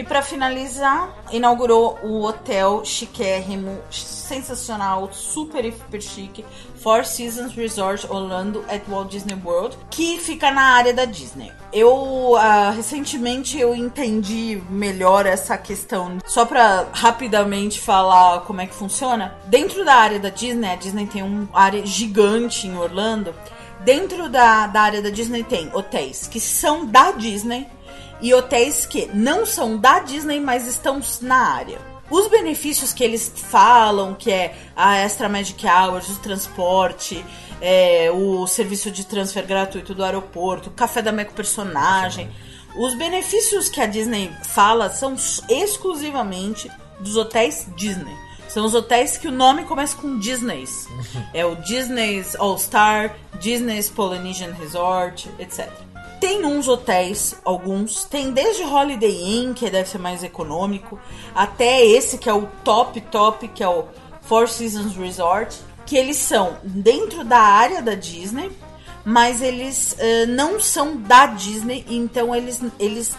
E 0.00 0.02
pra 0.02 0.22
finalizar, 0.22 1.14
inaugurou 1.30 1.98
o 2.02 2.24
hotel 2.24 2.82
chiquérrimo, 2.86 3.82
sensacional, 3.90 5.10
super 5.12 5.62
hiper 5.62 6.00
chique, 6.00 6.42
Four 6.76 7.04
Seasons 7.04 7.54
Resort 7.54 8.06
Orlando 8.10 8.64
at 8.70 8.80
Walt 8.88 9.10
Disney 9.10 9.38
World, 9.44 9.76
que 9.90 10.18
fica 10.18 10.50
na 10.50 10.62
área 10.72 10.94
da 10.94 11.04
Disney. 11.04 11.52
Eu 11.70 12.34
ah, 12.38 12.70
recentemente 12.70 13.60
eu 13.60 13.74
entendi 13.74 14.62
melhor 14.70 15.26
essa 15.26 15.58
questão. 15.58 16.16
Só 16.24 16.46
pra 16.46 16.86
rapidamente 16.92 17.78
falar 17.78 18.40
como 18.46 18.62
é 18.62 18.66
que 18.66 18.74
funciona. 18.74 19.34
Dentro 19.48 19.84
da 19.84 19.96
área 19.96 20.18
da 20.18 20.30
Disney, 20.30 20.70
a 20.70 20.76
Disney 20.76 21.06
tem 21.08 21.22
uma 21.22 21.46
área 21.52 21.84
gigante 21.84 22.66
em 22.66 22.74
Orlando. 22.74 23.34
Dentro 23.80 24.30
da, 24.30 24.66
da 24.66 24.80
área 24.80 25.02
da 25.02 25.10
Disney 25.10 25.44
tem 25.44 25.70
hotéis 25.74 26.26
que 26.26 26.40
são 26.40 26.86
da 26.86 27.12
Disney 27.12 27.66
e 28.20 28.34
hotéis 28.34 28.86
que 28.86 29.06
não 29.14 29.46
são 29.46 29.76
da 29.76 30.00
Disney, 30.00 30.40
mas 30.40 30.66
estão 30.66 31.00
na 31.22 31.54
área. 31.54 31.78
Os 32.10 32.26
benefícios 32.26 32.92
que 32.92 33.04
eles 33.04 33.32
falam, 33.36 34.14
que 34.14 34.32
é 34.32 34.54
a 34.74 34.96
Extra 34.96 35.28
Magic 35.28 35.64
Hours, 35.64 36.08
o 36.08 36.18
transporte, 36.18 37.24
é, 37.60 38.10
o 38.10 38.46
serviço 38.48 38.90
de 38.90 39.06
transfer 39.06 39.46
gratuito 39.46 39.94
do 39.94 40.02
aeroporto, 40.02 40.70
o 40.70 40.72
café 40.72 41.00
da 41.00 41.12
Meco 41.12 41.32
personagem. 41.32 42.28
Os 42.76 42.96
benefícios 42.96 43.68
que 43.68 43.80
a 43.80 43.86
Disney 43.86 44.30
fala 44.42 44.90
são 44.90 45.14
exclusivamente 45.48 46.70
dos 46.98 47.16
hotéis 47.16 47.68
Disney. 47.76 48.16
São 48.48 48.64
os 48.64 48.74
hotéis 48.74 49.16
que 49.16 49.28
o 49.28 49.32
nome 49.32 49.64
começa 49.64 49.96
com 49.96 50.18
Disney's. 50.18 50.88
É 51.32 51.46
o 51.46 51.54
Disney's 51.54 52.34
All 52.34 52.58
Star, 52.58 53.14
Disney's 53.38 53.88
Polynesian 53.88 54.52
Resort, 54.52 55.30
etc. 55.38 55.70
Tem 56.20 56.44
uns 56.44 56.68
hotéis, 56.68 57.34
alguns, 57.44 58.04
tem 58.04 58.30
desde 58.30 58.62
Holiday 58.62 59.10
Inn, 59.10 59.54
que 59.54 59.70
deve 59.70 59.88
ser 59.88 59.98
mais 59.98 60.22
econômico, 60.22 61.00
até 61.34 61.82
esse 61.84 62.18
que 62.18 62.28
é 62.28 62.34
o 62.34 62.46
top 62.62 63.00
top, 63.00 63.48
que 63.48 63.62
é 63.62 63.68
o 63.68 63.86
Four 64.20 64.46
Seasons 64.46 64.94
Resort, 64.96 65.58
que 65.86 65.96
eles 65.96 66.18
são 66.18 66.58
dentro 66.62 67.24
da 67.24 67.38
área 67.38 67.80
da 67.80 67.94
Disney, 67.94 68.52
mas 69.02 69.40
eles 69.40 69.96
eh, 69.98 70.26
não 70.26 70.60
são 70.60 70.96
da 70.98 71.24
Disney, 71.26 71.86
então 71.88 72.36
eles, 72.36 72.62
eles 72.78 73.16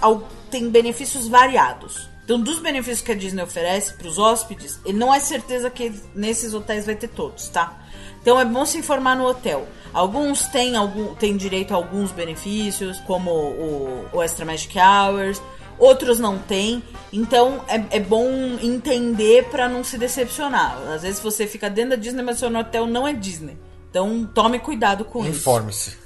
têm 0.51 0.69
benefícios 0.69 1.27
variados. 1.27 2.07
Então, 2.23 2.39
dos 2.39 2.59
benefícios 2.59 3.01
que 3.01 3.11
a 3.11 3.15
Disney 3.15 3.41
oferece 3.41 3.93
para 3.93 4.07
os 4.07 4.19
hóspedes, 4.19 4.79
não 4.93 5.13
é 5.13 5.19
certeza 5.19 5.69
que 5.69 5.91
nesses 6.15 6.53
hotéis 6.53 6.85
vai 6.85 6.95
ter 6.95 7.09
todos, 7.09 7.49
tá? 7.49 7.81
Então 8.21 8.39
é 8.39 8.45
bom 8.45 8.65
se 8.65 8.77
informar 8.77 9.15
no 9.15 9.25
hotel. 9.25 9.67
Alguns 9.93 10.47
têm, 10.47 10.75
algum, 10.75 11.13
têm 11.15 11.36
direito 11.36 11.73
a 11.73 11.75
alguns 11.75 12.12
benefícios, 12.12 12.99
como 13.01 13.31
o, 13.31 14.05
o 14.13 14.21
Extra 14.21 14.45
Magic 14.45 14.77
Hours, 14.79 15.41
outros 15.77 16.19
não 16.19 16.38
têm. 16.38 16.81
Então 17.12 17.62
é, 17.67 17.97
é 17.97 17.99
bom 17.99 18.29
entender 18.62 19.45
para 19.49 19.67
não 19.67 19.84
se 19.84 19.97
decepcionar. 19.97 20.77
Às 20.93 21.01
vezes 21.01 21.19
você 21.19 21.45
fica 21.47 21.69
dentro 21.69 21.91
da 21.91 21.95
Disney, 21.97 22.21
mas 22.21 22.38
seu 22.39 22.55
hotel 22.55 22.86
não 22.88 23.07
é 23.07 23.13
Disney. 23.13 23.57
Então 23.89 24.29
tome 24.34 24.60
cuidado 24.60 25.03
com 25.03 25.21
isso. 25.21 25.39
Informe-se. 25.39 26.00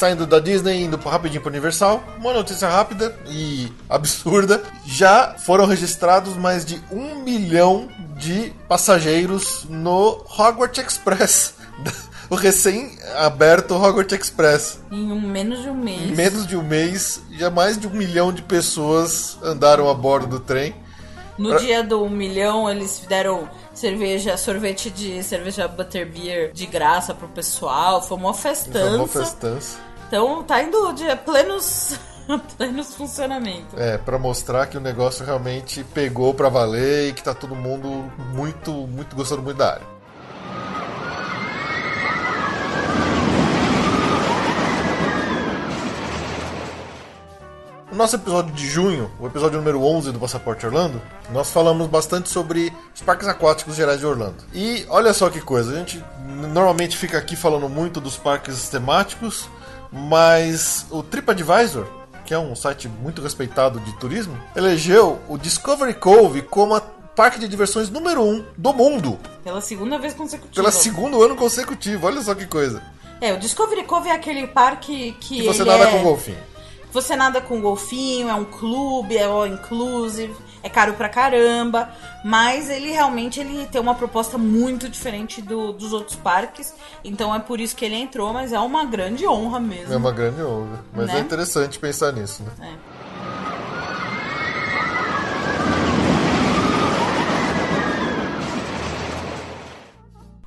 Saindo 0.00 0.26
da 0.26 0.40
Disney, 0.40 0.82
indo 0.82 0.96
rapidinho 0.96 1.42
para 1.42 1.50
Universal, 1.50 2.02
uma 2.16 2.32
notícia 2.32 2.66
rápida 2.66 3.14
e 3.26 3.70
absurda. 3.86 4.62
Já 4.86 5.34
foram 5.36 5.66
registrados 5.66 6.38
mais 6.38 6.64
de 6.64 6.82
um 6.90 7.16
milhão 7.16 7.86
de 8.16 8.50
passageiros 8.66 9.66
no 9.68 10.24
Hogwarts 10.38 10.82
Express. 10.82 11.54
O 12.30 12.36
recém-aberto 12.36 13.74
Hogwarts 13.74 14.16
Express. 14.18 14.78
Em 14.90 15.10
um, 15.10 15.20
menos 15.20 15.62
de 15.62 15.68
um 15.68 15.74
mês. 15.74 16.00
Em 16.00 16.14
menos 16.14 16.46
de 16.46 16.56
um 16.56 16.62
mês, 16.62 17.20
já 17.32 17.50
mais 17.50 17.76
de 17.76 17.88
um 17.88 17.90
milhão 17.90 18.32
de 18.32 18.40
pessoas 18.40 19.36
andaram 19.42 19.90
a 19.90 19.94
bordo 19.94 20.28
do 20.28 20.40
trem. 20.40 20.72
No 21.36 21.58
dia 21.58 21.82
do 21.82 22.04
um 22.04 22.08
milhão, 22.10 22.70
eles 22.70 23.02
deram 23.08 23.48
cerveja, 23.74 24.36
sorvete 24.36 24.90
de 24.90 25.22
cerveja 25.22 25.66
butterbeer 25.66 26.52
de 26.52 26.66
graça 26.66 27.14
pro 27.14 27.26
pessoal. 27.28 28.00
Foi 28.02 28.16
uma 28.16 28.32
Foi 28.32 28.50
festança. 28.50 28.96
uma 28.96 29.08
festança. 29.08 29.89
Então 30.10 30.42
tá 30.42 30.60
indo 30.60 30.92
de 30.92 31.04
plenos, 31.18 31.96
plenos 32.58 32.96
funcionamento. 32.96 33.78
É, 33.78 33.96
pra 33.96 34.18
mostrar 34.18 34.66
que 34.66 34.76
o 34.76 34.80
negócio 34.80 35.24
realmente 35.24 35.84
pegou 35.84 36.34
pra 36.34 36.48
valer 36.48 37.10
e 37.10 37.12
que 37.12 37.22
tá 37.22 37.32
todo 37.32 37.54
mundo 37.54 38.10
muito, 38.34 38.72
muito 38.72 39.14
gostando 39.14 39.40
muito 39.40 39.58
da 39.58 39.74
área. 39.74 39.86
No 47.92 47.96
nosso 47.96 48.16
episódio 48.16 48.52
de 48.52 48.66
junho, 48.66 49.08
o 49.20 49.28
episódio 49.28 49.58
número 49.58 49.80
11 49.80 50.10
do 50.10 50.18
Passaporte 50.18 50.66
Orlando, 50.66 51.00
nós 51.30 51.50
falamos 51.50 51.86
bastante 51.86 52.28
sobre 52.28 52.72
os 52.92 53.00
parques 53.00 53.28
aquáticos 53.28 53.76
gerais 53.76 54.00
de 54.00 54.06
Orlando. 54.06 54.42
E 54.52 54.84
olha 54.88 55.14
só 55.14 55.30
que 55.30 55.40
coisa, 55.40 55.70
a 55.70 55.76
gente 55.76 56.04
normalmente 56.52 56.96
fica 56.96 57.16
aqui 57.16 57.36
falando 57.36 57.68
muito 57.68 58.00
dos 58.00 58.16
parques 58.16 58.68
temáticos, 58.68 59.48
mas 59.92 60.86
o 60.90 61.02
TripAdvisor, 61.02 61.86
que 62.24 62.34
é 62.34 62.38
um 62.38 62.54
site 62.54 62.88
muito 62.88 63.20
respeitado 63.22 63.80
de 63.80 63.92
turismo, 63.98 64.36
elegeu 64.54 65.20
o 65.28 65.36
Discovery 65.36 65.94
Cove 65.94 66.42
como 66.42 66.74
a 66.74 66.80
parque 66.80 67.38
de 67.38 67.48
diversões 67.48 67.90
número 67.90 68.22
1 68.22 68.44
do 68.56 68.72
mundo, 68.72 69.18
Pela 69.44 69.60
segunda 69.60 69.98
vez 69.98 70.14
consecutiva. 70.14 70.54
pelo 70.54 70.70
segundo 70.72 71.22
ano 71.22 71.36
consecutivo. 71.36 72.06
Olha 72.06 72.22
só 72.22 72.34
que 72.34 72.46
coisa. 72.46 72.82
É, 73.20 73.32
o 73.34 73.38
Discovery 73.38 73.84
Cove 73.84 74.08
é 74.08 74.12
aquele 74.12 74.46
parque 74.46 75.14
que. 75.20 75.40
Que 75.40 75.46
você 75.46 75.64
nada 75.64 75.84
é... 75.84 75.90
com 75.90 76.02
golfinho. 76.02 76.38
Você 76.92 77.14
nada 77.14 77.40
com 77.40 77.60
golfinho, 77.60 78.28
é 78.28 78.34
um 78.34 78.44
clube, 78.44 79.16
é 79.16 79.24
all 79.24 79.46
inclusive, 79.46 80.34
é 80.62 80.68
caro 80.68 80.94
pra 80.94 81.08
caramba, 81.08 81.90
mas 82.24 82.68
ele 82.70 82.90
realmente 82.90 83.40
ele 83.40 83.66
tem 83.66 83.80
uma 83.80 83.94
proposta 83.94 84.36
muito 84.38 84.88
diferente 84.88 85.40
do- 85.40 85.72
dos 85.72 85.92
outros 85.92 86.16
parques, 86.16 86.74
então 87.04 87.34
é 87.34 87.38
por 87.38 87.60
isso 87.60 87.74
que 87.74 87.84
ele 87.84 87.94
entrou, 87.96 88.32
mas 88.32 88.52
é 88.52 88.58
uma 88.60 88.84
grande 88.84 89.26
honra 89.26 89.58
mesmo. 89.60 89.92
É 89.92 89.96
uma 89.96 90.12
grande 90.12 90.42
honra. 90.42 90.84
Mas 90.92 91.06
Né? 91.06 91.16
é 91.16 91.20
interessante 91.20 91.78
pensar 91.78 92.12
nisso, 92.12 92.42
né? 92.42 92.50
É. 92.76 93.69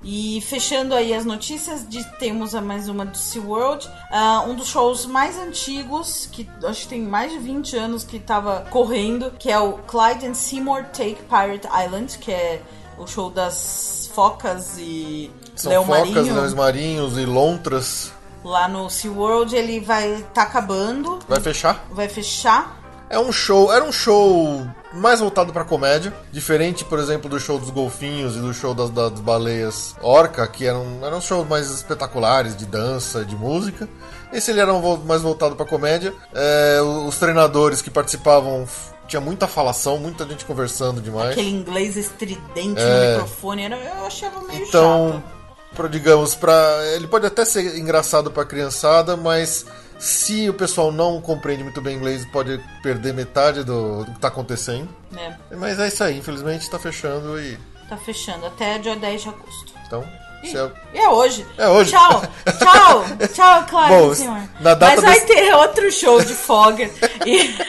E 0.04 0.42
fechando 0.42 0.94
aí 0.94 1.14
as 1.14 1.24
notícias, 1.24 1.88
de, 1.88 2.04
temos 2.18 2.54
a 2.54 2.62
mais 2.62 2.90
uma 2.90 3.06
do 3.06 3.18
SeaWorld, 3.18 3.90
ah, 4.12 4.44
um 4.48 4.54
dos 4.54 4.68
shows 4.68 5.06
mais 5.06 5.38
antigos, 5.38 6.28
que 6.32 6.50
acho 6.66 6.82
que 6.82 6.88
tem 6.90 7.02
mais 7.02 7.32
de 7.32 7.40
20 7.40 7.78
anos 7.78 8.04
que 8.04 8.18
estava 8.18 8.68
correndo, 8.70 9.32
que 9.40 9.50
é 9.50 9.58
o 9.58 9.74
Clyde 9.80 10.28
and 10.28 10.34
Seymour 10.34 10.84
Take 10.86 11.20
Pirate 11.30 11.68
Island, 11.68 12.18
que 12.18 12.32
é 12.32 12.62
o 12.98 13.08
show 13.08 13.30
das 13.30 14.10
focas 14.14 14.78
e 14.78 15.32
São 15.56 15.70
leão 15.72 15.86
focas, 15.86 16.10
marinho. 16.10 16.36
leões 16.36 16.54
marinhos 16.54 17.18
e 17.18 17.26
lontras 17.26 18.12
lá 18.44 18.68
no 18.68 18.90
SeaWorld, 18.90 19.56
ele 19.56 19.80
vai 19.80 20.16
estar 20.16 20.30
tá 20.34 20.44
acabando. 20.44 21.20
Vai 21.28 21.40
fechar? 21.40 21.86
Vai 21.92 22.10
fechar. 22.10 22.83
É 23.14 23.20
um 23.20 23.32
show, 23.32 23.72
era 23.72 23.86
um 23.86 23.92
show 23.92 24.66
mais 24.92 25.20
voltado 25.20 25.54
para 25.54 25.64
comédia, 25.64 26.12
diferente, 26.32 26.84
por 26.84 26.98
exemplo, 26.98 27.30
do 27.30 27.40
show 27.40 27.60
dos 27.60 27.70
golfinhos 27.70 28.36
e 28.36 28.40
do 28.40 28.52
show 28.56 28.74
das, 28.74 28.90
das 28.90 29.20
baleias 29.20 29.96
orca, 30.02 30.48
que 30.48 30.66
eram, 30.66 30.98
eram 31.04 31.22
shows 31.22 31.48
mais 31.48 31.70
espetaculares 31.70 32.58
de 32.58 32.66
dança, 32.66 33.24
de 33.24 33.36
música. 33.36 33.88
Esse 34.32 34.50
ele 34.50 34.60
era 34.60 34.74
mais 35.06 35.22
voltado 35.22 35.56
para 35.56 35.64
comédia. 35.64 36.12
É, 36.34 36.82
os 36.82 37.16
treinadores 37.20 37.84
que 37.84 37.92
participavam 37.92 38.68
tinha 39.08 39.22
muita 39.22 39.48
falação, 39.48 40.00
muita 40.00 40.26
gente 40.26 40.44
conversando 40.44 41.00
demais. 41.00 41.34
Aquele 41.34 41.52
inglês 41.52 41.96
estridente 41.96 42.82
é... 42.82 43.06
no 43.06 43.12
microfone, 43.12 43.64
eu 43.66 44.06
achava 44.08 44.42
meio 44.42 44.64
então, 44.64 45.12
chato. 45.12 45.24
Então, 45.72 45.88
digamos, 45.88 46.34
para 46.34 46.56
ele 46.96 47.06
pode 47.06 47.28
até 47.28 47.46
ser 47.46 47.78
engraçado 47.78 48.32
para 48.32 48.44
criançada, 48.44 49.16
mas 49.16 49.68
se 50.04 50.50
o 50.50 50.54
pessoal 50.54 50.92
não 50.92 51.22
compreende 51.22 51.64
muito 51.64 51.80
bem 51.80 51.96
inglês, 51.96 52.26
pode 52.26 52.60
perder 52.82 53.14
metade 53.14 53.64
do, 53.64 54.00
do 54.04 54.12
que 54.12 54.18
está 54.18 54.28
acontecendo. 54.28 54.90
É. 55.16 55.56
Mas 55.56 55.80
é 55.80 55.88
isso 55.88 56.04
aí, 56.04 56.18
infelizmente 56.18 56.64
está 56.64 56.78
fechando 56.78 57.40
e. 57.40 57.58
Tá 57.88 57.96
fechando 57.96 58.46
até 58.46 58.78
dia 58.80 58.98
10 58.98 59.22
de 59.22 59.30
agosto. 59.30 59.74
Então, 59.88 60.06
é... 60.44 61.00
é 61.00 61.10
hoje. 61.10 61.46
É 61.58 61.70
hoje. 61.70 61.92
Tchau. 61.92 62.22
Tchau. 62.60 63.06
Tchau, 63.34 63.66
claro, 63.70 63.96
Bom, 63.96 64.14
senhor. 64.14 64.44
Na 64.60 64.74
data 64.74 65.02
Mas 65.02 65.02
vai 65.02 65.22
ter 65.22 65.56
outro 65.56 65.90
show 65.90 66.22
de 66.22 66.34
Fogger. 66.34 66.92
e... 67.26 67.56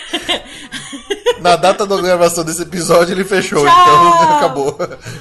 Na 1.45 1.57
data 1.57 1.85
da 1.85 2.01
gravação 2.01 2.43
desse 2.43 2.63
episódio 2.63 3.13
ele 3.13 3.23
fechou, 3.23 3.67
Tchau. 3.67 3.71
então 3.71 4.33
acabou. 4.39 4.79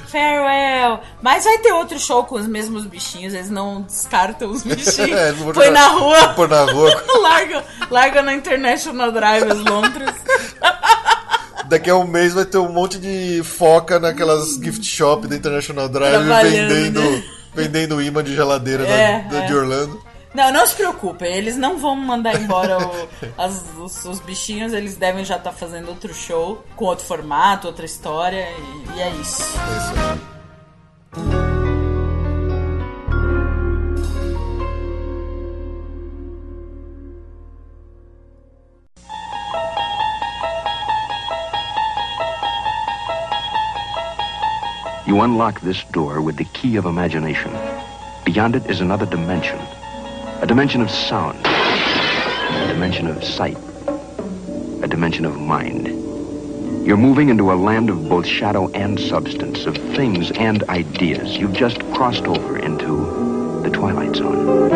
Farewell. 0.07 1.01
Mas 1.21 1.43
vai 1.43 1.57
ter 1.57 1.73
outro 1.73 1.99
show 1.99 2.23
com 2.23 2.35
os 2.35 2.47
mesmos 2.47 2.85
bichinhos, 2.85 3.33
eles 3.33 3.49
não 3.49 3.81
descartam 3.81 4.49
os 4.49 4.63
bichinhos. 4.63 5.11
é, 5.11 5.33
Põe 5.53 5.69
na 5.69 5.87
rua. 5.87 6.29
Põe 6.29 6.47
na 6.47 6.63
rua. 6.63 7.03
larga, 7.21 7.65
larga 7.91 8.21
na 8.21 8.33
International 8.35 9.11
Drive 9.11 9.51
Londres. 9.69 10.15
Daqui 11.65 11.89
a 11.89 11.97
um 11.97 12.07
mês 12.07 12.33
vai 12.33 12.45
ter 12.45 12.57
um 12.57 12.71
monte 12.71 12.97
de 12.99 13.43
foca 13.43 13.99
naquelas 13.99 14.55
gift 14.55 14.85
shop 14.85 15.27
da 15.27 15.35
International 15.35 15.89
Drive 15.89 16.23
vendendo, 16.23 17.01
né? 17.01 17.23
vendendo 17.53 18.01
imã 18.01 18.23
de 18.23 18.33
geladeira 18.33 18.87
é, 18.87 19.27
da, 19.29 19.39
é. 19.39 19.45
de 19.45 19.53
Orlando. 19.53 20.12
Não, 20.33 20.51
não 20.51 20.65
se 20.65 20.75
preocupe, 20.75 21.25
eles 21.25 21.55
não 21.57 21.77
vão 21.77 21.95
mandar 21.95 22.33
embora 22.41 22.79
o, 22.79 23.07
as, 23.37 23.63
os, 23.77 24.03
os, 24.03 24.19
bichinhos, 24.19 24.73
eles 24.73 24.95
devem 24.95 25.23
já 25.23 25.37
estar 25.37 25.51
tá 25.51 25.55
fazendo 25.55 25.89
outro 25.89 26.11
show, 26.11 26.63
com 26.75 26.85
outro 26.85 27.05
formato, 27.05 27.67
outra 27.67 27.85
história, 27.85 28.47
e, 28.49 28.97
e 28.97 29.01
é 29.01 29.09
isso. 29.11 29.43
É 29.43 29.77
isso. 29.77 30.23
You 45.05 45.21
unlock 45.21 45.61
this 45.61 45.83
door 45.91 46.21
with 46.21 46.37
the 46.37 46.45
key 46.45 46.75
of 46.77 46.87
imagination. 46.87 47.51
Beyond 48.25 48.55
it 48.55 48.67
is 48.67 48.81
another 48.81 49.05
dimension. 49.05 49.59
A 50.43 50.45
dimension 50.45 50.81
of 50.81 50.91
sound, 50.91 51.39
a 51.45 52.67
dimension 52.67 53.07
of 53.07 53.23
sight, 53.23 53.57
a 54.83 54.87
dimension 54.89 55.23
of 55.23 55.39
mind. 55.39 55.87
You're 56.85 56.97
moving 56.97 57.29
into 57.29 57.53
a 57.53 57.55
land 57.55 57.89
of 57.89 58.09
both 58.09 58.27
shadow 58.27 58.69
and 58.73 58.99
substance, 58.99 59.65
of 59.65 59.77
things 59.95 60.31
and 60.31 60.61
ideas. 60.67 61.37
You've 61.37 61.53
just 61.53 61.79
crossed 61.93 62.27
over 62.27 62.59
into 62.59 63.61
the 63.63 63.69
Twilight 63.69 64.17
Zone. 64.17 64.69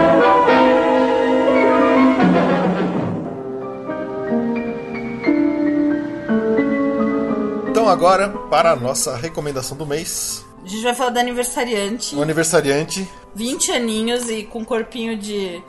Então 7.72 7.90
agora 7.90 8.30
para 8.50 8.72
a 8.72 8.76
nossa 8.78 9.18
recomendação 9.18 9.76
do 9.76 9.86
mês. 9.86 10.46
A 10.64 10.70
gente 10.70 10.84
vai 10.84 10.96
falar 10.96 11.10
do 11.10 11.20
aniversariante. 11.20 12.16
O 12.16 12.22
aniversariante. 12.22 13.06
20 13.38 13.72
aninhos 13.72 14.30
e 14.30 14.44
com 14.44 14.66
corpinho 14.66 15.16
de. 15.16 15.62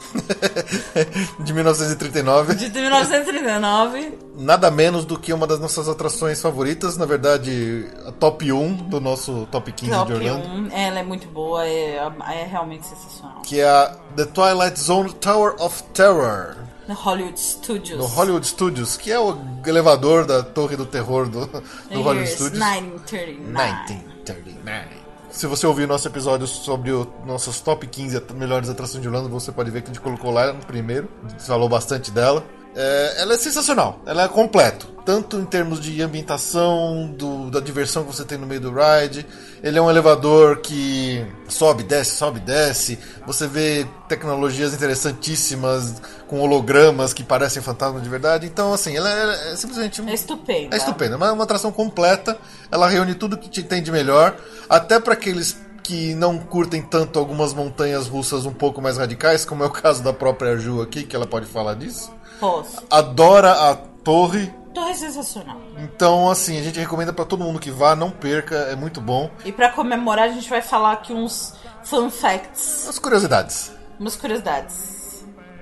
de 1.39 1.53
1939. 1.53 2.55
De 2.55 2.81
1939. 2.81 4.19
Nada 4.37 4.71
menos 4.71 5.05
do 5.05 5.19
que 5.19 5.33
uma 5.35 5.47
das 5.47 5.61
nossas 5.61 5.87
atrações 5.87 6.41
favoritas, 6.41 6.97
na 6.97 7.05
verdade, 7.05 7.87
a 8.07 8.13
top 8.13 8.51
1 8.51 8.89
do 8.89 9.01
nosso 9.01 9.47
top 9.51 9.71
15 9.71 9.93
top 9.93 10.07
de 10.07 10.13
Orlando. 10.15 10.49
1. 10.49 10.71
Ela 10.73 11.01
é 11.01 11.03
muito 11.03 11.29
boa, 11.29 11.67
é, 11.67 11.97
é 12.31 12.45
realmente 12.51 12.87
sensacional. 12.87 13.43
Que 13.43 13.61
é 13.61 13.69
a 13.69 13.95
The 14.17 14.25
Twilight 14.25 14.81
Zone 14.81 15.13
Tower 15.13 15.55
of 15.59 15.83
Terror. 15.93 16.57
No 16.89 16.95
Hollywood 16.95 17.39
Studios. 17.39 17.99
No 17.99 18.07
Hollywood 18.07 18.47
Studios, 18.47 18.97
que 18.97 19.13
é 19.13 19.21
o 19.21 19.37
elevador 19.67 20.25
da 20.25 20.43
Torre 20.43 20.75
do 20.75 20.87
Terror 20.87 21.29
do, 21.29 21.47
do 21.47 22.01
Hollywood 22.01 22.31
Studios. 22.31 22.53
1939. 22.53 23.45
1939. 23.45 25.08
Se 25.31 25.47
você 25.47 25.67
ouvir 25.67 25.87
nosso 25.87 26.09
episódio 26.09 26.47
sobre 26.47 26.91
o 26.91 27.07
nossos 27.27 27.61
top 27.61 27.87
15 27.87 28.23
melhores 28.35 28.69
atrações 28.69 29.03
de 29.03 29.09
Orlando, 29.09 29.29
você 29.29 29.53
pode 29.53 29.71
ver 29.71 29.83
que 29.83 29.91
a 29.91 29.93
gente 29.93 30.03
colocou 30.03 30.31
lá 30.31 30.53
no 30.53 30.65
primeiro. 30.65 31.09
A 31.25 31.29
gente 31.29 31.43
falou 31.45 31.69
bastante 31.69 32.11
dela. 32.11 32.45
É, 32.81 33.23
ela 33.23 33.35
é 33.35 33.37
sensacional, 33.37 34.01
ela 34.07 34.23
é 34.23 34.29
completo, 34.29 34.87
tanto 35.05 35.37
em 35.37 35.45
termos 35.45 35.81
de 35.81 36.01
ambientação, 36.01 37.09
do, 37.09 37.51
da 37.51 37.59
diversão 37.59 38.05
que 38.05 38.15
você 38.15 38.25
tem 38.25 38.39
no 38.39 38.47
meio 38.47 38.61
do 38.61 38.73
ride. 38.73 39.27
Ele 39.65 39.77
é 39.77 39.83
um 39.83 39.91
elevador 39.91 40.59
que 40.59 41.27
sobe, 41.49 41.83
desce, 41.83 42.13
sobe, 42.13 42.39
desce. 42.39 42.97
Você 43.27 43.49
vê 43.49 43.85
tecnologias 44.09 44.73
interessantíssimas 44.75 46.01
com 46.29 46.39
hologramas 46.39 47.13
que 47.13 47.25
parecem 47.25 47.61
fantasmas 47.61 48.01
de 48.01 48.09
verdade. 48.09 48.47
Então, 48.47 48.73
assim, 48.73 48.97
ela 48.97 49.11
é, 49.11 49.53
é 49.53 49.57
simplesmente 49.57 50.01
é 50.01 50.15
estupenda. 50.15 50.77
É 50.77 50.79
estupenda, 50.79 51.15
é 51.15 51.33
uma, 51.33 51.43
atração 51.43 51.73
completa. 51.73 52.39
Ela 52.71 52.89
reúne 52.89 53.17
tudo 53.17 53.37
que 53.37 53.61
tem 53.61 53.83
de 53.83 53.91
melhor, 53.91 54.37
até 54.69 55.01
para 55.01 55.15
aqueles 55.15 55.57
que 55.83 56.15
não 56.15 56.39
curtem 56.39 56.81
tanto 56.81 57.19
algumas 57.19 57.53
montanhas 57.53 58.07
russas 58.07 58.47
um 58.47 58.53
pouco 58.53 58.81
mais 58.81 58.99
radicais, 58.99 59.45
como 59.45 59.65
é 59.65 59.67
o 59.67 59.71
caso 59.71 60.01
da 60.01 60.13
própria 60.13 60.57
Ju 60.57 60.81
aqui, 60.81 61.03
que 61.03 61.17
ela 61.17 61.27
pode 61.27 61.47
falar 61.47 61.75
disso. 61.75 62.17
Posso. 62.39 62.83
Adora 62.91 63.71
a 63.71 63.75
torre. 63.77 64.53
Torre 64.75 64.95
sensacional. 64.95 65.61
Então, 65.79 66.31
assim, 66.31 66.59
a 66.59 66.63
gente 66.63 66.79
recomenda 66.79 67.13
para 67.13 67.25
todo 67.25 67.43
mundo 67.43 67.59
que 67.59 67.71
vá, 67.71 67.97
não 67.97 68.11
perca, 68.11 68.55
é 68.55 68.77
muito 68.77 69.01
bom. 69.01 69.31
E 69.45 69.53
para 69.53 69.71
comemorar, 69.71 70.29
a 70.29 70.33
gente 70.33 70.49
vai 70.49 70.63
falar 70.63 70.93
aqui 70.93 71.13
uns 71.13 71.55
fun 71.85 72.11
facts. 72.11 72.87
As 72.89 72.99
curiosidades. 72.99 73.73
Umas 73.99 74.17
curiosidades. 74.17 74.98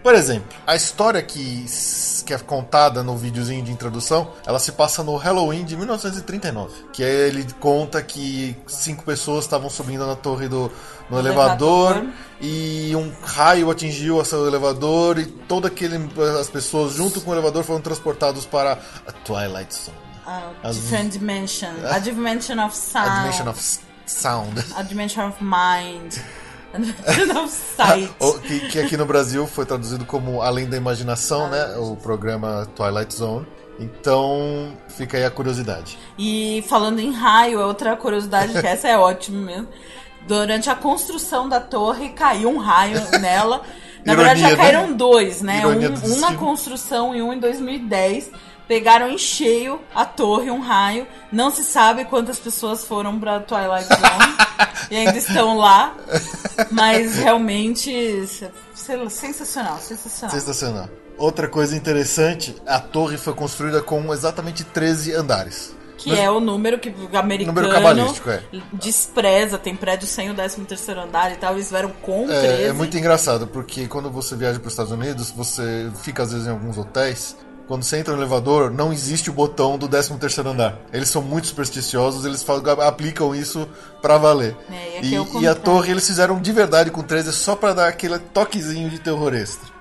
Por 0.07 0.15
exemplo, 0.15 0.57
a 0.65 0.77
história 0.77 1.21
que, 1.21 1.67
que 2.25 2.33
é 2.33 2.39
contada 2.39 3.03
no 3.03 3.17
videozinho 3.17 3.65
de 3.65 3.73
introdução, 3.73 4.31
ela 4.47 4.61
se 4.61 4.71
passa 4.71 5.03
no 5.03 5.17
Halloween 5.17 5.65
de 5.65 5.77
1939. 5.77 6.73
Que 6.93 7.03
aí 7.03 7.11
ele 7.11 7.45
conta 7.55 8.01
que 8.01 8.57
cinco 8.69 9.03
pessoas 9.03 9.47
estavam 9.47 9.69
subindo 9.69 10.07
na 10.07 10.15
torre 10.15 10.47
do 10.47 10.71
no 11.11 11.19
elevador, 11.19 11.97
elevador, 11.97 12.15
e 12.41 12.95
um 12.95 13.13
raio 13.21 13.69
atingiu 13.69 14.19
o 14.19 14.47
elevador 14.47 15.19
e 15.19 15.27
todas 15.27 15.73
as 16.41 16.49
pessoas 16.49 16.93
junto 16.93 17.21
com 17.21 17.33
o 17.33 17.35
elevador 17.35 17.65
foram 17.65 17.81
transportados 17.81 18.47
para 18.47 18.79
a 19.09 19.11
Twilight 19.11 19.75
Zone. 19.75 19.99
A 20.25 20.69
As... 20.69 20.77
different 20.77 21.19
dimension. 21.19 21.73
A 21.91 21.99
dimension 21.99 22.65
of 22.65 22.77
sound. 22.77 23.11
A 23.11 23.17
dimension 23.23 23.49
of 23.49 23.81
sound. 24.07 24.65
A 24.77 24.85
dimension 24.85 25.27
of 25.27 25.43
mind. 25.43 26.23
que, 28.41 28.61
que 28.69 28.79
aqui 28.79 28.97
no 28.97 29.07
Brasil 29.07 29.47
foi 29.47 29.65
traduzido 29.65 30.05
como 30.05 30.43
Além 30.43 30.67
da 30.69 30.77
Imaginação, 30.77 31.49
né? 31.49 31.77
O 31.79 31.97
programa 31.97 32.69
Twilight 32.75 33.15
Zone. 33.15 33.47
Então, 33.79 34.73
fica 34.89 35.19
aí 35.19 35.25
a 35.25 35.31
curiosidade. 35.31 35.99
E 36.19 36.65
falando 36.69 36.99
em 36.99 37.13
raio, 37.13 37.61
outra 37.61 37.95
curiosidade 37.97 38.59
que 38.59 38.67
essa 38.67 38.89
é 38.89 38.97
ótima 38.97 39.41
mesmo. 39.41 39.69
Durante 40.27 40.69
a 40.71 40.75
construção 40.75 41.49
da 41.49 41.61
torre, 41.61 42.09
caiu 42.11 42.49
um 42.51 42.59
raio 42.59 43.01
nela. 43.21 43.63
Na 44.05 44.13
Ironia, 44.13 44.35
verdade, 44.35 44.41
já 44.41 44.49
né? 44.51 44.57
caíram 44.57 44.89
né? 44.89 44.95
dois, 44.95 45.43
né? 45.43 45.67
Um, 45.67 46.15
um 46.15 46.21
na 46.21 46.35
construção 46.35 47.15
e 47.15 47.21
um 47.21 47.33
em 47.33 47.39
2010 47.39 48.31
pegaram 48.69 49.09
em 49.09 49.19
cheio 49.19 49.81
a 49.95 50.05
torre, 50.05 50.51
um 50.51 50.61
raio. 50.61 51.07
Não 51.31 51.51
se 51.51 51.65
sabe 51.65 52.05
quantas 52.05 52.39
pessoas 52.39 52.85
foram 52.85 53.19
pra 53.19 53.41
Twilight 53.41 53.89
Zone 53.89 54.37
e 54.91 54.97
ainda 54.97 55.17
estão 55.17 55.57
lá. 55.57 55.95
Mas 56.71 57.17
realmente 57.17 58.27
sensacional, 59.09 59.79
sensacional. 59.79 60.35
Sensacional. 60.35 60.89
Outra 61.19 61.49
coisa 61.49 61.75
interessante, 61.75 62.55
a 62.67 62.79
torre 62.79 63.17
foi 63.17 63.33
construída 63.33 63.81
com 63.81 64.13
exatamente 64.13 64.65
13 64.65 65.15
andares. 65.15 65.75
Que 65.97 66.11
Mas, 66.11 66.19
é 66.19 66.31
o 66.31 66.41
número 66.41 66.79
que 66.79 66.91
o 66.91 67.17
americano 67.17 67.59
número 67.59 67.75
cabalístico, 67.75 68.29
é. 68.29 68.43
despreza. 68.75 69.57
Tem 69.57 69.75
prédio 69.75 70.07
sem 70.07 70.31
o 70.31 70.35
13 70.35 70.61
terceiro 70.67 71.01
andar 71.01 71.33
e 71.33 71.37
tal. 71.37 71.55
Eles 71.55 71.71
vieram 71.71 71.91
com 72.03 72.31
é, 72.31 72.41
13. 72.41 72.63
É 72.65 72.73
muito 72.75 72.99
engraçado, 72.99 73.47
porque 73.47 73.89
quando 73.89 74.11
você 74.11 74.37
viaja 74.37 74.59
para 74.59 74.67
os 74.67 74.75
Estados 74.75 74.93
Unidos, 74.93 75.31
você 75.31 75.91
fica 76.03 76.23
às 76.23 76.33
vezes 76.33 76.47
em 76.47 76.51
alguns 76.51 76.77
hotéis 76.77 77.35
quando 77.67 77.83
você 77.83 77.99
entra 77.99 78.15
no 78.15 78.21
elevador, 78.21 78.71
não 78.71 78.93
existe 78.93 79.29
o 79.29 79.33
botão 79.33 79.77
do 79.77 79.89
13 79.89 80.17
terceiro 80.19 80.51
andar. 80.51 80.79
Eles 80.93 81.09
são 81.09 81.21
muito 81.21 81.49
supersticiosos, 81.49 82.25
eles 82.25 82.45
aplicam 82.87 83.35
isso 83.35 83.69
pra 84.01 84.19
valer. 84.19 84.57
É, 84.71 85.01
e 85.03 85.15
e, 85.15 85.17
é 85.17 85.41
e 85.41 85.49
a 85.49 85.55
torre 85.55 85.91
eles 85.91 86.07
fizeram 86.07 86.41
de 86.41 86.53
verdade 86.53 86.91
com 86.91 87.03
13 87.03 87.33
só 87.33 87.57
pra 87.57 87.73
dar 87.73 87.89
aquele 87.89 88.19
toquezinho 88.19 88.89
de 88.89 88.99
terror 88.99 89.35
extra. 89.35 89.77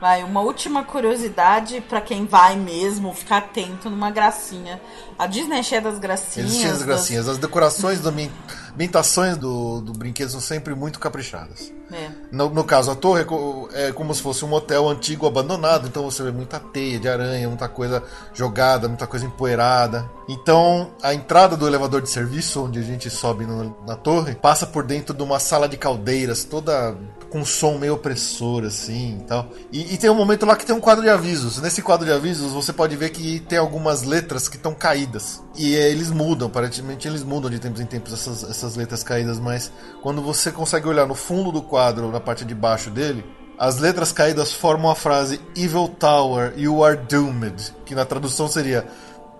Vai, 0.00 0.22
uma 0.22 0.40
última 0.40 0.84
curiosidade 0.84 1.80
pra 1.80 2.00
quem 2.00 2.26
vai 2.26 2.54
mesmo, 2.54 3.12
ficar 3.12 3.38
atento 3.38 3.90
numa 3.90 4.10
gracinha. 4.10 4.80
A 5.18 5.26
Disney 5.26 5.58
é 5.58 5.62
cheia 5.62 5.80
das 5.80 5.98
gracinhas. 5.98 6.54
As 6.54 6.78
das- 6.78 6.82
gracinhas. 6.82 7.28
As 7.28 7.38
decorações, 7.38 8.04
ambi- 8.06 8.30
ambientações 8.72 9.36
do, 9.36 9.80
do 9.80 9.92
brinquedo 9.92 10.30
são 10.30 10.40
sempre 10.40 10.74
muito 10.74 10.98
caprichadas. 11.00 11.72
É. 11.90 12.10
No, 12.30 12.50
no 12.50 12.62
caso, 12.64 12.90
a 12.90 12.94
torre 12.94 13.24
é, 13.72 13.86
é 13.88 13.92
como 13.92 14.14
se 14.14 14.20
fosse 14.22 14.44
um 14.44 14.52
hotel 14.52 14.86
antigo 14.88 15.26
abandonado, 15.26 15.88
então 15.88 16.02
você 16.04 16.22
vê 16.22 16.30
muita 16.30 16.60
teia 16.60 17.00
de 17.00 17.08
aranha, 17.08 17.48
muita 17.48 17.66
coisa 17.66 18.02
jogada, 18.34 18.86
muita 18.88 19.06
coisa 19.06 19.24
empoeirada. 19.24 20.08
Então, 20.28 20.90
a 21.02 21.14
entrada 21.14 21.56
do 21.56 21.66
elevador 21.66 22.02
de 22.02 22.10
serviço, 22.10 22.62
onde 22.64 22.78
a 22.78 22.82
gente 22.82 23.08
sobe 23.08 23.46
no- 23.46 23.74
na 23.86 23.96
torre, 23.96 24.34
passa 24.34 24.66
por 24.66 24.84
dentro 24.84 25.14
de 25.14 25.22
uma 25.22 25.38
sala 25.40 25.66
de 25.68 25.78
caldeiras, 25.78 26.44
toda 26.44 26.94
com 27.30 27.40
um 27.40 27.44
som 27.44 27.76
meio 27.78 27.94
opressor, 27.94 28.64
assim 28.64 29.18
e 29.20 29.24
tal. 29.24 29.48
E, 29.72 29.94
e 29.94 29.98
tem 29.98 30.08
um 30.10 30.14
momento 30.14 30.44
lá 30.46 30.56
que 30.56 30.64
tem 30.64 30.74
um 30.76 30.80
quadro 30.80 31.02
de 31.02 31.10
avisos. 31.10 31.58
Nesse 31.60 31.80
quadro 31.82 32.06
de 32.06 32.12
avisos, 32.12 32.52
você 32.52 32.72
pode 32.72 32.96
ver 32.96 33.10
que 33.10 33.40
tem 33.40 33.58
algumas 33.58 34.02
letras 34.02 34.46
que 34.48 34.56
estão 34.56 34.74
caídas. 34.74 35.07
E 35.56 35.74
eh, 35.74 35.90
eles 35.90 36.10
mudam, 36.10 36.48
aparentemente 36.48 37.08
eles 37.08 37.22
mudam 37.22 37.50
de 37.50 37.58
tempos 37.58 37.80
em 37.80 37.86
tempos 37.86 38.12
essas, 38.12 38.42
essas 38.44 38.76
letras 38.76 39.02
caídas, 39.02 39.38
mas 39.38 39.72
quando 40.02 40.22
você 40.22 40.52
consegue 40.52 40.88
olhar 40.88 41.06
no 41.06 41.14
fundo 41.14 41.50
do 41.50 41.62
quadro, 41.62 42.10
na 42.10 42.20
parte 42.20 42.44
de 42.44 42.54
baixo 42.54 42.90
dele, 42.90 43.24
as 43.58 43.78
letras 43.78 44.12
caídas 44.12 44.52
formam 44.52 44.90
a 44.90 44.94
frase 44.94 45.40
Evil 45.56 45.88
Tower, 45.88 46.52
you 46.56 46.84
are 46.84 46.96
doomed, 46.96 47.74
que 47.84 47.94
na 47.94 48.04
tradução 48.04 48.46
seria 48.46 48.86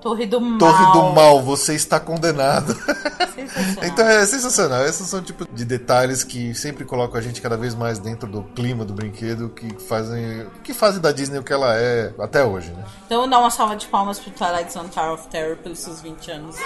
Torre 0.00 0.26
do 0.26 0.40
Mal. 0.40 0.58
Torre 0.58 0.92
do 0.92 1.14
Mal, 1.14 1.42
você 1.42 1.74
está 1.74 1.98
condenado. 1.98 2.76
Então 3.82 4.06
é 4.06 4.26
sensacional. 4.26 4.84
Esses 4.84 5.06
são 5.08 5.22
tipo 5.22 5.46
de 5.50 5.64
detalhes 5.64 6.22
que 6.22 6.54
sempre 6.54 6.84
colocam 6.84 7.18
a 7.18 7.22
gente 7.22 7.40
cada 7.40 7.56
vez 7.56 7.74
mais 7.74 7.98
dentro 7.98 8.28
do 8.28 8.42
clima 8.42 8.84
do 8.84 8.92
brinquedo, 8.92 9.48
que 9.48 9.80
fazem, 9.82 10.46
que 10.62 10.74
fazem 10.74 11.00
da 11.00 11.12
Disney 11.12 11.38
o 11.38 11.42
que 11.42 11.52
ela 11.52 11.74
é 11.74 12.12
até 12.18 12.44
hoje, 12.44 12.70
né? 12.70 12.84
Então 13.06 13.28
dá 13.28 13.38
uma 13.38 13.50
salva 13.50 13.76
de 13.76 13.86
palmas 13.86 14.18
pro 14.18 14.30
Twilight 14.30 14.72
Zone 14.72 14.88
Tower 14.88 15.12
of 15.12 15.28
Terror 15.28 15.56
pelos 15.56 15.78
seus 15.78 16.00
20 16.00 16.30
anos. 16.30 16.56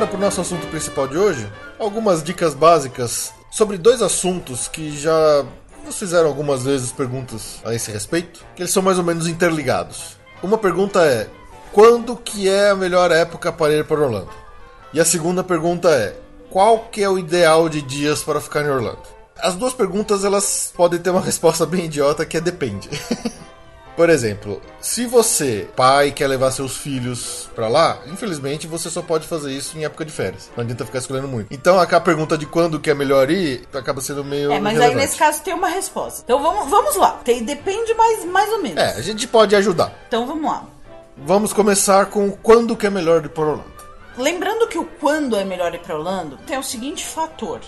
Agora 0.00 0.12
para 0.12 0.18
o 0.18 0.22
nosso 0.22 0.40
assunto 0.40 0.66
principal 0.68 1.06
de 1.06 1.18
hoje, 1.18 1.46
algumas 1.78 2.22
dicas 2.22 2.54
básicas 2.54 3.34
sobre 3.50 3.76
dois 3.76 4.00
assuntos 4.00 4.66
que 4.66 4.98
já 4.98 5.44
nos 5.84 5.98
fizeram 5.98 6.26
algumas 6.26 6.62
vezes 6.62 6.90
perguntas 6.90 7.60
a 7.66 7.74
esse 7.74 7.90
respeito, 7.90 8.42
que 8.56 8.62
eles 8.62 8.72
são 8.72 8.82
mais 8.82 8.96
ou 8.96 9.04
menos 9.04 9.28
interligados. 9.28 10.16
Uma 10.42 10.56
pergunta 10.56 11.04
é: 11.04 11.28
quando 11.70 12.16
que 12.16 12.48
é 12.48 12.70
a 12.70 12.74
melhor 12.74 13.10
época 13.10 13.52
para 13.52 13.74
ir 13.74 13.84
para 13.84 14.00
Orlando? 14.00 14.30
E 14.94 14.98
a 14.98 15.04
segunda 15.04 15.44
pergunta 15.44 15.90
é: 15.90 16.16
qual 16.48 16.88
que 16.90 17.02
é 17.02 17.08
o 17.10 17.18
ideal 17.18 17.68
de 17.68 17.82
dias 17.82 18.22
para 18.22 18.40
ficar 18.40 18.64
em 18.64 18.70
Orlando? 18.70 19.02
As 19.36 19.54
duas 19.54 19.74
perguntas 19.74 20.24
elas 20.24 20.72
podem 20.74 20.98
ter 20.98 21.10
uma 21.10 21.20
resposta 21.20 21.66
bem 21.66 21.84
idiota 21.84 22.24
que 22.24 22.38
é 22.38 22.40
depende. 22.40 22.88
Por 24.00 24.08
exemplo, 24.08 24.62
se 24.80 25.04
você, 25.04 25.68
pai, 25.76 26.10
quer 26.10 26.26
levar 26.26 26.50
seus 26.52 26.74
filhos 26.74 27.50
pra 27.54 27.68
lá, 27.68 27.98
infelizmente 28.06 28.66
você 28.66 28.88
só 28.88 29.02
pode 29.02 29.26
fazer 29.26 29.52
isso 29.52 29.76
em 29.76 29.84
época 29.84 30.06
de 30.06 30.10
férias. 30.10 30.50
Não 30.56 30.64
adianta 30.64 30.86
ficar 30.86 31.00
escolhendo 31.00 31.28
muito. 31.28 31.52
Então, 31.52 31.78
a 31.78 32.00
pergunta 32.00 32.38
de 32.38 32.46
quando 32.46 32.80
que 32.80 32.88
é 32.88 32.94
melhor 32.94 33.30
ir 33.30 33.68
acaba 33.74 34.00
sendo 34.00 34.24
meio. 34.24 34.52
É, 34.52 34.58
mas 34.58 34.80
aí 34.80 34.94
nesse 34.94 35.18
caso 35.18 35.42
tem 35.42 35.52
uma 35.52 35.68
resposta. 35.68 36.22
Então 36.24 36.42
vamos, 36.42 36.70
vamos 36.70 36.96
lá. 36.96 37.20
Tem, 37.22 37.44
depende 37.44 37.92
mais, 37.92 38.24
mais 38.24 38.50
ou 38.50 38.62
menos. 38.62 38.82
É, 38.82 38.94
a 38.94 39.02
gente 39.02 39.28
pode 39.28 39.54
ajudar. 39.54 39.92
Então 40.08 40.26
vamos 40.26 40.50
lá. 40.50 40.64
Vamos 41.18 41.52
começar 41.52 42.06
com 42.06 42.30
quando 42.30 42.74
que 42.74 42.86
é 42.86 42.90
melhor 42.90 43.22
ir 43.22 43.28
para 43.28 43.44
Orlando. 43.44 43.72
Lembrando 44.16 44.66
que 44.66 44.78
o 44.78 44.86
quando 44.98 45.36
é 45.36 45.44
melhor 45.44 45.74
ir 45.74 45.80
pra 45.80 45.94
Orlando, 45.94 46.38
tem 46.46 46.58
o 46.58 46.62
seguinte 46.62 47.04
fator: 47.04 47.60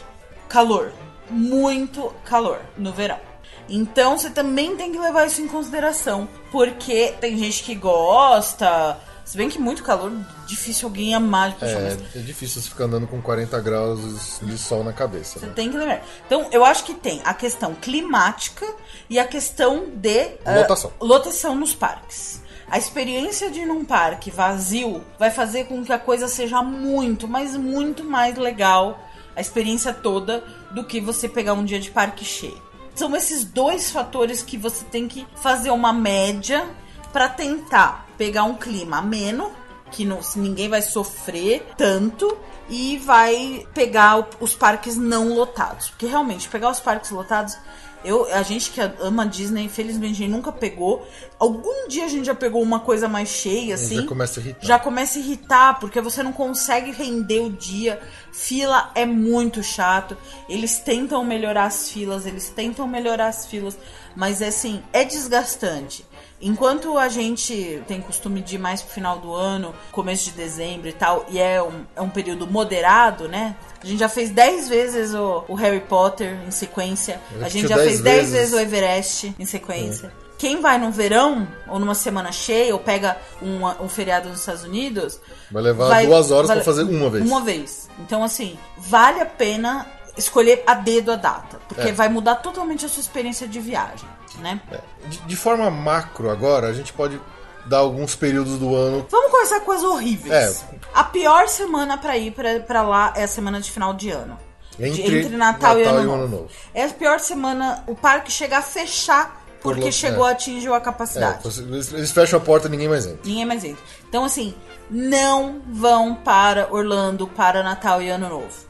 calor. 0.49 0.93
Muito 1.29 2.11
calor 2.25 2.61
no 2.79 2.91
verão. 2.91 3.32
Então 3.75 4.19
você 4.19 4.29
também 4.29 4.77
tem 4.77 4.93
que 4.93 4.99
levar 4.99 5.27
isso 5.27 5.41
em 5.41 5.49
consideração. 5.49 6.29
Porque 6.51 7.15
tem 7.19 7.39
gente 7.39 7.63
que 7.63 7.75
gosta. 7.75 8.99
Se 9.25 9.37
bem 9.37 9.49
que 9.49 9.59
muito 9.59 9.83
calor, 9.83 10.13
difícil 10.47 10.89
alguém 10.89 11.15
amar. 11.15 11.57
É, 11.63 11.97
é 12.17 12.19
difícil 12.19 12.61
você 12.61 12.69
ficar 12.69 12.85
andando 12.85 13.07
com 13.07 13.23
40 13.23 13.59
graus 13.61 14.39
de 14.43 14.59
sol 14.59 14.85
na 14.85 14.93
cabeça. 14.93 15.39
Você 15.39 15.47
né? 15.47 15.53
tem 15.55 15.71
que 15.71 15.79
lembrar. 15.79 16.05
Então, 16.27 16.49
eu 16.53 16.63
acho 16.65 16.85
que 16.85 16.93
tem 16.93 17.23
a 17.25 17.33
questão 17.33 17.75
climática 17.75 18.67
e 19.09 19.19
a 19.19 19.27
questão 19.27 19.87
de 19.95 20.33
ah, 20.45 20.57
Lotação. 20.57 20.93
lotação 21.01 21.55
nos 21.55 21.75
parques. 21.75 22.43
A 22.69 22.77
experiência 22.77 23.51
de 23.51 23.61
ir 23.61 23.67
num 23.67 23.85
parque 23.87 24.31
vazio 24.31 25.03
vai 25.19 25.31
fazer 25.31 25.65
com 25.65 25.83
que 25.83 25.93
a 25.93 25.99
coisa 25.99 26.29
seja 26.29 26.61
muito, 26.63 27.27
mas 27.27 27.57
muito 27.57 28.05
mais 28.05 28.37
legal, 28.37 28.99
a 29.35 29.41
experiência 29.41 29.95
toda, 29.95 30.45
do 30.73 30.85
que 30.85 31.01
você 31.01 31.29
pegar 31.29 31.55
um 31.55 31.65
dia 31.65 31.81
de 31.81 31.91
parque 31.91 32.25
cheio. 32.25 32.72
São 32.95 33.15
esses 33.17 33.45
dois 33.45 33.91
fatores 33.91 34.43
que 34.43 34.57
você 34.57 34.85
tem 34.85 35.09
que 35.09 35.27
fazer 35.37 35.71
uma 35.71 35.93
média 35.93 36.69
para 37.13 37.29
tentar 37.29 38.07
pegar 38.17 38.45
um 38.45 38.55
clima 38.55 38.99
ameno 38.99 39.51
que 39.93 40.05
não, 40.05 40.21
ninguém 40.37 40.69
vai 40.69 40.83
sofrer 40.83 41.67
tanto 41.77 42.37
e 42.69 42.97
vai 42.99 43.67
pegar 43.75 44.27
os 44.41 44.55
parques 44.55 44.97
não 44.97 45.35
lotados. 45.35 45.91
Porque 45.91 46.07
realmente, 46.07 46.49
pegar 46.49 46.71
os 46.71 46.81
parques 46.81 47.11
lotados, 47.11 47.57
eu, 48.05 48.25
a 48.33 48.43
gente 48.43 48.71
que 48.71 48.81
ama 48.81 49.23
a 49.23 49.27
Disney, 49.27 49.63
infelizmente, 49.65 50.15
a 50.15 50.17
gente 50.17 50.31
nunca 50.31 50.51
pegou. 50.51 51.07
Algum 51.39 51.87
dia 51.87 52.05
a 52.05 52.09
gente 52.09 52.27
já 52.27 52.35
pegou 52.35 52.63
uma 52.63 52.81
coisa 52.81 53.09
mais 53.09 53.29
cheia, 53.29 53.75
assim. 53.75 53.97
já 53.97 54.07
começa 54.07 54.41
a 54.41 54.43
irritar. 54.43 54.67
Já 54.67 54.79
começa 54.79 55.19
a 55.19 55.23
irritar, 55.23 55.81
porque 55.81 56.01
você 56.01 56.23
não 56.23 56.33
consegue 56.33 56.91
render 56.91 57.41
o 57.41 57.51
dia. 57.51 58.01
Fila 58.33 58.91
é 58.95 59.05
muito 59.05 59.63
chato. 59.63 60.17
Eles 60.49 60.79
tentam 60.79 61.23
melhorar 61.25 61.67
as 61.67 61.91
filas, 61.91 62.27
eles 62.27 62.49
tentam 62.49 62.89
melhorar 62.89 63.29
as 63.29 63.47
filas, 63.47 63.79
mas 64.17 64.41
é 64.41 64.49
assim, 64.49 64.83
é 64.93 65.05
desgastante. 65.05 66.05
Enquanto 66.41 66.99
a 66.99 67.09
gente 67.09 67.81
tem 67.87 68.01
costume 68.01 68.41
de 68.41 68.57
ir 68.57 68.59
mais 68.59 68.83
pro 68.83 68.93
final 68.93 69.19
do 69.21 69.33
ano, 69.33 69.73
começo 69.93 70.25
de 70.25 70.33
dezembro 70.33 70.89
e 70.89 70.93
tal, 70.93 71.25
e 71.29 71.39
é 71.39 71.63
um, 71.63 71.85
é 71.95 72.01
um 72.01 72.09
período 72.09 72.49
moderado, 72.49 73.29
né? 73.29 73.55
A 73.81 73.87
gente 73.87 74.01
já 74.01 74.09
fez 74.09 74.31
10 74.31 74.69
vezes 74.69 75.15
o, 75.15 75.45
o 75.47 75.55
Harry 75.55 75.81
Potter 75.81 76.37
em 76.45 76.51
sequência. 76.51 77.21
A 77.41 77.49
gente 77.49 77.69
já 77.69 77.77
10 77.77 77.89
fez 77.89 78.01
10 78.01 78.17
vezes. 78.17 78.33
vezes 78.33 78.55
o 78.55 78.59
Everest 78.59 79.35
em 79.39 79.47
sequência. 79.47 80.13
Quem 80.43 80.61
vai 80.61 80.77
no 80.77 80.91
verão, 80.91 81.47
ou 81.69 81.79
numa 81.79 81.95
semana 81.95 82.33
cheia, 82.33 82.73
ou 82.75 82.81
pega 82.81 83.17
uma- 83.41 83.81
um 83.81 83.89
feriado 83.89 84.29
nos 84.29 84.41
Estados 84.41 84.65
Unidos. 84.65 85.21
Vai 85.53 85.63
levar 85.63 86.05
duas 86.05 86.33
horas 86.33 86.51
pra 86.51 86.65
fazer 86.65 86.83
uma 86.83 87.09
vez. 87.09 87.25
Uma 87.25 87.41
vez. 87.41 87.89
Então, 88.01 88.25
assim, 88.25 88.59
vale 88.77 89.21
a 89.21 89.25
pena 89.27 89.87
escolher 90.17 90.65
a 90.67 90.75
dedo 90.75 91.13
a 91.13 91.15
data. 91.17 91.61
Porque 91.69 91.91
É. 91.91 91.93
vai 91.93 92.09
mudar 92.09 92.35
totalmente 92.35 92.85
a 92.85 92.89
sua 92.89 93.01
experiência 93.01 93.47
de 93.47 93.61
viagem, 93.61 94.09
né? 94.41 94.61
De, 95.07 95.19
de 95.19 95.37
forma 95.37 95.71
macro, 95.71 96.29
agora, 96.29 96.67
a 96.67 96.73
gente 96.73 96.93
pode 96.93 97.21
dar 97.67 97.79
alguns 97.79 98.17
períodos 98.17 98.59
do 98.59 98.75
ano. 98.75 99.07
Vamos 99.09 99.31
começar 99.31 99.61
com 99.61 99.67
coisas 99.67 99.85
horríveis. 99.85 100.33
É. 100.73 100.77
A 100.93 101.05
pior 101.05 101.47
semana 101.47 101.97
pra 101.99 102.17
ir 102.19 102.33
pra 102.67 102.83
lá 102.83 103.13
é 103.15 103.23
a 103.23 103.29
semana 103.29 103.61
de 103.61 103.71
final 103.71 103.95
de 103.95 104.11
ano. 104.11 104.37
De- 104.77 104.87
Entre 105.03 105.37
Natal, 105.37 105.79
e, 105.79 105.85
Natal 105.85 105.99
ano, 105.99 106.03
e 106.03 106.07
novo. 106.07 106.19
Ano 106.25 106.29
Novo. 106.29 106.49
É 106.75 106.85
a 106.85 106.89
pior 106.89 107.21
semana 107.21 107.85
o 107.87 107.95
parque 107.95 108.33
chegar 108.33 108.59
a 108.59 108.63
fechar 108.63 109.41
porque 109.63 109.81
lo- 109.85 109.93
chegou, 109.93 110.29
é. 110.29 110.33
atingiu 110.33 110.75
a 110.75 110.81
capacidade. 110.81 111.47
É, 111.47 111.61
eles, 111.95 112.11
fecham 112.11 112.39
a 112.39 112.43
porta 112.43 112.67
e 112.69 112.71
ninguém 112.71 112.89
mais 112.89 113.07
entra. 113.07 113.21
Ninguém 113.25 113.45
mais 113.47 113.65
entra. 113.65 113.83
Então, 114.09 114.25
assim, 114.25 114.55
não 114.91 115.61
vão 115.71 116.15
para 116.15 116.69
Orlando 116.73 117.27
para 117.27 117.63
Natal 117.63 118.03
e 118.03 118.09
Ano 118.11 118.29
Novo. 118.29 118.67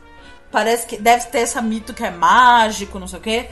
Parece 0.51 0.87
que 0.87 0.97
deve 0.99 1.27
ter 1.27 1.39
essa 1.39 1.63
mito 1.63 1.95
que 1.95 2.05
é 2.05 2.11
mágico, 2.11 2.99
não 2.99 3.09
sei 3.09 3.19
o 3.19 3.23
quê. 3.23 3.49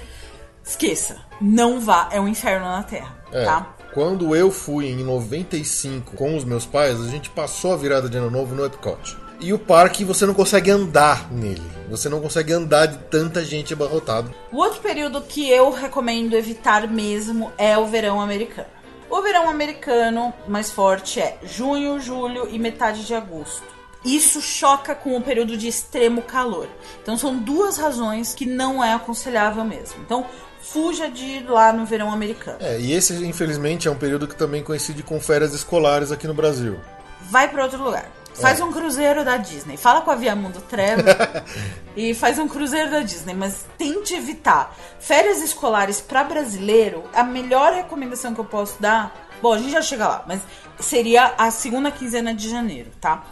Esqueça. 0.65 1.17
Não 1.41 1.81
vá. 1.81 2.09
É 2.13 2.21
um 2.21 2.29
inferno 2.29 2.67
na 2.67 2.83
Terra, 2.83 3.17
É, 3.33 3.45
tá? 3.45 3.75
Quando 3.95 4.37
eu 4.37 4.51
fui 4.53 4.87
em 4.89 5.03
95 5.03 6.15
com 6.15 6.37
os 6.37 6.45
meus 6.45 6.65
pais, 6.67 7.01
a 7.01 7.09
gente 7.09 7.29
passou 7.31 7.73
a 7.73 7.77
virada 7.77 8.09
de 8.09 8.17
ano 8.19 8.31
novo 8.31 8.55
no 8.55 8.65
Epcot. 8.65 9.17
E 9.41 9.55
o 9.55 9.59
parque 9.59 10.05
você 10.05 10.27
não 10.27 10.35
consegue 10.35 10.71
andar 10.71 11.33
nele. 11.33 11.63
Você 11.89 12.09
não 12.09 12.21
consegue 12.21 12.53
andar 12.53 12.87
de 12.87 12.99
tanta 13.05 13.43
gente 13.43 13.73
abarrotada. 13.73 14.31
O 14.53 14.59
outro 14.59 14.81
período 14.81 15.23
que 15.23 15.49
eu 15.51 15.71
recomendo 15.71 16.35
evitar 16.35 16.87
mesmo 16.87 17.51
é 17.57 17.77
o 17.79 17.87
verão 17.87 18.21
americano. 18.21 18.69
O 19.09 19.23
verão 19.23 19.49
americano 19.49 20.33
mais 20.47 20.71
forte 20.71 21.21
é 21.21 21.39
junho, 21.43 21.99
julho 21.99 22.49
e 22.51 22.59
metade 22.59 23.05
de 23.07 23.15
agosto. 23.15 23.65
Isso 24.05 24.41
choca 24.41 24.95
com 24.95 25.17
o 25.17 25.23
período 25.23 25.57
de 25.57 25.69
extremo 25.69 26.23
calor. 26.23 26.69
Então 27.03 27.17
são 27.17 27.37
duas 27.37 27.77
razões 27.77 28.35
que 28.35 28.47
não 28.47 28.85
é 28.85 28.93
aconselhável 28.93 29.65
mesmo. 29.65 30.01
Então 30.03 30.27
fuja 30.61 31.09
de 31.09 31.25
ir 31.25 31.51
lá 31.51 31.73
no 31.73 31.87
verão 31.87 32.13
americano. 32.13 32.59
É, 32.61 32.79
e 32.79 32.93
esse, 32.93 33.15
infelizmente, 33.27 33.89
é 33.89 33.91
um 33.91 33.97
período 33.97 34.29
que 34.29 34.37
também 34.37 34.63
coincide 34.63 35.03
com 35.03 35.19
férias 35.19 35.55
escolares 35.55 36.13
aqui 36.13 36.27
no 36.27 36.35
Brasil. 36.35 36.79
Vai 37.23 37.49
para 37.49 37.65
outro 37.65 37.83
lugar. 37.83 38.20
Faz 38.41 38.61
É. 38.61 38.65
um 38.65 38.73
cruzeiro 38.73 39.25
da 39.25 39.37
Disney. 39.37 39.77
Fala 39.77 40.01
com 40.01 40.11
a 40.11 40.15
Viamundo 40.15 40.61
Trevor 40.63 41.05
e 41.97 42.15
faz 42.15 42.39
um 42.39 42.49
cruzeiro 42.49 42.91
da 42.91 43.01
Disney, 43.01 43.35
mas 43.35 43.67
tente 43.77 44.15
evitar. 44.15 44.75
Férias 44.99 45.43
escolares 45.43 46.01
para 46.01 46.25
brasileiro, 46.25 47.05
a 47.15 47.23
melhor 47.23 47.73
recomendação 47.73 48.35
que 48.35 48.41
eu 48.41 48.45
posso 48.45 48.81
dar. 48.81 49.15
Bom, 49.43 49.53
a 49.53 49.59
gente 49.59 49.73
já 49.73 49.83
chega 49.83 50.07
lá, 50.07 50.25
mas 50.27 50.41
seria 50.79 51.35
a 51.39 51.51
segunda 51.51 51.91
quinzena 51.91 52.35
de 52.35 52.49
janeiro, 52.49 52.91
tá? 53.01 53.25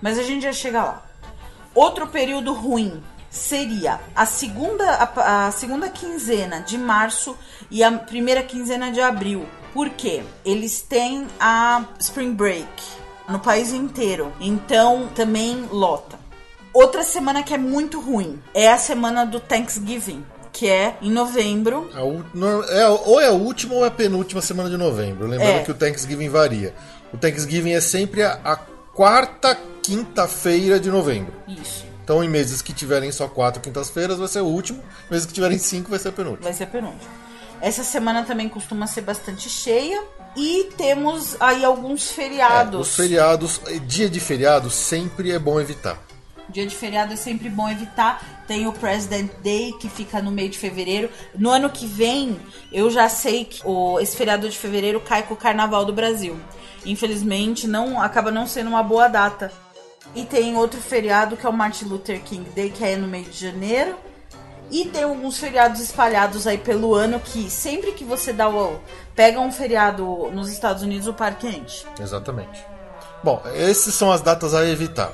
Mas 0.00 0.18
a 0.18 0.22
gente 0.22 0.42
já 0.42 0.52
chega 0.52 0.82
lá. 0.84 1.02
Outro 1.74 2.06
período 2.06 2.52
ruim 2.52 3.02
seria 3.30 3.98
a 4.14 4.26
segunda, 4.26 4.84
a, 4.94 5.46
a 5.46 5.50
segunda 5.50 5.88
quinzena 5.88 6.60
de 6.60 6.78
março 6.78 7.36
e 7.70 7.82
a 7.82 7.90
primeira 7.90 8.42
quinzena 8.42 8.92
de 8.92 9.00
abril. 9.00 9.46
Por 9.72 9.90
quê? 9.90 10.22
Eles 10.44 10.82
têm 10.82 11.26
a 11.40 11.84
Spring 11.98 12.32
Break 12.32 12.68
no 13.28 13.38
país 13.38 13.72
inteiro. 13.72 14.32
Então 14.40 15.08
também 15.14 15.66
lota. 15.70 16.18
Outra 16.72 17.02
semana 17.04 17.42
que 17.42 17.54
é 17.54 17.58
muito 17.58 18.00
ruim 18.00 18.40
é 18.52 18.68
a 18.70 18.76
semana 18.78 19.24
do 19.24 19.38
Thanksgiving, 19.38 20.24
que 20.52 20.68
é 20.68 20.96
em 21.00 21.10
novembro. 21.10 21.88
A 21.94 22.00
é, 22.72 22.88
ou 22.88 23.20
é 23.20 23.26
a 23.26 23.32
última 23.32 23.74
ou 23.74 23.84
é 23.84 23.88
a 23.88 23.90
penúltima 23.92 24.40
semana 24.42 24.68
de 24.68 24.76
novembro. 24.76 25.26
Lembrando 25.26 25.58
É. 25.60 25.62
que 25.62 25.70
o 25.70 25.74
Thanksgiving 25.74 26.28
varia. 26.28 26.74
O 27.12 27.16
Thanksgiving 27.16 27.72
é 27.72 27.80
sempre 27.80 28.22
a, 28.24 28.40
a 28.44 28.56
quarta 28.56 29.56
quinta-feira 29.82 30.80
de 30.80 30.90
novembro. 30.90 31.32
Isso, 31.46 31.84
Então, 32.02 32.22
em 32.24 32.28
meses 32.28 32.60
que 32.60 32.72
tiverem 32.72 33.10
só 33.12 33.28
quatro 33.28 33.60
quintas-feiras, 33.62 34.18
vai 34.18 34.28
ser 34.28 34.40
o 34.40 34.46
último. 34.46 34.82
Meses 35.10 35.26
que 35.26 35.32
tiverem 35.32 35.58
cinco, 35.58 35.90
vai 35.90 35.98
ser 35.98 36.08
a 36.08 36.12
penúltima. 36.12 36.44
vai 36.44 36.52
ser 36.52 36.66
penúltimo. 36.66 37.10
Essa 37.60 37.82
semana 37.84 38.22
também 38.24 38.48
costuma 38.48 38.86
ser 38.86 39.00
bastante 39.02 39.48
cheia. 39.48 40.02
E 40.36 40.70
temos 40.76 41.36
aí 41.40 41.64
alguns 41.64 42.10
É, 42.10 42.14
feriados. 42.14 42.88
os 42.88 42.96
feriados, 42.96 43.60
dia 43.86 44.08
de 44.10 44.18
feriado, 44.18 44.68
sempre 44.68 45.30
é 45.30 45.38
bom 45.38 45.60
evitar. 45.60 45.96
Dia 46.48 46.66
de 46.66 46.74
feriado 46.74 47.12
é 47.12 47.16
sempre 47.16 47.48
bom 47.48 47.68
evitar. 47.70 48.44
Tem 48.46 48.66
o 48.66 48.72
President 48.72 49.30
Day, 49.42 49.72
que 49.80 49.88
fica 49.88 50.20
no 50.20 50.30
meio 50.30 50.50
de 50.50 50.58
fevereiro. 50.58 51.08
No 51.36 51.50
ano 51.50 51.70
que 51.70 51.86
vem, 51.86 52.38
eu 52.72 52.90
já 52.90 53.08
sei 53.08 53.44
que 53.44 53.62
o, 53.64 53.98
esse 54.00 54.16
feriado 54.16 54.48
de 54.48 54.58
fevereiro 54.58 55.00
cai 55.00 55.22
com 55.22 55.34
o 55.34 55.36
Carnaval 55.36 55.84
do 55.84 55.92
Brasil. 55.92 56.38
Infelizmente, 56.84 57.66
não 57.66 58.00
acaba 58.02 58.30
não 58.30 58.46
sendo 58.46 58.68
uma 58.68 58.82
boa 58.82 59.08
data. 59.08 59.50
E 60.14 60.24
tem 60.24 60.54
outro 60.56 60.80
feriado 60.80 61.36
que 61.36 61.46
é 61.46 61.48
o 61.48 61.52
Martin 61.52 61.86
Luther 61.86 62.20
King 62.22 62.48
Day, 62.50 62.70
que 62.70 62.84
é 62.84 62.96
no 62.96 63.06
meio 63.08 63.24
de 63.24 63.38
janeiro. 63.40 63.96
E 64.70 64.86
tem 64.86 65.04
alguns 65.04 65.38
feriados 65.38 65.80
espalhados 65.80 66.46
aí 66.46 66.58
pelo 66.58 66.94
ano 66.94 67.20
que 67.20 67.50
sempre 67.50 67.92
que 67.92 68.04
você 68.04 68.32
dá 68.32 68.48
o 68.48 68.78
pega 69.14 69.40
um 69.40 69.52
feriado 69.52 70.30
nos 70.32 70.50
Estados 70.50 70.82
Unidos, 70.82 71.06
o 71.06 71.14
parque 71.14 71.46
enche. 71.46 71.86
Exatamente. 72.00 72.64
Bom, 73.22 73.42
essas 73.54 73.94
são 73.94 74.10
as 74.10 74.20
datas 74.20 74.54
a 74.54 74.66
evitar. 74.66 75.12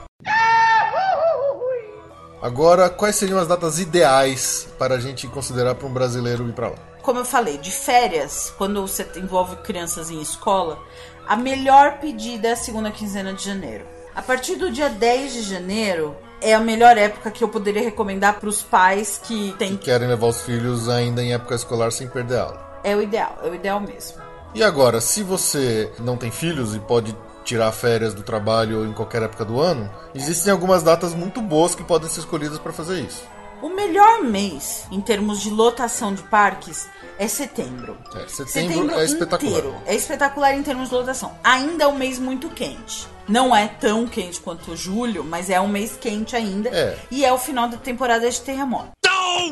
Agora, 2.43 2.89
quais 2.89 3.17
seriam 3.17 3.39
as 3.39 3.47
datas 3.47 3.79
ideais 3.79 4.67
para 4.79 4.95
a 4.95 5.01
gente 5.01 5.27
considerar 5.29 5.75
para 5.75 5.87
um 5.87 5.93
brasileiro 5.93 6.49
ir 6.49 6.53
para 6.53 6.69
lá? 6.69 6.91
como 7.03 7.19
eu 7.19 7.25
falei, 7.25 7.59
de 7.59 7.71
férias, 7.71 8.53
quando 8.57 8.83
você 8.83 9.07
envolve 9.17 9.57
crianças 9.57 10.11
em 10.11 10.21
escola, 10.21 10.79
a 11.27 11.37
melhor 11.37 11.99
pedida 11.99 12.49
é 12.49 12.53
a 12.53 12.57
segunda 12.57 12.91
quinzena 12.91 13.33
de 13.33 13.45
janeiro. 13.45 13.85
A 14.15 14.23
partir 14.23 14.57
do 14.57 14.71
dia 14.71 14.89
10 14.89 15.33
de 15.33 15.43
janeiro 15.43 16.17
é 16.41 16.55
a 16.55 16.61
melhor 16.61 16.97
época 16.97 17.31
que 17.31 17.43
eu 17.43 17.49
poderia 17.49 17.83
recomendar 17.83 18.39
para 18.39 18.49
os 18.49 18.63
pais 18.63 19.21
que 19.23 19.55
têm. 19.59 19.77
Querem 19.77 20.09
levar 20.09 20.27
os 20.27 20.43
filhos 20.43 20.89
ainda 20.89 21.23
em 21.23 21.33
época 21.33 21.55
escolar 21.55 21.93
sem 21.93 22.09
perder 22.09 22.39
a 22.39 22.43
aula. 22.43 22.81
É 22.83 22.97
o 22.97 23.03
ideal, 23.03 23.39
é 23.43 23.49
o 23.49 23.55
ideal 23.55 23.81
mesmo. 23.81 24.19
E 24.55 24.63
agora, 24.63 25.01
se 25.01 25.23
você 25.23 25.93
não 25.99 26.17
tem 26.17 26.31
filhos 26.31 26.75
e 26.75 26.81
pode 26.81 27.17
tirar 27.45 27.71
férias 27.73 28.15
do 28.15 28.23
trabalho 28.23 28.85
em 28.85 28.93
qualquer 28.93 29.23
época 29.23 29.45
do 29.45 29.61
ano, 29.61 29.91
existem 30.15 30.53
algumas 30.53 30.83
datas 30.83 31.15
muito 31.15 31.41
boas 31.41 31.75
que 31.75 31.85
podem 31.85 32.09
ser 32.09 32.21
escolhidas 32.21 32.59
para 32.59 32.73
fazer 32.73 33.01
isso. 33.01 33.23
O 33.63 33.69
melhor 33.69 34.23
mês 34.23 34.85
em 34.91 35.01
termos 35.01 35.41
de 35.41 35.51
lotação 35.51 36.15
de 36.15 36.23
parques 36.23 36.89
é 37.19 37.29
setembro. 37.29 37.97
É, 38.15 38.27
setembro, 38.27 38.99
é 38.99 39.05
espetacular. 39.05 39.51
inteiro 39.59 39.75
é 39.85 39.95
espetacular 39.95 40.55
em 40.55 40.63
termos 40.63 40.89
de 40.89 40.95
lotação. 40.95 41.37
Ainda 41.45 41.85
é 41.85 41.87
um 41.87 41.95
mês 41.95 42.19
muito 42.19 42.49
quente. 42.49 43.07
Não 43.29 43.55
é 43.55 43.69
tão 43.69 44.07
quente 44.07 44.41
quanto 44.41 44.75
julho, 44.75 45.23
mas 45.23 45.51
é 45.51 45.61
um 45.61 45.69
mês 45.69 45.97
quente 46.01 46.35
ainda. 46.35 46.71
É. 46.71 46.99
E 47.11 47.23
é 47.25 47.33
o 47.33 47.39
final 47.39 47.69
da 47.69 47.77
temporada 47.77 48.29
de 48.31 48.41
terremoto. 48.41 48.93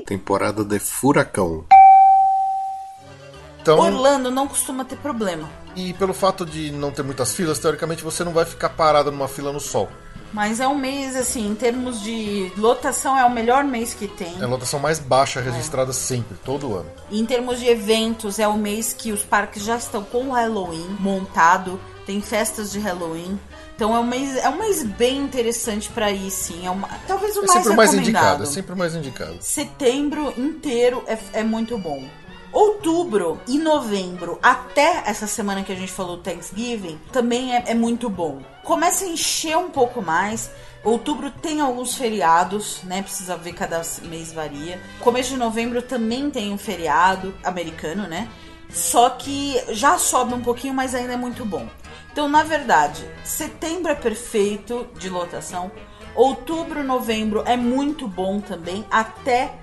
Temporada 0.06 0.64
de 0.64 0.78
furacão. 0.78 1.64
Então, 3.60 3.78
Orlando 3.78 4.30
não 4.30 4.48
costuma 4.48 4.84
ter 4.84 4.96
problema. 4.96 5.48
e 5.76 5.92
pelo 5.92 6.14
fato 6.14 6.46
de 6.46 6.70
não 6.70 6.90
ter 6.90 7.02
muitas 7.02 7.34
filas, 7.34 7.58
teoricamente 7.58 8.02
você 8.02 8.24
não 8.24 8.32
vai 8.32 8.46
ficar 8.46 8.70
parado 8.70 9.12
numa 9.12 9.28
fila 9.28 9.52
no 9.52 9.60
sol. 9.60 9.88
Mas 10.32 10.60
é 10.60 10.68
um 10.68 10.74
mês, 10.74 11.16
assim, 11.16 11.48
em 11.48 11.54
termos 11.54 12.02
de 12.02 12.52
lotação, 12.56 13.16
é 13.18 13.24
o 13.24 13.30
melhor 13.30 13.64
mês 13.64 13.94
que 13.94 14.06
tem. 14.06 14.38
É 14.40 14.44
a 14.44 14.48
lotação 14.48 14.78
mais 14.78 14.98
baixa 14.98 15.40
registrada 15.40 15.92
sempre, 15.92 16.36
todo 16.44 16.74
ano. 16.76 16.90
E 17.10 17.18
em 17.20 17.24
termos 17.24 17.58
de 17.58 17.66
eventos, 17.66 18.38
é 18.38 18.46
o 18.46 18.56
mês 18.56 18.92
que 18.92 19.10
os 19.10 19.22
parques 19.22 19.62
já 19.64 19.76
estão 19.76 20.02
com 20.04 20.28
o 20.28 20.32
Halloween 20.32 20.96
montado, 21.00 21.80
tem 22.06 22.20
festas 22.20 22.70
de 22.70 22.78
Halloween. 22.78 23.38
Então 23.74 23.94
é 23.94 24.00
um 24.00 24.06
mês, 24.06 24.36
é 24.36 24.48
um 24.48 24.56
mês 24.58 24.82
bem 24.82 25.18
interessante 25.18 25.88
pra 25.90 26.10
ir, 26.10 26.30
sim. 26.30 26.66
É 26.66 26.70
uma, 26.70 26.88
talvez 27.06 27.36
o 27.36 27.44
É 27.44 27.46
mais 27.46 27.52
sempre 27.52 27.72
o 27.72 27.76
mais 27.76 27.94
indicado, 27.94 28.14
recomendado. 28.24 28.42
é 28.42 28.46
sempre 28.46 28.74
mais 28.74 28.94
indicado. 28.94 29.36
Setembro 29.40 30.34
inteiro 30.36 31.02
é, 31.06 31.16
é 31.32 31.42
muito 31.44 31.78
bom. 31.78 32.04
Outubro 32.50 33.40
e 33.46 33.58
novembro, 33.58 34.38
até 34.42 35.02
essa 35.06 35.26
semana 35.26 35.62
que 35.62 35.72
a 35.72 35.76
gente 35.76 35.92
falou 35.92 36.16
Thanksgiving, 36.16 36.98
também 37.12 37.54
é, 37.54 37.64
é 37.68 37.74
muito 37.74 38.08
bom. 38.08 38.40
Começa 38.64 39.04
a 39.04 39.08
encher 39.08 39.56
um 39.56 39.70
pouco 39.70 40.00
mais. 40.00 40.50
Outubro 40.82 41.30
tem 41.30 41.60
alguns 41.60 41.94
feriados, 41.94 42.82
né? 42.84 43.02
Precisa 43.02 43.36
ver, 43.36 43.52
cada 43.52 43.82
mês 44.04 44.32
varia. 44.32 44.80
Começo 45.00 45.30
de 45.30 45.36
novembro 45.36 45.82
também 45.82 46.30
tem 46.30 46.52
um 46.52 46.58
feriado 46.58 47.34
americano, 47.44 48.08
né? 48.08 48.28
Só 48.70 49.10
que 49.10 49.60
já 49.70 49.98
sobe 49.98 50.34
um 50.34 50.40
pouquinho, 50.40 50.72
mas 50.72 50.94
ainda 50.94 51.14
é 51.14 51.16
muito 51.16 51.44
bom. 51.44 51.68
Então, 52.10 52.28
na 52.28 52.42
verdade, 52.42 53.08
setembro 53.24 53.92
é 53.92 53.94
perfeito 53.94 54.86
de 54.98 55.08
lotação. 55.10 55.70
Outubro, 56.14 56.82
novembro 56.82 57.44
é 57.46 57.56
muito 57.56 58.08
bom 58.08 58.40
também, 58.40 58.84
até 58.90 59.54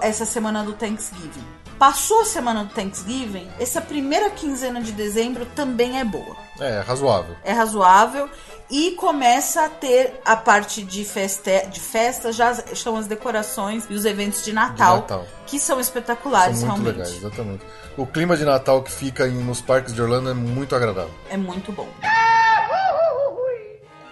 essa 0.00 0.24
semana 0.24 0.62
do 0.62 0.72
Thanksgiving. 0.72 1.57
Passou 1.78 2.22
a 2.22 2.24
semana 2.24 2.64
do 2.64 2.74
Thanksgiving, 2.74 3.48
essa 3.60 3.80
primeira 3.80 4.30
quinzena 4.30 4.80
de 4.80 4.90
dezembro 4.90 5.46
também 5.54 6.00
é 6.00 6.04
boa. 6.04 6.36
É, 6.58 6.80
razoável. 6.80 7.36
É 7.44 7.52
razoável 7.52 8.28
e 8.68 8.90
começa 8.92 9.64
a 9.64 9.68
ter 9.68 10.20
a 10.24 10.34
parte 10.36 10.82
de 10.82 11.04
festa, 11.04 11.66
de 11.70 11.78
festa 11.78 12.32
já 12.32 12.50
estão 12.72 12.96
as 12.96 13.06
decorações 13.06 13.84
e 13.88 13.94
os 13.94 14.04
eventos 14.04 14.44
de 14.44 14.52
Natal, 14.52 14.96
De 14.96 15.00
Natal. 15.02 15.26
que 15.46 15.58
são 15.60 15.78
espetaculares 15.78 16.58
São 16.58 16.70
muito 16.70 16.82
realmente. 16.82 16.98
legais, 16.98 17.16
exatamente. 17.16 17.64
O 17.96 18.04
clima 18.06 18.36
de 18.36 18.44
Natal 18.44 18.82
que 18.82 18.90
fica 18.90 19.26
nos 19.28 19.60
parques 19.60 19.94
de 19.94 20.02
Orlando 20.02 20.30
é 20.30 20.34
muito 20.34 20.74
agradável. 20.74 21.14
É 21.30 21.36
muito 21.36 21.70
bom. 21.70 21.88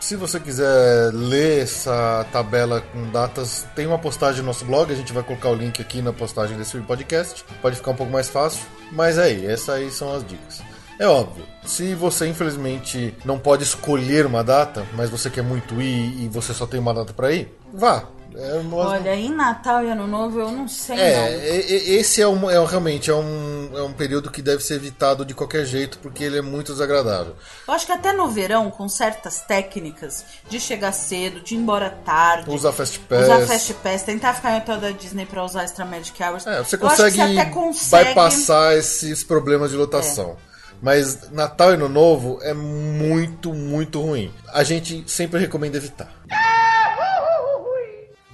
Se 0.06 0.14
você 0.14 0.38
quiser 0.38 1.12
ler 1.12 1.64
essa 1.64 2.24
tabela 2.30 2.80
com 2.80 3.10
datas, 3.10 3.66
tem 3.74 3.88
uma 3.88 3.98
postagem 3.98 4.40
no 4.40 4.46
nosso 4.46 4.64
blog, 4.64 4.92
a 4.92 4.94
gente 4.94 5.12
vai 5.12 5.24
colocar 5.24 5.48
o 5.48 5.54
link 5.56 5.82
aqui 5.82 6.00
na 6.00 6.12
postagem 6.12 6.56
desse 6.56 6.78
podcast. 6.78 7.44
Pode 7.60 7.74
ficar 7.74 7.90
um 7.90 7.96
pouco 7.96 8.12
mais 8.12 8.28
fácil, 8.28 8.64
mas 8.92 9.18
é 9.18 9.24
aí, 9.24 9.44
essas 9.44 9.68
aí 9.68 9.90
são 9.90 10.14
as 10.14 10.24
dicas. 10.24 10.62
É 10.98 11.06
óbvio, 11.06 11.44
se 11.64 11.94
você 11.94 12.26
infelizmente 12.26 13.14
não 13.24 13.38
pode 13.38 13.62
escolher 13.62 14.24
uma 14.24 14.42
data, 14.42 14.86
mas 14.94 15.10
você 15.10 15.28
quer 15.28 15.42
muito 15.42 15.80
ir 15.80 16.24
e 16.24 16.28
você 16.28 16.54
só 16.54 16.66
tem 16.66 16.80
uma 16.80 16.94
data 16.94 17.12
pra 17.12 17.32
ir, 17.32 17.54
vá. 17.72 18.08
É, 18.38 18.60
Olha, 18.70 19.14
em 19.14 19.30
Natal 19.30 19.82
e 19.82 19.88
Ano 19.88 20.06
Novo 20.06 20.40
eu 20.40 20.50
não 20.50 20.68
sei 20.68 20.98
é, 20.98 21.30
não. 21.30 21.98
esse 21.98 22.20
é, 22.20 22.28
um, 22.28 22.50
é 22.50 22.62
realmente 22.66 23.10
é 23.10 23.14
um, 23.14 23.70
é 23.74 23.82
um 23.82 23.94
período 23.94 24.30
que 24.30 24.42
deve 24.42 24.62
ser 24.62 24.74
evitado 24.74 25.24
de 25.24 25.32
qualquer 25.32 25.64
jeito, 25.64 25.98
porque 26.00 26.22
ele 26.22 26.36
é 26.36 26.42
muito 26.42 26.72
desagradável. 26.72 27.34
Eu 27.66 27.72
acho 27.72 27.86
que 27.86 27.92
até 27.92 28.12
no 28.12 28.28
verão, 28.28 28.70
com 28.70 28.90
certas 28.90 29.40
técnicas 29.40 30.22
de 30.50 30.60
chegar 30.60 30.92
cedo, 30.92 31.40
de 31.40 31.54
ir 31.54 31.58
embora 31.58 31.88
tarde, 32.04 32.50
Usar 32.50 32.72
Fast 32.72 32.98
Pass. 33.00 33.22
usar 33.22 33.46
Fast 33.46 33.74
Pass, 33.74 34.02
tentar 34.02 34.34
ficar 34.34 34.52
em 34.52 34.58
hotel 34.58 34.80
da 34.80 34.90
Disney 34.90 35.24
pra 35.24 35.42
usar 35.42 35.64
Extra 35.64 35.86
Magic 35.86 36.22
Hours. 36.22 36.46
É, 36.46 36.50
você 36.50 36.54
Eu 36.56 36.62
acho 36.62 36.70
que 36.70 36.78
consegue, 36.78 37.16
você 37.16 37.22
até 37.22 37.50
consegue 37.50 38.08
bypassar 38.10 38.72
esses 38.74 39.24
problemas 39.24 39.70
de 39.70 39.78
lotação. 39.78 40.36
Mas 40.82 41.30
Natal 41.30 41.70
e 41.70 41.74
Ano 41.74 41.88
Novo 41.88 42.38
é 42.42 42.52
muito, 42.54 43.52
muito 43.52 44.00
ruim. 44.00 44.32
A 44.52 44.62
gente 44.62 45.04
sempre 45.06 45.40
recomenda 45.40 45.76
evitar. 45.76 46.08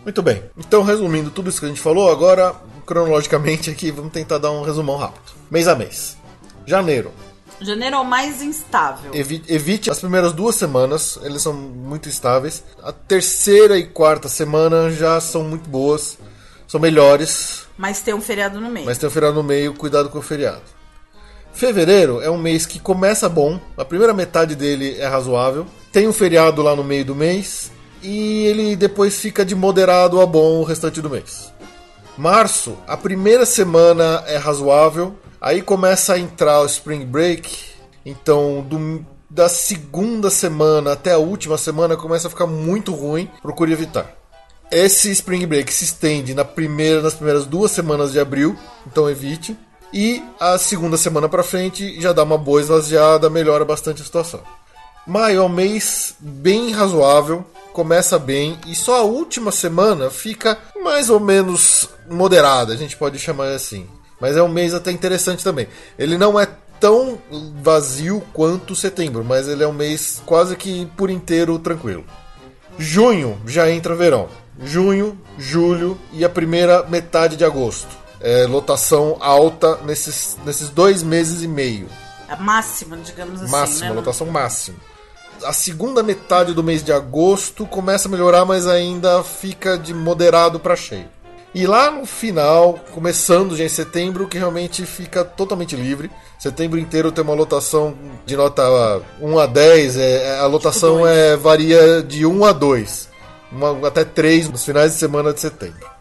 Muito 0.05 0.21
bem. 0.23 0.43
Então, 0.59 0.83
resumindo 0.83 1.31
tudo 1.31 1.49
isso 1.49 1.61
que 1.61 1.67
a 1.67 1.69
gente 1.69 1.81
falou, 1.81 2.11
agora, 2.11 2.55
cronologicamente 2.85 3.71
aqui, 3.71 3.91
vamos 3.93 4.13
tentar 4.13 4.39
dar 4.39 4.51
um 4.51 4.63
resumão 4.63 4.97
rápido. 4.97 5.33
Mês 5.51 5.69
a 5.69 5.77
mês. 5.77 6.17
Janeiro. 6.67 7.13
Janeiro 7.61 7.95
é 7.97 7.99
o 8.01 8.05
mais 8.05 8.43
instável. 8.43 9.15
Evi- 9.15 9.45
evite 9.49 9.89
as 9.91 10.01
primeiras 10.01 10.33
duas 10.33 10.57
semanas, 10.57 11.19
eles 11.23 11.41
são 11.43 11.53
muito 11.53 12.09
estáveis. 12.09 12.65
A 12.83 12.91
terceira 12.91 13.79
e 13.79 13.87
quarta 13.87 14.29
semana 14.29 14.91
já 14.91 15.21
são 15.21 15.45
muito 15.45 15.71
boas, 15.71 16.19
são 16.67 16.81
melhores, 16.81 17.65
Mas 17.79 18.01
tem 18.01 18.13
um 18.15 18.21
feriado 18.21 18.61
no 18.61 18.69
meio. 18.69 18.87
mas 18.87 18.99
tem 18.99 19.07
o 19.09 19.13
feriado 19.13 19.37
no 19.37 19.45
meio, 19.45 19.73
cuidado 19.75 20.09
com 20.09 20.19
o 20.19 20.23
feriado. 20.23 20.63
Fevereiro 21.53 22.21
é 22.21 22.31
um 22.31 22.39
mês 22.39 22.67
que 22.67 22.79
começa 22.81 23.29
bom, 23.29 23.61
a 23.77 23.85
primeira 23.85 24.13
metade 24.15 24.55
dele 24.57 24.97
é 24.99 25.07
razoável, 25.07 25.67
tem 25.93 26.09
um 26.09 26.13
feriado 26.13 26.63
lá 26.63 26.75
no 26.75 26.83
meio 26.83 27.05
do 27.05 27.15
mês 27.15 27.71
e 28.03 28.47
ele 28.47 28.75
depois 28.75 29.19
fica 29.21 29.45
de 29.45 29.55
moderado 29.55 30.21
a 30.21 30.27
bom 30.27 30.61
o 30.61 30.65
restante 30.65 31.01
do 31.01 31.11
mês. 31.11 31.53
Março, 32.17 32.77
a 32.87 32.97
primeira 32.97 33.47
semana 33.47 34.25
é 34.27 34.37
razoável, 34.37 35.15
aí 35.41 35.63
começa 35.63 36.15
a 36.15 36.19
entrar 36.19 36.61
o 36.63 36.67
Spring 36.67 37.05
Break, 37.05 37.51
então 38.05 38.63
do- 38.69 39.05
da 39.31 39.49
segunda 39.49 40.31
semana 40.31 40.93
até 40.93 41.13
a 41.13 41.19
última 41.19 41.57
semana 41.57 41.97
começa 41.97 42.27
a 42.27 42.31
ficar 42.31 42.47
muito 42.47 42.93
ruim, 42.93 43.31
procure 43.41 43.73
evitar. 43.73 44.11
Esse 44.71 45.11
Spring 45.11 45.47
Break 45.47 45.73
se 45.73 45.85
estende 45.85 46.35
na 46.35 46.45
primeira, 46.45 47.03
nas 47.03 47.15
primeiras 47.15 47.45
duas 47.47 47.71
semanas 47.71 48.13
de 48.13 48.19
abril, 48.19 48.57
então 48.87 49.09
evite. 49.09 49.57
E 49.93 50.23
a 50.41 50.57
segunda 50.57 50.97
semana 50.97 51.29
pra 51.29 51.43
frente 51.43 52.01
já 52.01 52.13
dá 52.13 52.23
uma 52.23 52.39
boa 52.39 52.61
esvaziada, 52.61 53.29
melhora 53.29 53.65
bastante 53.65 54.01
a 54.01 54.05
situação. 54.05 54.41
Maio 55.07 55.41
é 55.41 55.45
um 55.45 55.49
mês 55.49 56.15
bem 56.19 56.71
razoável, 56.73 57.45
começa 57.73 58.19
bem 58.19 58.59
e 58.67 58.75
só 58.75 59.01
a 59.01 59.03
última 59.03 59.51
semana 59.51 60.11
fica 60.11 60.57
mais 60.83 61.11
ou 61.11 61.19
menos 61.19 61.91
moderada, 62.09 62.73
a 62.73 62.77
gente 62.77 62.97
pode 62.97 63.19
chamar 63.19 63.49
assim. 63.49 63.87
Mas 64.21 64.37
é 64.37 64.43
um 64.43 64.49
mês 64.49 64.73
até 64.73 64.93
interessante 64.93 65.43
também. 65.43 65.67
Ele 65.99 66.17
não 66.17 66.39
é 66.39 66.47
tão 66.79 67.19
vazio 67.61 68.23
quanto 68.33 68.77
setembro, 68.77 69.25
mas 69.25 69.49
ele 69.49 69.63
é 69.65 69.67
um 69.67 69.73
mês 69.73 70.23
quase 70.25 70.57
que 70.57 70.87
por 70.97 71.11
inteiro 71.11 71.59
tranquilo. 71.59 72.05
Junho 72.79 73.41
já 73.47 73.71
entra 73.71 73.95
verão. 73.95 74.29
Junho, 74.63 75.19
julho 75.37 75.99
e 76.13 76.25
a 76.25 76.29
primeira 76.29 76.85
metade 76.85 77.37
de 77.37 77.45
agosto. 77.45 78.02
É, 78.23 78.47
lotação 78.47 79.17
alta 79.21 79.79
nesses, 79.85 80.39
nesses 80.45 80.69
dois 80.69 81.03
meses 81.03 81.43
e 81.43 81.49
meio. 81.49 81.89
A 82.29 82.37
máxima, 82.37 82.97
digamos 82.97 83.43
assim. 83.43 83.51
Máxima, 83.51 83.89
né? 83.91 83.93
lotação 83.97 84.27
máxima. 84.29 84.77
A 85.45 85.53
segunda 85.53 86.03
metade 86.05 86.55
do 86.55 86.63
mês 86.63 86.85
de 86.85 86.93
agosto 86.93 87.67
começa 87.67 88.07
a 88.07 88.11
melhorar, 88.11 88.45
mas 88.45 88.67
ainda 88.67 89.23
fica 89.25 89.77
de 89.77 89.93
moderado 89.93 90.61
para 90.61 90.77
cheio. 90.77 91.07
E 91.55 91.67
lá 91.67 91.91
no 91.91 92.07
final, 92.07 92.79
começando 92.93 93.55
já 93.57 93.65
em 93.65 93.69
setembro, 93.69 94.27
que 94.27 94.39
realmente 94.39 94.87
fica 94.87 95.23
totalmente 95.25 95.77
livre. 95.77 96.11
Setembro 96.39 96.79
inteiro 96.79 97.13
tem 97.13 97.23
uma 97.23 97.35
lotação 97.35 97.95
de 98.25 98.35
nota 98.37 98.63
1 99.21 99.39
a 99.39 99.47
10, 99.47 99.97
é, 99.99 100.23
é- 100.29 100.39
a 100.39 100.47
lotação 100.47 101.01
dois. 101.01 101.15
é, 101.15 101.37
varia 101.37 102.03
de 102.03 102.25
1 102.25 102.45
a 102.47 102.53
2, 102.53 103.09
uma- 103.51 103.87
até 103.87 104.03
3 104.05 104.49
nos 104.49 104.65
finais 104.65 104.93
de 104.93 104.99
semana 104.99 105.33
de 105.35 105.41
setembro. 105.41 105.92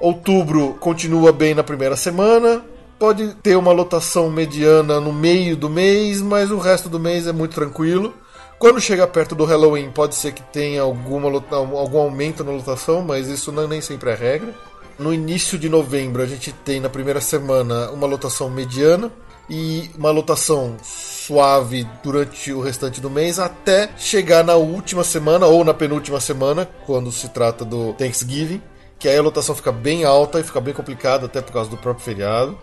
Outubro 0.00 0.74
continua 0.80 1.32
bem 1.32 1.54
na 1.54 1.62
primeira 1.62 1.96
semana. 1.96 2.62
Pode 2.98 3.34
ter 3.42 3.56
uma 3.56 3.72
lotação 3.72 4.30
mediana 4.30 5.00
no 5.00 5.12
meio 5.12 5.56
do 5.56 5.68
mês, 5.68 6.20
mas 6.20 6.50
o 6.50 6.58
resto 6.58 6.88
do 6.88 6.98
mês 6.98 7.26
é 7.26 7.32
muito 7.32 7.54
tranquilo. 7.54 8.14
Quando 8.58 8.80
chega 8.80 9.06
perto 9.06 9.34
do 9.34 9.44
Halloween, 9.44 9.90
pode 9.90 10.14
ser 10.14 10.32
que 10.32 10.42
tenha 10.42 10.80
alguma, 10.80 11.28
algum 11.50 11.98
aumento 11.98 12.42
na 12.42 12.52
lotação, 12.52 13.02
mas 13.02 13.28
isso 13.28 13.52
não, 13.52 13.68
nem 13.68 13.82
sempre 13.82 14.10
é 14.10 14.14
regra. 14.14 14.54
No 14.98 15.12
início 15.12 15.58
de 15.58 15.68
novembro, 15.68 16.22
a 16.22 16.26
gente 16.26 16.52
tem 16.52 16.80
na 16.80 16.88
primeira 16.88 17.20
semana 17.20 17.90
uma 17.90 18.06
lotação 18.06 18.48
mediana 18.48 19.12
e 19.48 19.90
uma 19.96 20.10
lotação 20.10 20.76
suave 20.82 21.86
durante 22.02 22.50
o 22.50 22.60
restante 22.60 22.98
do 22.98 23.10
mês, 23.10 23.38
até 23.38 23.90
chegar 23.98 24.42
na 24.42 24.54
última 24.54 25.04
semana 25.04 25.46
ou 25.46 25.62
na 25.62 25.74
penúltima 25.74 26.18
semana, 26.18 26.66
quando 26.86 27.12
se 27.12 27.28
trata 27.28 27.62
do 27.62 27.92
Thanksgiving, 27.92 28.62
que 28.98 29.08
aí 29.08 29.16
a 29.16 29.22
lotação 29.22 29.54
fica 29.54 29.72
bem 29.72 30.04
alta 30.04 30.40
e 30.40 30.42
fica 30.42 30.60
bem 30.60 30.74
complicada, 30.74 31.26
até 31.26 31.40
por 31.40 31.52
causa 31.52 31.70
do 31.70 31.76
próprio 31.76 32.04
feriado. 32.04 32.58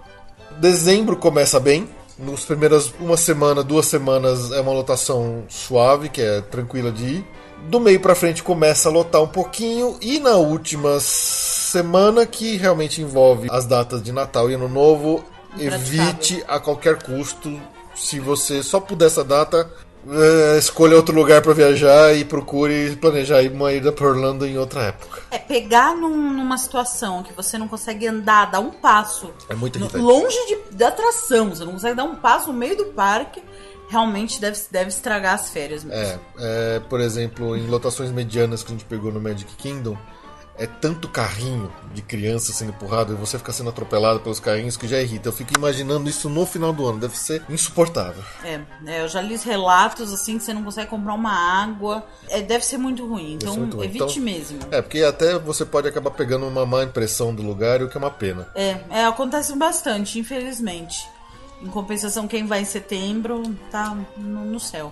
Dezembro 0.60 1.16
começa 1.16 1.60
bem. 1.60 1.90
Nos 2.18 2.46
primeiras 2.46 2.94
uma 3.00 3.18
semana, 3.18 3.64
duas 3.64 3.88
semanas 3.88 4.52
é 4.52 4.62
uma 4.62 4.72
lotação 4.72 5.46
suave, 5.50 6.10
que 6.10 6.22
é 6.22 6.42
tranquila 6.42 6.92
de 6.92 7.04
ir. 7.04 7.28
Do 7.70 7.80
meio 7.80 8.00
pra 8.00 8.14
frente 8.14 8.44
começa 8.44 8.90
a 8.90 8.92
lotar 8.92 9.22
um 9.22 9.28
pouquinho 9.28 9.98
e 10.02 10.20
na 10.20 10.36
última 10.36 11.00
semana 11.00 12.26
que 12.26 12.58
realmente 12.58 13.02
envolve 13.02 13.48
as 13.50 13.66
datas 13.66 14.04
de 14.04 14.12
Natal 14.12 14.52
e 14.52 14.54
Ano 14.54 14.68
Novo, 14.68 15.24
evite 15.58 16.44
a 16.48 16.60
qualquer 16.60 17.02
custo. 17.02 17.60
Se 17.96 18.20
você 18.20 18.62
só 18.62 18.80
puder 18.80 19.06
essa 19.06 19.24
data, 19.24 19.70
eh, 20.10 20.58
escolha 20.58 20.96
outro 20.96 21.16
lugar 21.16 21.42
pra 21.42 21.54
viajar 21.54 22.14
e 22.16 22.26
procure 22.26 22.96
planejar 22.98 23.42
uma 23.52 23.72
ida 23.74 23.92
para 23.92 24.08
Orlando 24.08 24.46
em 24.46 24.58
outra 24.58 24.84
época. 24.84 25.22
É 25.32 25.38
pegar 25.38 25.96
num- 25.96 26.34
numa 26.34 26.58
situação 26.58 27.24
que 27.24 27.34
você 27.34 27.58
não 27.58 27.68
consegue 27.68 28.08
andar, 28.08 28.52
dar 28.52 28.60
um 28.60 28.72
passo 28.72 29.32
É 29.50 29.56
muito 29.56 29.80
no- 29.80 29.90
longe 30.02 30.38
de, 30.48 30.76
da 30.78 30.90
atração, 30.90 31.50
você 31.50 31.64
não 31.66 31.74
consegue 31.74 31.96
dar 31.96 32.04
um 32.04 32.16
passo 32.16 32.52
no 32.52 32.58
meio 32.58 32.76
do 32.78 32.86
parque, 32.86 33.42
realmente 33.90 34.40
deve, 34.42 34.60
deve 34.72 34.90
estragar 34.90 35.36
as 35.36 35.50
férias 35.50 35.84
mesmo. 35.84 36.02
É, 36.02 36.20
é, 36.76 36.80
por 36.90 37.00
exemplo, 37.00 37.56
em 37.56 37.68
lotações 37.68 38.12
medianas 38.12 38.64
que 38.64 38.72
a 38.72 38.76
gente 38.76 38.86
pegou 38.86 39.12
no 39.12 39.22
Magic 39.22 39.54
Kingdom, 39.56 39.98
é 40.58 40.68
tanto 40.68 41.08
carrinho 41.08 41.72
de 41.94 42.02
criança 42.02 42.54
sendo 42.54 42.70
empurrado 42.70 43.14
e 43.14 43.16
você 43.16 43.38
fica 43.40 43.52
sendo 43.52 43.70
atropelado 43.70 44.20
pelos 44.20 44.40
carrinhos 44.40 44.78
que 44.78 44.88
já 44.88 45.02
irrita. 45.02 45.30
Eu 45.30 45.34
fico 45.34 45.52
imaginando 45.58 46.08
isso 46.10 46.30
no 46.30 46.46
final 46.46 46.72
do 46.72 46.86
ano, 46.88 47.00
deve 47.00 47.18
ser 47.18 47.44
insuportável. 47.50 48.24
É, 48.44 48.60
é, 48.86 49.02
eu 49.02 49.08
já 49.08 49.22
li 49.22 49.34
os 49.34 49.44
relatos 49.44 50.14
assim 50.14 50.38
que 50.38 50.44
você 50.44 50.54
não 50.54 50.64
consegue 50.64 50.90
comprar 50.90 51.14
uma 51.16 51.32
água. 51.34 52.06
É, 52.30 52.42
deve 52.42 52.64
ser 52.66 52.78
muito 52.78 53.08
ruim. 53.08 53.34
Então, 53.34 53.54
ser 53.54 53.60
muito 53.60 53.78
ruim. 53.78 53.86
evite 53.86 54.04
Então- 54.04 54.24
mesmo. 54.24 54.60
É, 54.72 54.82
porque 54.82 55.02
até 55.02 55.38
você 55.40 55.66
pode 55.66 55.88
acabar 55.88 56.12
pegando 56.12 56.48
uma 56.48 56.66
má 56.66 56.84
impressão 56.84 57.34
do 57.34 57.42
lugar, 57.42 57.82
o 57.82 57.90
que 57.90 57.98
é 57.98 58.00
uma 58.00 58.12
pena. 58.12 58.48
É, 58.54 58.78
é, 58.90 59.06
acontece 59.06 59.56
bastante, 59.56 60.20
infelizmente. 60.20 61.08
Em 61.62 61.68
compensação, 61.68 62.28
quem 62.28 62.46
vai 62.46 62.62
em 62.62 62.66
setembro 62.66 63.42
tá 63.72 63.96
no, 64.18 64.46
no 64.46 64.60
céu. 64.60 64.92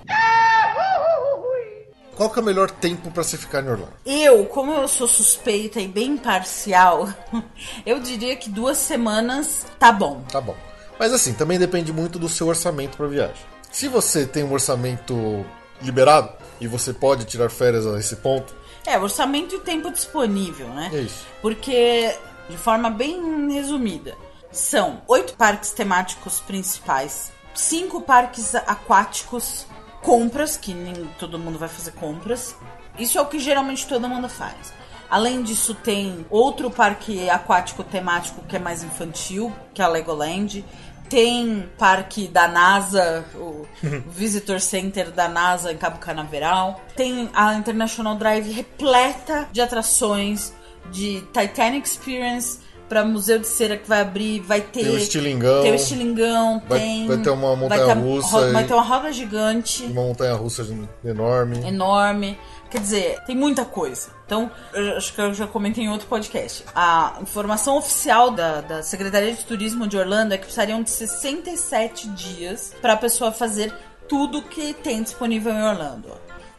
Qual 2.21 2.29
que 2.29 2.37
é 2.37 2.41
o 2.43 2.45
melhor 2.45 2.69
tempo 2.69 3.09
pra 3.09 3.23
se 3.23 3.35
ficar 3.35 3.63
em 3.63 3.67
Orlando? 3.67 3.93
Eu, 4.05 4.45
como 4.45 4.71
eu 4.73 4.87
sou 4.87 5.07
suspeita 5.07 5.81
e 5.81 5.87
bem 5.87 6.17
parcial, 6.17 7.09
eu 7.83 7.99
diria 7.99 8.35
que 8.35 8.47
duas 8.47 8.77
semanas 8.77 9.65
tá 9.79 9.91
bom. 9.91 10.21
Tá 10.31 10.39
bom. 10.39 10.55
Mas 10.99 11.11
assim, 11.13 11.33
também 11.33 11.57
depende 11.57 11.91
muito 11.91 12.19
do 12.19 12.29
seu 12.29 12.45
orçamento 12.45 12.95
para 12.95 13.07
viagem. 13.07 13.43
Se 13.71 13.87
você 13.87 14.23
tem 14.23 14.43
um 14.43 14.53
orçamento 14.53 15.43
liberado 15.81 16.31
e 16.59 16.67
você 16.67 16.93
pode 16.93 17.25
tirar 17.25 17.49
férias 17.49 17.87
a 17.87 17.97
esse 17.97 18.15
ponto, 18.17 18.53
É, 18.85 18.99
orçamento 18.99 19.55
e 19.55 19.59
tempo 19.61 19.89
disponível, 19.89 20.67
né? 20.67 20.91
é 20.93 20.99
isso. 20.99 21.25
Porque, 21.41 22.15
de 22.47 22.55
forma 22.55 22.91
bem 22.91 23.51
resumida, 23.51 24.15
são 24.51 25.01
oito 25.07 25.33
parques 25.33 25.71
temáticos 25.71 26.39
principais, 26.39 27.31
cinco 27.55 27.99
parques 27.99 28.53
aquáticos, 28.53 29.65
compras, 30.01 30.57
que 30.57 30.73
nem 30.73 30.93
todo 31.19 31.39
mundo 31.39 31.57
vai 31.57 31.69
fazer 31.69 31.91
compras. 31.91 32.55
Isso 32.99 33.17
é 33.17 33.21
o 33.21 33.25
que 33.25 33.39
geralmente 33.39 33.87
todo 33.87 34.07
mundo 34.07 34.27
faz. 34.27 34.73
Além 35.09 35.43
disso, 35.43 35.73
tem 35.75 36.25
outro 36.29 36.71
parque 36.71 37.29
aquático 37.29 37.83
temático 37.83 38.43
que 38.47 38.55
é 38.55 38.59
mais 38.59 38.83
infantil, 38.83 39.53
que 39.73 39.81
é 39.81 39.85
a 39.85 39.87
Legoland. 39.87 40.63
Tem 41.09 41.69
parque 41.77 42.29
da 42.29 42.47
NASA, 42.47 43.25
o 43.35 43.67
Visitor 44.09 44.61
Center 44.61 45.11
da 45.11 45.27
NASA 45.27 45.73
em 45.73 45.77
Cabo 45.77 45.99
Canaveral. 45.99 46.79
Tem 46.95 47.29
a 47.33 47.53
International 47.55 48.15
Drive 48.15 48.49
repleta 48.51 49.49
de 49.51 49.59
atrações, 49.59 50.53
de 50.91 51.21
Titanic 51.33 51.87
Experience 51.87 52.59
para 52.91 53.05
Museu 53.05 53.39
de 53.39 53.47
Cera 53.47 53.77
que 53.77 53.87
vai 53.87 54.01
abrir, 54.01 54.41
vai 54.41 54.59
ter 54.59 54.81
Tem 54.83 54.89
o 54.89 54.97
estilingão. 54.97 55.61
tem 55.63 55.71
o 55.71 55.75
estilingão, 55.75 56.61
Vai- 56.67 56.79
tem 56.79 57.07
vai 57.07 57.17
ter 57.19 57.29
uma 57.29 57.55
vai 57.55 57.69
ter 57.79 57.83
a 57.83 57.95
montanha-russa 57.95 58.27
ro- 58.47 58.51
vai 58.51 58.67
ter 58.67 58.73
uma 58.73 58.83
roda 58.83 59.13
gigante 59.13 59.83
Uma 59.85 60.01
montanha 60.01 60.33
russa 60.33 60.67
enorme. 61.05 61.65
enorme. 61.65 62.37
Quer 62.69 62.81
dizer, 62.81 63.19
tem 63.25 63.33
muita 63.35 63.63
coisa. 63.63 64.09
Então, 64.25 64.51
acho 64.97 65.13
que 65.13 65.21
eu 65.21 65.33
já 65.33 65.47
comentei 65.47 65.85
em 65.85 65.89
outro 65.89 66.07
podcast. 66.07 66.65
A 66.75 67.17
informação 67.21 67.77
oficial 67.77 68.29
da, 68.31 68.59
da 68.59 68.83
Secretaria 68.83 69.31
de 69.33 69.45
Turismo 69.45 69.87
de 69.87 69.97
Orlando 69.97 70.33
é 70.33 70.37
que 70.37 70.43
precisariam 70.43 70.83
de 70.83 70.89
67 70.89 72.09
dias 72.09 72.73
para 72.81 72.91
a 72.93 72.97
pessoa 72.97 73.31
fazer 73.31 73.73
tudo 74.09 74.41
que 74.41 74.73
tem 74.73 75.01
disponível 75.01 75.53
em 75.53 75.63
Orlando. 75.63 76.09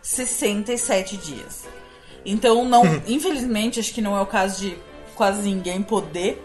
67 0.00 1.16
dias. 1.18 1.64
Então, 2.24 2.64
não, 2.64 2.82
infelizmente, 3.06 3.80
acho 3.80 3.92
que 3.92 4.00
não 4.00 4.16
é 4.16 4.20
o 4.20 4.26
caso 4.26 4.60
de 4.62 4.78
quase 5.22 5.42
ninguém 5.42 5.80
poder. 5.84 6.44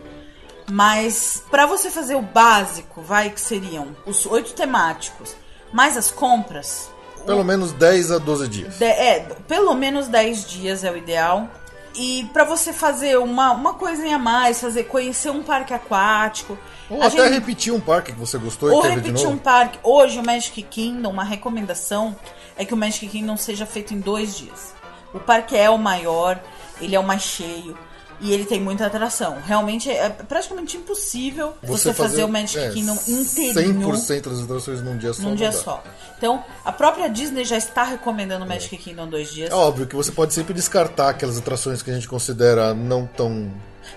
Mas 0.69 1.41
para 1.49 1.65
você 1.65 1.89
fazer 1.89 2.15
o 2.15 2.21
básico, 2.21 3.01
vai 3.01 3.29
que 3.31 3.39
seriam 3.41 3.95
os 4.05 4.25
oito 4.25 4.53
temáticos, 4.53 5.35
mais 5.73 5.95
as 5.97 6.11
compras, 6.11 6.91
Pelo 7.25 7.43
menos 7.43 7.71
10 7.71 8.11
a 8.11 8.17
12 8.19 8.47
dias. 8.47 8.77
de- 8.77 8.83
é, 8.85 9.19
pelo 9.47 9.73
menos 9.73 10.07
10 10.07 10.45
dias 10.45 10.83
é 10.83 10.91
o 10.91 10.97
ideal. 10.97 11.49
E 11.95 12.29
pra 12.31 12.43
você 12.43 12.71
fazer 12.71 13.17
uma, 13.17 13.51
uma 13.53 13.73
coisinha 13.73 14.17
a 14.17 14.19
mais, 14.19 14.61
fazer 14.61 14.83
conhecer 14.83 15.31
um 15.31 15.41
parque 15.41 15.73
aquático. 15.73 16.55
Ou 16.89 17.01
até 17.01 17.23
gente- 17.23 17.33
repetir 17.33 17.73
um 17.73 17.79
parque 17.81 18.11
que 18.11 18.19
você 18.19 18.37
gostou 18.37 18.69
ou 18.71 18.79
e 18.79 18.89
ver 18.89 18.89
de 19.01 19.07
repetir 19.07 19.23
novo. 19.25 19.35
um 19.35 19.39
parque. 19.39 19.79
Hoje, 19.81 20.19
o 20.19 20.23
Magic 20.23 20.61
Kingdom, 20.63 21.09
uma 21.09 21.23
recomendação 21.23 22.15
é 22.55 22.63
que 22.63 22.73
o 22.73 22.77
Magic 22.77 23.07
Kingdom 23.07 23.35
seja 23.35 23.65
feito 23.65 23.93
em 23.95 23.99
dois 23.99 24.37
dias. 24.37 24.75
O 25.13 25.19
parque 25.19 25.57
é 25.57 25.69
o 25.71 25.77
maior, 25.77 26.39
ele 26.79 26.95
é 26.95 26.99
o 26.99 27.03
mais 27.03 27.23
cheio 27.23 27.75
e 28.19 28.33
ele 28.33 28.45
tem 28.45 28.59
muita 28.59 28.85
atração. 28.87 29.37
Realmente 29.45 29.89
é 29.89 30.09
praticamente 30.09 30.77
impossível 30.77 31.53
você, 31.61 31.93
fazer, 31.93 32.23
o 32.23 32.27
Magic 32.27 32.57
é, 32.57 32.69
Kingdom 32.71 32.97
inteirinho 33.07 33.89
100% 33.89 34.21
das 34.29 34.43
atrações 34.43 34.81
num 34.81 34.97
dia 34.97 35.13
só. 35.13 35.21
num 35.23 35.35
dia 35.35 35.51
dá. 35.51 35.57
só. 35.57 35.83
Então, 36.17 36.43
a 36.65 36.71
própria 36.71 37.09
Disney 37.09 37.45
já 37.45 37.57
está 37.57 37.83
recomendando 37.83 38.43
o 38.43 38.47
Magic 38.47 38.75
Kingdom 38.77 39.07
dois 39.07 39.31
dias. 39.31 39.51
É 39.51 39.53
óbvio 39.55 39.85
que 39.85 39.95
você 39.95 40.11
pode 40.11 40.33
sempre 40.33 40.53
descartar 40.53 41.09
aquelas 41.09 41.37
atrações 41.37 41.81
que 41.81 41.91
a 41.91 41.93
gente 41.93 42.07
considera 42.07 42.73
não 42.73 43.05
tão. 43.05 43.51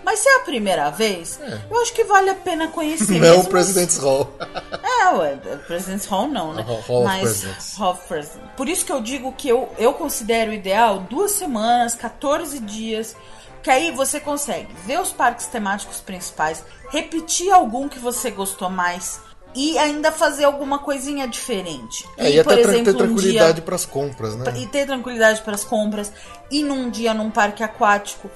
Mas 0.04 0.20
se 0.20 0.28
é 0.28 0.36
a 0.36 0.40
primeira 0.40 0.88
vez, 0.90 1.40
eu 1.68 1.80
acho 1.82 1.92
que 1.92 2.04
vale 2.04 2.30
a 2.30 2.34
pena 2.34 2.68
conhecer. 2.68 3.12
não 3.14 3.20
mesmo 3.20 3.42
o 3.42 3.46
President's 3.48 3.96
Hall. 3.96 4.32
É, 4.82 5.08
ué, 5.16 5.36
President's 5.66 6.06
Hall 6.06 6.28
não, 6.28 6.52
né? 6.54 6.64
Hall- 6.86 7.04
Mas 7.04 7.22
Presidents. 7.22 7.74
Hall 7.76 7.92
of 7.92 8.06
Presidents. 8.06 8.50
Por 8.56 8.68
isso 8.68 8.84
que 8.84 8.92
eu 8.92 9.00
digo 9.00 9.32
que 9.32 9.48
eu, 9.48 9.68
eu 9.78 9.92
considero 9.94 10.52
ideal 10.52 11.00
duas 11.10 11.32
semanas, 11.32 11.96
14 11.96 12.60
dias, 12.60 13.16
que 13.62 13.70
aí 13.70 13.90
você 13.90 14.18
consegue 14.20 14.72
ver 14.86 15.00
os 15.00 15.12
parques 15.12 15.46
temáticos 15.46 16.00
principais, 16.00 16.64
repetir 16.90 17.52
algum 17.52 17.88
que 17.88 17.98
você 17.98 18.30
gostou 18.30 18.70
mais 18.70 19.20
e 19.54 19.76
ainda 19.78 20.12
fazer 20.12 20.44
alguma 20.44 20.78
coisinha 20.78 21.26
diferente. 21.26 22.08
É, 22.16 22.30
Ir, 22.30 22.34
e 22.36 22.40
até 22.40 22.54
por 22.54 22.62
tra- 22.62 22.72
exemplo, 22.72 22.84
ter 22.84 22.90
um 23.02 23.06
tranquilidade 23.06 23.54
dia- 23.54 23.62
para 23.64 23.74
as 23.74 23.84
compras, 23.84 24.36
né? 24.36 24.52
e 24.56 24.66
ter 24.66 24.86
tranquilidade 24.86 25.42
para 25.42 25.54
as 25.54 25.64
compras, 25.64 26.12
e 26.50 26.62
num 26.62 26.88
dia 26.88 27.12
num 27.12 27.30
parque 27.30 27.62
aquático. 27.62 28.30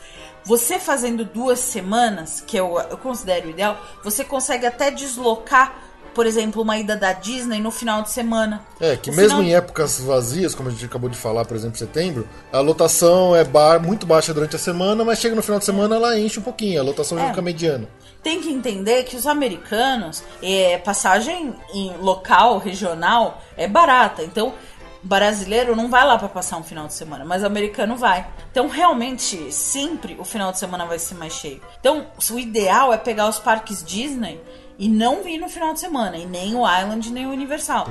Você 0.45 0.79
fazendo 0.79 1.25
duas 1.25 1.59
semanas, 1.61 2.43
que 2.47 2.57
eu, 2.57 2.79
eu 2.91 2.99
considero 2.99 3.49
ideal, 3.49 3.79
você 4.03 4.23
consegue 4.25 4.67
até 4.67 4.91
deslocar, 4.91 5.75
por 6.15 6.27
exemplo, 6.27 6.63
uma 6.63 6.79
ida 6.79 6.97
da 6.97 7.13
Disney 7.13 7.61
no 7.61 7.71
final 7.71 8.03
de 8.03 8.11
semana. 8.11 8.65
É, 8.81 8.97
que 8.97 9.11
O 9.11 9.15
mesmo 9.15 9.39
final- 9.39 9.43
em 9.43 9.55
épocas 9.55 10.01
vazias, 10.01 10.55
como 10.55 10.69
a 10.69 10.73
gente 10.73 10.85
acabou 10.85 11.11
de 11.11 11.17
falar, 11.17 11.45
por 11.45 11.57
exemplo, 11.57 11.77
setembro, 11.77 12.29
a 12.53 12.61
lotação 12.61 13.35
é 13.35 13.43
ba- 13.45 13.79
muito 13.79 14.07
baixa 14.07 14.33
durante 14.33 14.57
a 14.57 14.59
semana, 14.59 15.05
mas 15.05 15.19
chega 15.19 15.35
no 15.35 15.43
final 15.43 15.59
de 15.59 15.65
semana 15.65 15.97
ela 15.97 16.19
enche 16.19 16.39
um 16.39 16.43
pouquinho, 16.43 16.81
a 16.81 16.85
lotação 16.85 17.19
já 17.19 17.25
É. 17.25 17.29
fica 17.31 17.43
mediana. 17.43 17.89
Tem 18.23 18.41
que 18.41 18.51
entender 18.51 19.03
que 19.05 19.17
os 19.17 19.27
americanos, 19.27 20.23
é, 20.43 20.79
passagem 20.79 21.55
em 21.75 21.95
local, 21.99 22.59
regional, 22.59 23.43
é 23.57 23.69
barata. 23.69 24.23
Então, 24.23 24.55
brasileiro 25.03 25.77
não 25.77 25.91
vai 25.91 26.07
lá 26.07 26.17
para 26.17 26.29
passar 26.29 26.57
um 26.57 26.63
final 26.63 26.87
de 26.87 26.95
semana, 26.95 27.25
mas 27.27 27.45
americano 27.45 27.95
vai. 27.97 28.27
Então, 28.51 28.69
realmente, 28.69 29.53
sempre 29.53 30.17
o 30.19 30.25
final 30.25 30.51
de 30.51 30.59
semana 30.59 30.87
vai 30.87 30.99
ser 30.99 31.15
mais 31.17 31.35
cheio. 31.35 31.61
Então, 31.79 32.07
o 32.31 32.39
ideal 32.39 32.91
é 32.93 32.97
pegar 32.97 33.29
os 33.29 33.39
parques 33.39 33.85
Disney 33.85 34.41
e 34.79 34.89
não 34.89 35.23
vir 35.23 35.39
no 35.39 35.49
final 35.49 35.73
de 35.73 35.81
semana, 35.81 36.17
e 36.17 36.27
nem 36.27 36.55
o 36.55 36.67
Island, 36.67 37.11
nem 37.11 37.27
o 37.27 37.31
Universal. 37.31 37.87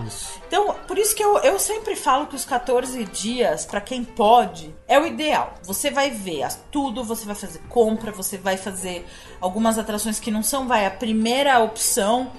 Então, 0.48 0.76
por 0.88 0.98
isso 0.98 1.16
que 1.16 1.24
eu, 1.24 1.38
eu 1.40 1.58
sempre 1.60 1.96
falo 1.96 2.28
que 2.28 2.36
os 2.36 2.46
14 2.46 3.04
dias, 3.06 3.66
para 3.66 3.82
quem 3.82 4.04
pode, 4.04 4.74
é 4.88 5.00
o 5.00 5.06
ideal. 5.06 5.54
Você 5.64 5.90
vai 5.90 6.12
ver 6.12 6.48
tudo, 6.72 7.04
você 7.04 7.26
vai 7.26 7.36
fazer 7.36 7.60
compra, 7.70 8.12
você 8.12 8.38
vai 8.38 8.58
fazer 8.58 9.06
algumas 9.40 9.78
atrações 9.78 10.20
que 10.20 10.32
não 10.32 10.44
são, 10.44 10.68
vai, 10.68 10.86
a 10.86 10.92
primeira 10.92 11.60
opção, 11.60 12.32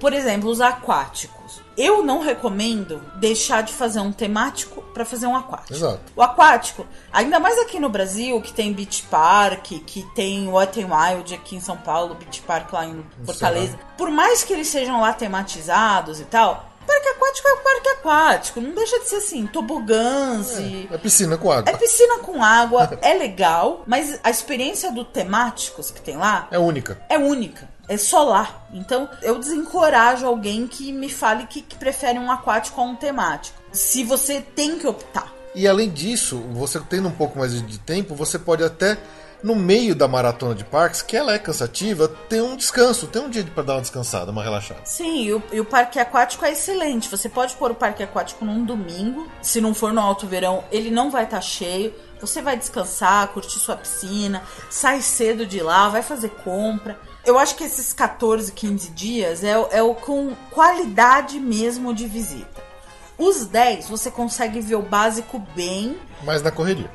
por 0.00 0.12
exemplo, 0.12 0.50
os 0.50 0.60
aquáticos. 0.60 1.62
Eu 1.76 2.04
não 2.04 2.20
recomendo 2.20 3.02
deixar 3.16 3.62
de 3.62 3.72
fazer 3.72 3.98
um 3.98 4.12
temático 4.12 4.80
para 4.94 5.04
fazer 5.04 5.26
um 5.26 5.34
aquático. 5.36 5.74
Exato. 5.74 6.00
O 6.14 6.22
aquático, 6.22 6.86
ainda 7.12 7.40
mais 7.40 7.58
aqui 7.58 7.80
no 7.80 7.88
Brasil, 7.88 8.40
que 8.40 8.52
tem 8.52 8.72
Beach 8.72 9.02
Park, 9.10 9.66
que 9.84 10.02
tem 10.14 10.48
Wet 10.48 10.78
n 10.80 10.88
Wild 10.92 11.34
aqui 11.34 11.56
em 11.56 11.60
São 11.60 11.76
Paulo, 11.76 12.14
Beach 12.14 12.42
Park 12.42 12.72
lá 12.72 12.86
em 12.86 13.04
Fortaleza. 13.24 13.78
Por 13.98 14.10
mais 14.10 14.44
que 14.44 14.52
eles 14.52 14.68
sejam 14.68 15.00
lá 15.00 15.12
tematizados 15.12 16.20
e 16.20 16.24
tal, 16.24 16.64
parque 16.86 17.08
aquático 17.08 17.48
é 17.48 17.56
parque 17.56 17.88
aquático. 17.88 18.60
Não 18.60 18.72
deixa 18.72 19.00
de 19.00 19.08
ser 19.08 19.16
assim, 19.16 19.44
tobogãs 19.46 20.56
e... 20.58 20.88
É 20.92 20.98
piscina 20.98 21.36
com 21.36 21.50
água. 21.50 21.72
É 21.72 21.76
piscina 21.76 22.18
com 22.20 22.42
água, 22.42 22.98
é 23.02 23.14
legal, 23.14 23.82
mas 23.84 24.20
a 24.22 24.30
experiência 24.30 24.92
do 24.92 25.04
temáticos 25.04 25.90
que 25.90 26.00
tem 26.00 26.16
lá 26.16 26.46
É 26.52 26.58
única. 26.58 27.00
é 27.08 27.18
única. 27.18 27.68
É 27.88 27.96
lá. 28.24 28.66
Então, 28.72 29.08
eu 29.22 29.38
desencorajo 29.38 30.26
alguém 30.26 30.66
que 30.66 30.92
me 30.92 31.08
fale 31.08 31.46
que, 31.46 31.60
que 31.62 31.76
prefere 31.76 32.18
um 32.18 32.30
aquático 32.30 32.80
a 32.80 32.84
um 32.84 32.96
temático. 32.96 33.58
Se 33.72 34.04
você 34.04 34.40
tem 34.40 34.78
que 34.78 34.86
optar. 34.86 35.32
E 35.54 35.68
além 35.68 35.90
disso, 35.90 36.38
você 36.52 36.80
tendo 36.80 37.08
um 37.08 37.12
pouco 37.12 37.38
mais 37.38 37.52
de 37.64 37.78
tempo, 37.78 38.14
você 38.14 38.38
pode 38.38 38.64
até, 38.64 38.98
no 39.42 39.54
meio 39.54 39.94
da 39.94 40.08
maratona 40.08 40.54
de 40.54 40.64
parques, 40.64 41.00
que 41.00 41.16
ela 41.16 41.32
é 41.32 41.38
cansativa, 41.38 42.08
ter 42.08 42.42
um 42.42 42.56
descanso, 42.56 43.06
ter 43.06 43.20
um 43.20 43.30
dia 43.30 43.44
para 43.44 43.62
dar 43.62 43.74
uma 43.74 43.80
descansada, 43.80 44.32
uma 44.32 44.42
relaxada. 44.42 44.80
Sim, 44.84 45.24
e 45.24 45.34
o, 45.34 45.42
e 45.52 45.60
o 45.60 45.64
parque 45.64 46.00
aquático 46.00 46.44
é 46.44 46.52
excelente. 46.52 47.08
Você 47.08 47.28
pode 47.28 47.54
pôr 47.54 47.70
o 47.70 47.74
parque 47.74 48.02
aquático 48.02 48.44
num 48.44 48.64
domingo. 48.64 49.28
Se 49.42 49.60
não 49.60 49.74
for 49.74 49.92
no 49.92 50.00
alto 50.00 50.26
verão, 50.26 50.64
ele 50.72 50.90
não 50.90 51.10
vai 51.10 51.24
estar 51.24 51.40
cheio. 51.40 51.94
Você 52.20 52.40
vai 52.40 52.56
descansar, 52.56 53.28
curtir 53.28 53.58
sua 53.58 53.76
piscina, 53.76 54.42
sai 54.70 55.02
cedo 55.02 55.46
de 55.46 55.60
lá, 55.60 55.88
vai 55.88 56.02
fazer 56.02 56.30
compra. 56.30 56.98
Eu 57.24 57.38
acho 57.38 57.54
que 57.56 57.64
esses 57.64 57.92
14, 57.92 58.52
15 58.52 58.90
dias 58.90 59.42
é, 59.42 59.56
o- 59.58 59.68
é 59.70 59.82
o 59.82 59.94
com 59.94 60.34
qualidade 60.50 61.38
mesmo 61.40 61.94
de 61.94 62.06
visita. 62.06 62.62
Os 63.16 63.46
10 63.46 63.88
você 63.88 64.10
consegue 64.10 64.60
ver 64.60 64.74
o 64.74 64.82
básico 64.82 65.38
bem. 65.54 65.96
Mas 66.22 66.42
na 66.42 66.50
correria. 66.50 66.90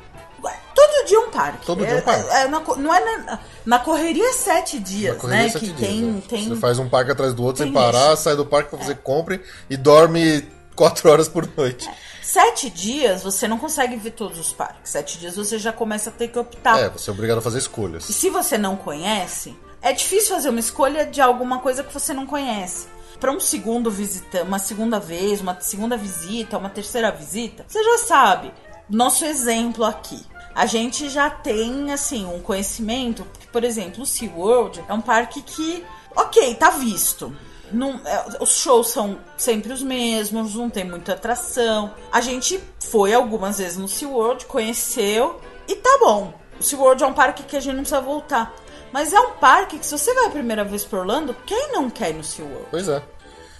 Todo 0.74 1.06
dia 1.06 1.20
um 1.20 1.30
parque. 1.30 1.66
Todo 1.66 1.84
dia 1.84 1.94
É- 1.96 1.98
um 1.98 2.02
parque. 2.02 2.30
é- 2.30 2.42
é 2.42 2.48
na 2.48 2.60
não 2.60 2.94
é 2.94 3.00
na, 3.24 3.38
na 3.66 3.78
correria 3.78 4.28
é 4.30 4.32
sete 4.32 4.78
dias, 4.78 5.16
correria 5.18 5.44
né? 5.44 5.50
sete 5.50 5.66
que 5.66 5.72
dias, 5.72 5.80
tem, 5.90 6.02
né? 6.02 6.22
tem 6.28 6.48
Você 6.48 6.56
faz 6.56 6.78
um 6.78 6.88
parque 6.88 7.10
atrás 7.10 7.34
do 7.34 7.42
outro 7.42 7.62
sem 7.64 7.72
parar, 7.72 8.16
sai 8.16 8.34
do 8.36 8.46
parque 8.46 8.70
pra 8.70 8.78
fazer 8.78 8.96
compra 8.96 9.40
e 9.68 9.76
dorme 9.76 10.46
quatro 10.74 11.10
horas 11.10 11.28
por 11.28 11.46
noite. 11.56 11.90
Sete 12.22 12.70
dias 12.70 13.22
você 13.22 13.46
não 13.48 13.58
consegue 13.58 13.96
ver 13.96 14.12
todos 14.12 14.38
os 14.38 14.52
parques. 14.52 14.90
Sete 14.90 15.18
dias 15.18 15.36
você 15.36 15.58
já 15.58 15.72
começa 15.72 16.08
a 16.10 16.12
ter 16.12 16.28
que 16.28 16.38
optar. 16.38 16.78
É, 16.78 16.88
você 16.88 17.10
é 17.10 17.12
obrigado 17.12 17.38
a 17.38 17.42
fazer 17.42 17.58
E 17.58 17.60
escolhas. 17.60 18.04
se 18.04 18.30
você 18.30 18.56
não 18.56 18.76
conhece, 18.76 19.54
é 19.82 19.92
difícil 19.92 20.34
fazer 20.34 20.48
uma 20.48 20.60
escolha 20.60 21.06
de 21.06 21.20
alguma 21.20 21.58
coisa 21.58 21.82
que 21.82 21.92
você 21.92 22.12
não 22.12 22.26
conhece. 22.26 22.88
Para 23.18 23.32
um 23.32 23.40
segundo 23.40 23.90
visita, 23.90 24.42
uma 24.42 24.58
segunda 24.58 24.98
vez, 24.98 25.40
uma 25.40 25.58
segunda 25.60 25.96
visita, 25.96 26.58
uma 26.58 26.70
terceira 26.70 27.10
visita, 27.10 27.64
você 27.68 27.82
já 27.82 27.98
sabe. 27.98 28.52
Nosso 28.88 29.24
exemplo 29.24 29.84
aqui. 29.84 30.20
A 30.54 30.66
gente 30.66 31.08
já 31.08 31.30
tem, 31.30 31.92
assim, 31.92 32.26
um 32.26 32.40
conhecimento. 32.40 33.24
Porque, 33.24 33.46
por 33.52 33.62
exemplo, 33.62 34.02
o 34.02 34.06
SeaWorld 34.06 34.82
é 34.88 34.92
um 34.92 35.00
parque 35.00 35.42
que, 35.42 35.84
ok, 36.16 36.54
tá 36.56 36.70
visto. 36.70 37.34
Não, 37.72 38.00
é, 38.04 38.38
os 38.40 38.56
shows 38.58 38.88
são 38.88 39.18
sempre 39.36 39.72
os 39.72 39.82
mesmos, 39.82 40.54
não 40.54 40.68
tem 40.68 40.84
muita 40.84 41.12
atração. 41.12 41.94
A 42.10 42.20
gente 42.20 42.60
foi 42.80 43.14
algumas 43.14 43.58
vezes 43.58 43.78
no 43.78 43.86
SeaWorld, 43.86 44.46
conheceu 44.46 45.40
e 45.68 45.76
tá 45.76 45.98
bom. 46.00 46.34
O 46.58 46.62
SeaWorld 46.62 47.02
é 47.02 47.06
um 47.06 47.14
parque 47.14 47.44
que 47.44 47.56
a 47.56 47.60
gente 47.60 47.74
não 47.76 47.82
precisa 47.82 48.00
voltar. 48.00 48.52
Mas 48.92 49.12
é 49.12 49.20
um 49.20 49.32
parque 49.32 49.78
que, 49.78 49.86
se 49.86 49.96
você 49.96 50.12
vai 50.14 50.26
a 50.26 50.30
primeira 50.30 50.64
vez 50.64 50.84
por 50.84 51.00
Orlando, 51.00 51.34
quem 51.46 51.72
não 51.72 51.88
quer 51.88 52.10
ir 52.10 52.14
no 52.14 52.24
SeaWorld? 52.24 52.66
Pois 52.70 52.88
é. 52.88 53.02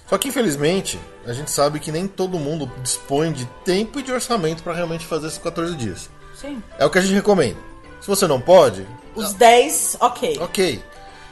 Só 0.09 0.18
que 0.18 0.26
infelizmente, 0.28 0.99
a 1.24 1.33
gente 1.33 1.51
sabe 1.53 1.78
que 1.78 1.93
nem 1.93 2.09
todo 2.09 2.39
mundo 2.39 2.70
dispõe 2.83 3.31
de 3.33 3.45
tempo 3.64 4.01
e 4.01 4.03
de 4.03 4.12
orçamento 4.12 4.62
pra 4.62 4.74
realmente 4.74 5.07
fazer 5.07 5.28
esses 5.28 5.39
14 5.39 5.76
dias. 5.76 6.11
Sim. 6.35 6.61
É 6.78 6.85
o 6.85 6.91
que 6.91 6.99
a 6.99 7.01
gente 7.01 7.14
recomenda. 7.14 7.59
Se 8.01 8.09
você 8.09 8.26
não 8.26 8.41
pode, 8.41 8.87
Os 9.14 9.33
10, 9.35 9.99
ok. 10.01 10.39
ok. 10.41 10.83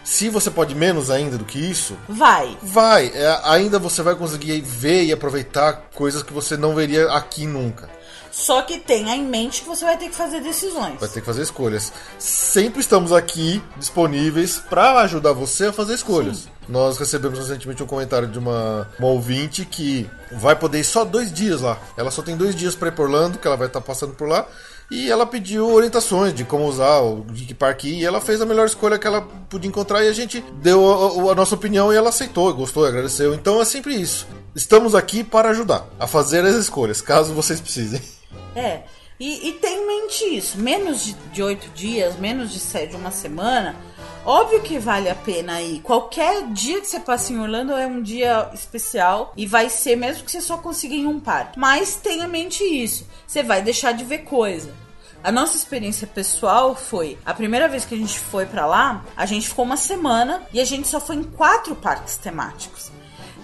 Se 0.04 0.28
você 0.28 0.50
pode 0.50 0.74
menos 0.74 1.10
ainda 1.10 1.36
do 1.36 1.44
que 1.44 1.58
isso, 1.58 1.96
Vai. 2.08 2.56
vai. 2.62 3.08
É, 3.14 3.40
ainda 3.44 3.78
você 3.78 4.02
vai 4.02 4.14
conseguir 4.14 4.60
ver 4.60 5.04
e 5.04 5.12
aproveitar 5.12 5.88
coisas 5.94 6.22
que 6.22 6.32
você 6.32 6.56
não 6.56 6.74
veria 6.74 7.10
aqui 7.12 7.46
nunca. 7.46 7.90
Só 8.38 8.62
que 8.62 8.78
tenha 8.78 9.16
em 9.16 9.24
mente 9.24 9.62
que 9.62 9.66
você 9.66 9.84
vai 9.84 9.98
ter 9.98 10.08
que 10.08 10.14
fazer 10.14 10.40
decisões. 10.40 11.00
Vai 11.00 11.08
ter 11.08 11.18
que 11.18 11.26
fazer 11.26 11.42
escolhas. 11.42 11.92
Sempre 12.20 12.80
estamos 12.80 13.12
aqui 13.12 13.60
disponíveis 13.76 14.62
para 14.70 15.00
ajudar 15.00 15.32
você 15.32 15.66
a 15.66 15.72
fazer 15.72 15.94
escolhas. 15.94 16.48
Nós 16.68 16.98
recebemos 16.98 17.36
recentemente 17.36 17.82
um 17.82 17.86
comentário 17.86 18.28
de 18.28 18.38
uma, 18.38 18.88
uma 18.96 19.08
ouvinte 19.08 19.64
que 19.64 20.08
vai 20.30 20.54
poder 20.54 20.78
ir 20.78 20.84
só 20.84 21.04
dois 21.04 21.32
dias 21.32 21.62
lá. 21.62 21.76
Ela 21.96 22.12
só 22.12 22.22
tem 22.22 22.36
dois 22.36 22.54
dias 22.54 22.76
para 22.76 22.88
ir 22.88 22.92
por 22.92 23.06
Orlando, 23.06 23.38
que 23.38 23.46
ela 23.46 23.56
vai 23.56 23.66
estar 23.66 23.80
passando 23.80 24.14
por 24.14 24.28
lá. 24.28 24.46
E 24.90 25.10
ela 25.10 25.26
pediu 25.26 25.68
orientações 25.70 26.32
de 26.32 26.44
como 26.44 26.64
usar, 26.66 27.00
de 27.30 27.44
que 27.44 27.52
parque 27.52 27.88
ir. 27.88 27.98
E 28.00 28.04
ela 28.06 28.20
fez 28.22 28.40
a 28.40 28.46
melhor 28.46 28.66
escolha 28.66 28.98
que 28.98 29.06
ela 29.06 29.20
podia 29.50 29.68
encontrar. 29.68 30.02
E 30.02 30.08
a 30.08 30.12
gente 30.12 30.42
deu 30.62 31.28
a, 31.28 31.32
a- 31.32 31.34
nossa 31.34 31.54
opinião 31.54 31.92
e 31.92 31.96
ela 31.96 32.08
aceitou, 32.08 32.52
gostou, 32.54 32.86
agradeceu. 32.86 33.34
Então 33.34 33.60
é 33.60 33.64
sempre 33.66 33.94
isso. 33.94 34.26
Estamos 34.54 34.94
aqui 34.94 35.22
para 35.22 35.50
ajudar 35.50 35.86
a 36.00 36.06
fazer 36.06 36.44
as 36.44 36.54
escolhas, 36.54 37.02
caso 37.02 37.34
vocês 37.34 37.60
precisem. 37.60 38.00
É. 38.56 38.80
E, 39.20 39.48
e 39.48 39.52
tem 39.54 39.82
em 39.82 39.86
mente 39.86 40.24
isso. 40.24 40.58
Menos 40.58 41.04
de, 41.04 41.42
oito 41.42 41.68
dias, 41.74 42.16
menos 42.18 42.50
de, 42.50 42.86
de 42.86 42.96
uma 42.96 43.10
semana. 43.10 43.76
Óbvio 44.28 44.60
que 44.60 44.78
vale 44.78 45.08
a 45.08 45.14
pena 45.14 45.62
ir. 45.62 45.80
Qualquer 45.80 46.48
dia 46.48 46.82
que 46.82 46.86
você 46.86 47.00
passe 47.00 47.32
em 47.32 47.40
Orlando 47.40 47.72
é 47.72 47.86
um 47.86 48.02
dia 48.02 48.50
especial. 48.52 49.32
E 49.34 49.46
vai 49.46 49.70
ser 49.70 49.96
mesmo 49.96 50.22
que 50.22 50.30
você 50.30 50.42
só 50.42 50.58
consiga 50.58 50.94
em 50.94 51.06
um 51.06 51.18
parque. 51.18 51.58
Mas 51.58 51.96
tenha 51.96 52.26
em 52.26 52.28
mente 52.28 52.62
isso. 52.62 53.06
Você 53.26 53.42
vai 53.42 53.62
deixar 53.62 53.92
de 53.92 54.04
ver 54.04 54.18
coisa. 54.18 54.74
A 55.24 55.32
nossa 55.32 55.56
experiência 55.56 56.06
pessoal 56.06 56.76
foi 56.76 57.16
a 57.24 57.32
primeira 57.32 57.68
vez 57.68 57.86
que 57.86 57.94
a 57.94 57.98
gente 57.98 58.18
foi 58.18 58.44
pra 58.44 58.66
lá, 58.66 59.02
a 59.16 59.24
gente 59.24 59.48
ficou 59.48 59.64
uma 59.64 59.78
semana 59.78 60.42
e 60.52 60.60
a 60.60 60.64
gente 60.64 60.86
só 60.88 61.00
foi 61.00 61.16
em 61.16 61.22
quatro 61.22 61.74
parques 61.74 62.18
temáticos. 62.18 62.92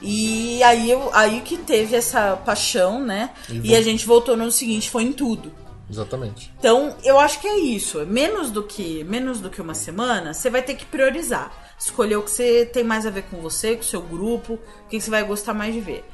E 0.02 0.62
aí, 0.62 0.90
eu, 0.90 1.08
aí 1.14 1.40
que 1.40 1.56
teve 1.56 1.96
essa 1.96 2.36
paixão, 2.36 3.00
né? 3.00 3.30
E 3.48 3.70
E, 3.70 3.74
a 3.74 3.80
gente 3.80 4.04
voltou 4.04 4.36
no 4.36 4.52
seguinte, 4.52 4.90
foi 4.90 5.04
em 5.04 5.12
tudo. 5.12 5.50
Exatamente. 5.90 6.52
Então, 6.58 6.96
eu 7.04 7.18
acho 7.18 7.40
que 7.40 7.46
é 7.46 7.58
isso. 7.58 8.04
Menos 8.06 8.50
do 8.50 8.62
que 8.62 9.04
menos 9.04 9.40
do 9.40 9.50
que 9.50 9.60
uma 9.60 9.74
semana, 9.74 10.32
você 10.32 10.48
vai 10.48 10.62
ter 10.62 10.74
que 10.74 10.84
priorizar. 10.86 11.52
Escolher 11.78 12.16
o 12.16 12.22
que 12.22 12.30
você 12.30 12.64
tem 12.64 12.82
mais 12.84 13.04
a 13.06 13.10
ver 13.10 13.24
com 13.24 13.38
você, 13.40 13.74
com 13.76 13.82
o 13.82 13.84
seu 13.84 14.00
grupo, 14.00 14.54
o 14.54 14.88
que 14.88 15.00
você 15.00 15.10
vai 15.10 15.22
gostar 15.24 15.52
mais 15.54 15.74
de 15.74 15.80
ver. 15.80 16.04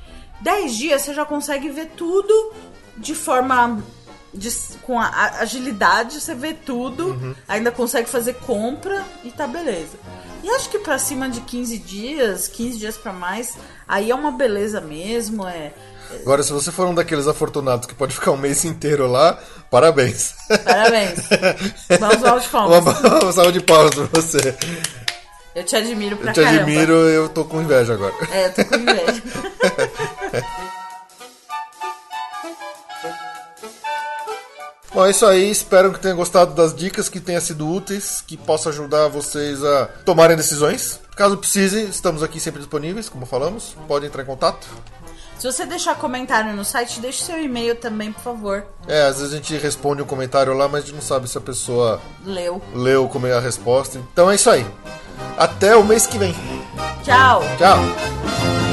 Dez 0.41 0.75
dias 0.77 1.03
você 1.03 1.15
já 1.15 1.25
consegue 1.25 1.69
ver 1.71 1.91
tudo 1.97 2.53
de 2.97 3.15
forma. 3.15 3.83
de- 4.33 4.49
com 4.83 4.97
a, 4.99 5.07
a- 5.07 5.41
agilidade, 5.41 6.21
você 6.21 6.37
vê 6.37 6.55
tudo, 6.55 7.37
ainda 7.49 7.73
consegue 7.73 8.09
fazer 8.09 8.35
compra 8.35 9.05
e 9.25 9.31
tá 9.33 9.45
beleza. 9.45 9.99
E 10.45 10.49
acho 10.51 10.71
que 10.71 10.79
pra 10.79 10.99
cima 10.99 11.29
de 11.29 11.41
15 11.41 11.77
dias, 11.79 12.47
15 12.47 12.79
dias 12.79 12.97
pra 12.97 13.13
mais, 13.13 13.57
aí 13.89 14.09
é 14.11 14.15
uma 14.15 14.31
beleza 14.31 14.81
mesmo, 14.81 15.47
é. 15.49 15.73
Agora, 16.23 16.43
se 16.43 16.53
você 16.53 16.71
for 16.73 16.87
um 16.87 16.95
daqueles 16.95 17.27
afortunados 17.29 17.87
que 17.87 17.95
pode 17.95 18.15
ficar 18.15 18.33
um 18.33 18.37
mês 18.37 18.65
inteiro 18.65 19.07
lá, 19.07 19.39
parabéns. 19.71 20.35
Parabéns. 20.65 21.21
Vamos 22.01 22.25
ao 22.25 22.39
de 22.41 22.47
Uma, 22.49 22.69
palmas. 22.83 23.01
uma 23.23 23.33
salva 23.33 23.53
de 23.53 23.61
palmas 23.61 23.95
pra 23.95 24.05
você. 24.21 24.55
Eu 25.55 25.65
te 25.65 25.77
admiro 25.77 26.17
pra 26.17 26.31
Eu 26.31 26.35
te 26.35 26.43
caramba. 26.43 26.63
admiro, 26.63 26.93
eu 26.93 27.29
tô 27.29 27.45
com 27.45 27.61
inveja 27.61 27.95
agora. 27.95 28.15
É, 28.33 28.47
eu 28.47 28.53
tô 28.55 28.65
com 28.65 28.77
inveja. 28.77 29.23
Bom, 34.93 35.07
é 35.07 35.11
isso 35.11 35.25
aí. 35.25 35.49
Espero 35.51 35.93
que 35.93 36.01
tenham 36.01 36.17
gostado 36.17 36.53
das 36.55 36.75
dicas, 36.75 37.09
que 37.09 37.21
tenham 37.21 37.41
sido 37.41 37.69
úteis, 37.69 38.21
que 38.27 38.37
possa 38.37 38.71
ajudar 38.71 39.07
vocês 39.09 39.63
a 39.65 39.87
tomarem 40.05 40.37
decisões. 40.37 41.01
Caso 41.17 41.37
precise, 41.37 41.85
estamos 41.85 42.23
aqui 42.23 42.41
sempre 42.41 42.59
disponíveis, 42.61 43.09
como 43.09 43.25
falamos. 43.27 43.77
Pode 43.87 44.07
entrar 44.07 44.23
em 44.23 44.27
contato. 44.27 44.67
Se 45.41 45.51
você 45.51 45.65
deixar 45.65 45.95
comentário 45.95 46.53
no 46.53 46.63
site, 46.63 47.01
deixe 47.01 47.25
seu 47.25 47.43
e-mail 47.43 47.75
também, 47.75 48.13
por 48.13 48.21
favor. 48.21 48.63
É, 48.87 49.05
às 49.07 49.21
vezes 49.21 49.33
a 49.33 49.37
gente 49.37 49.57
responde 49.57 50.03
um 50.03 50.05
comentário 50.05 50.53
lá, 50.53 50.69
mas 50.69 50.83
a 50.83 50.87
gente 50.87 50.95
não 50.97 51.01
sabe 51.01 51.27
se 51.31 51.39
a 51.39 51.41
pessoa 51.41 51.99
Leu. 52.23 52.61
leu 52.75 53.09
como 53.09 53.27
é 53.27 53.33
a 53.33 53.41
resposta. 53.41 53.99
Então 54.13 54.31
é 54.31 54.35
isso 54.35 54.51
aí. 54.51 54.67
Até 55.39 55.75
o 55.75 55.83
mês 55.83 56.07
que 56.07 56.19
vem. 56.19 56.35
Tchau! 57.03 57.43
Tchau! 57.57 58.70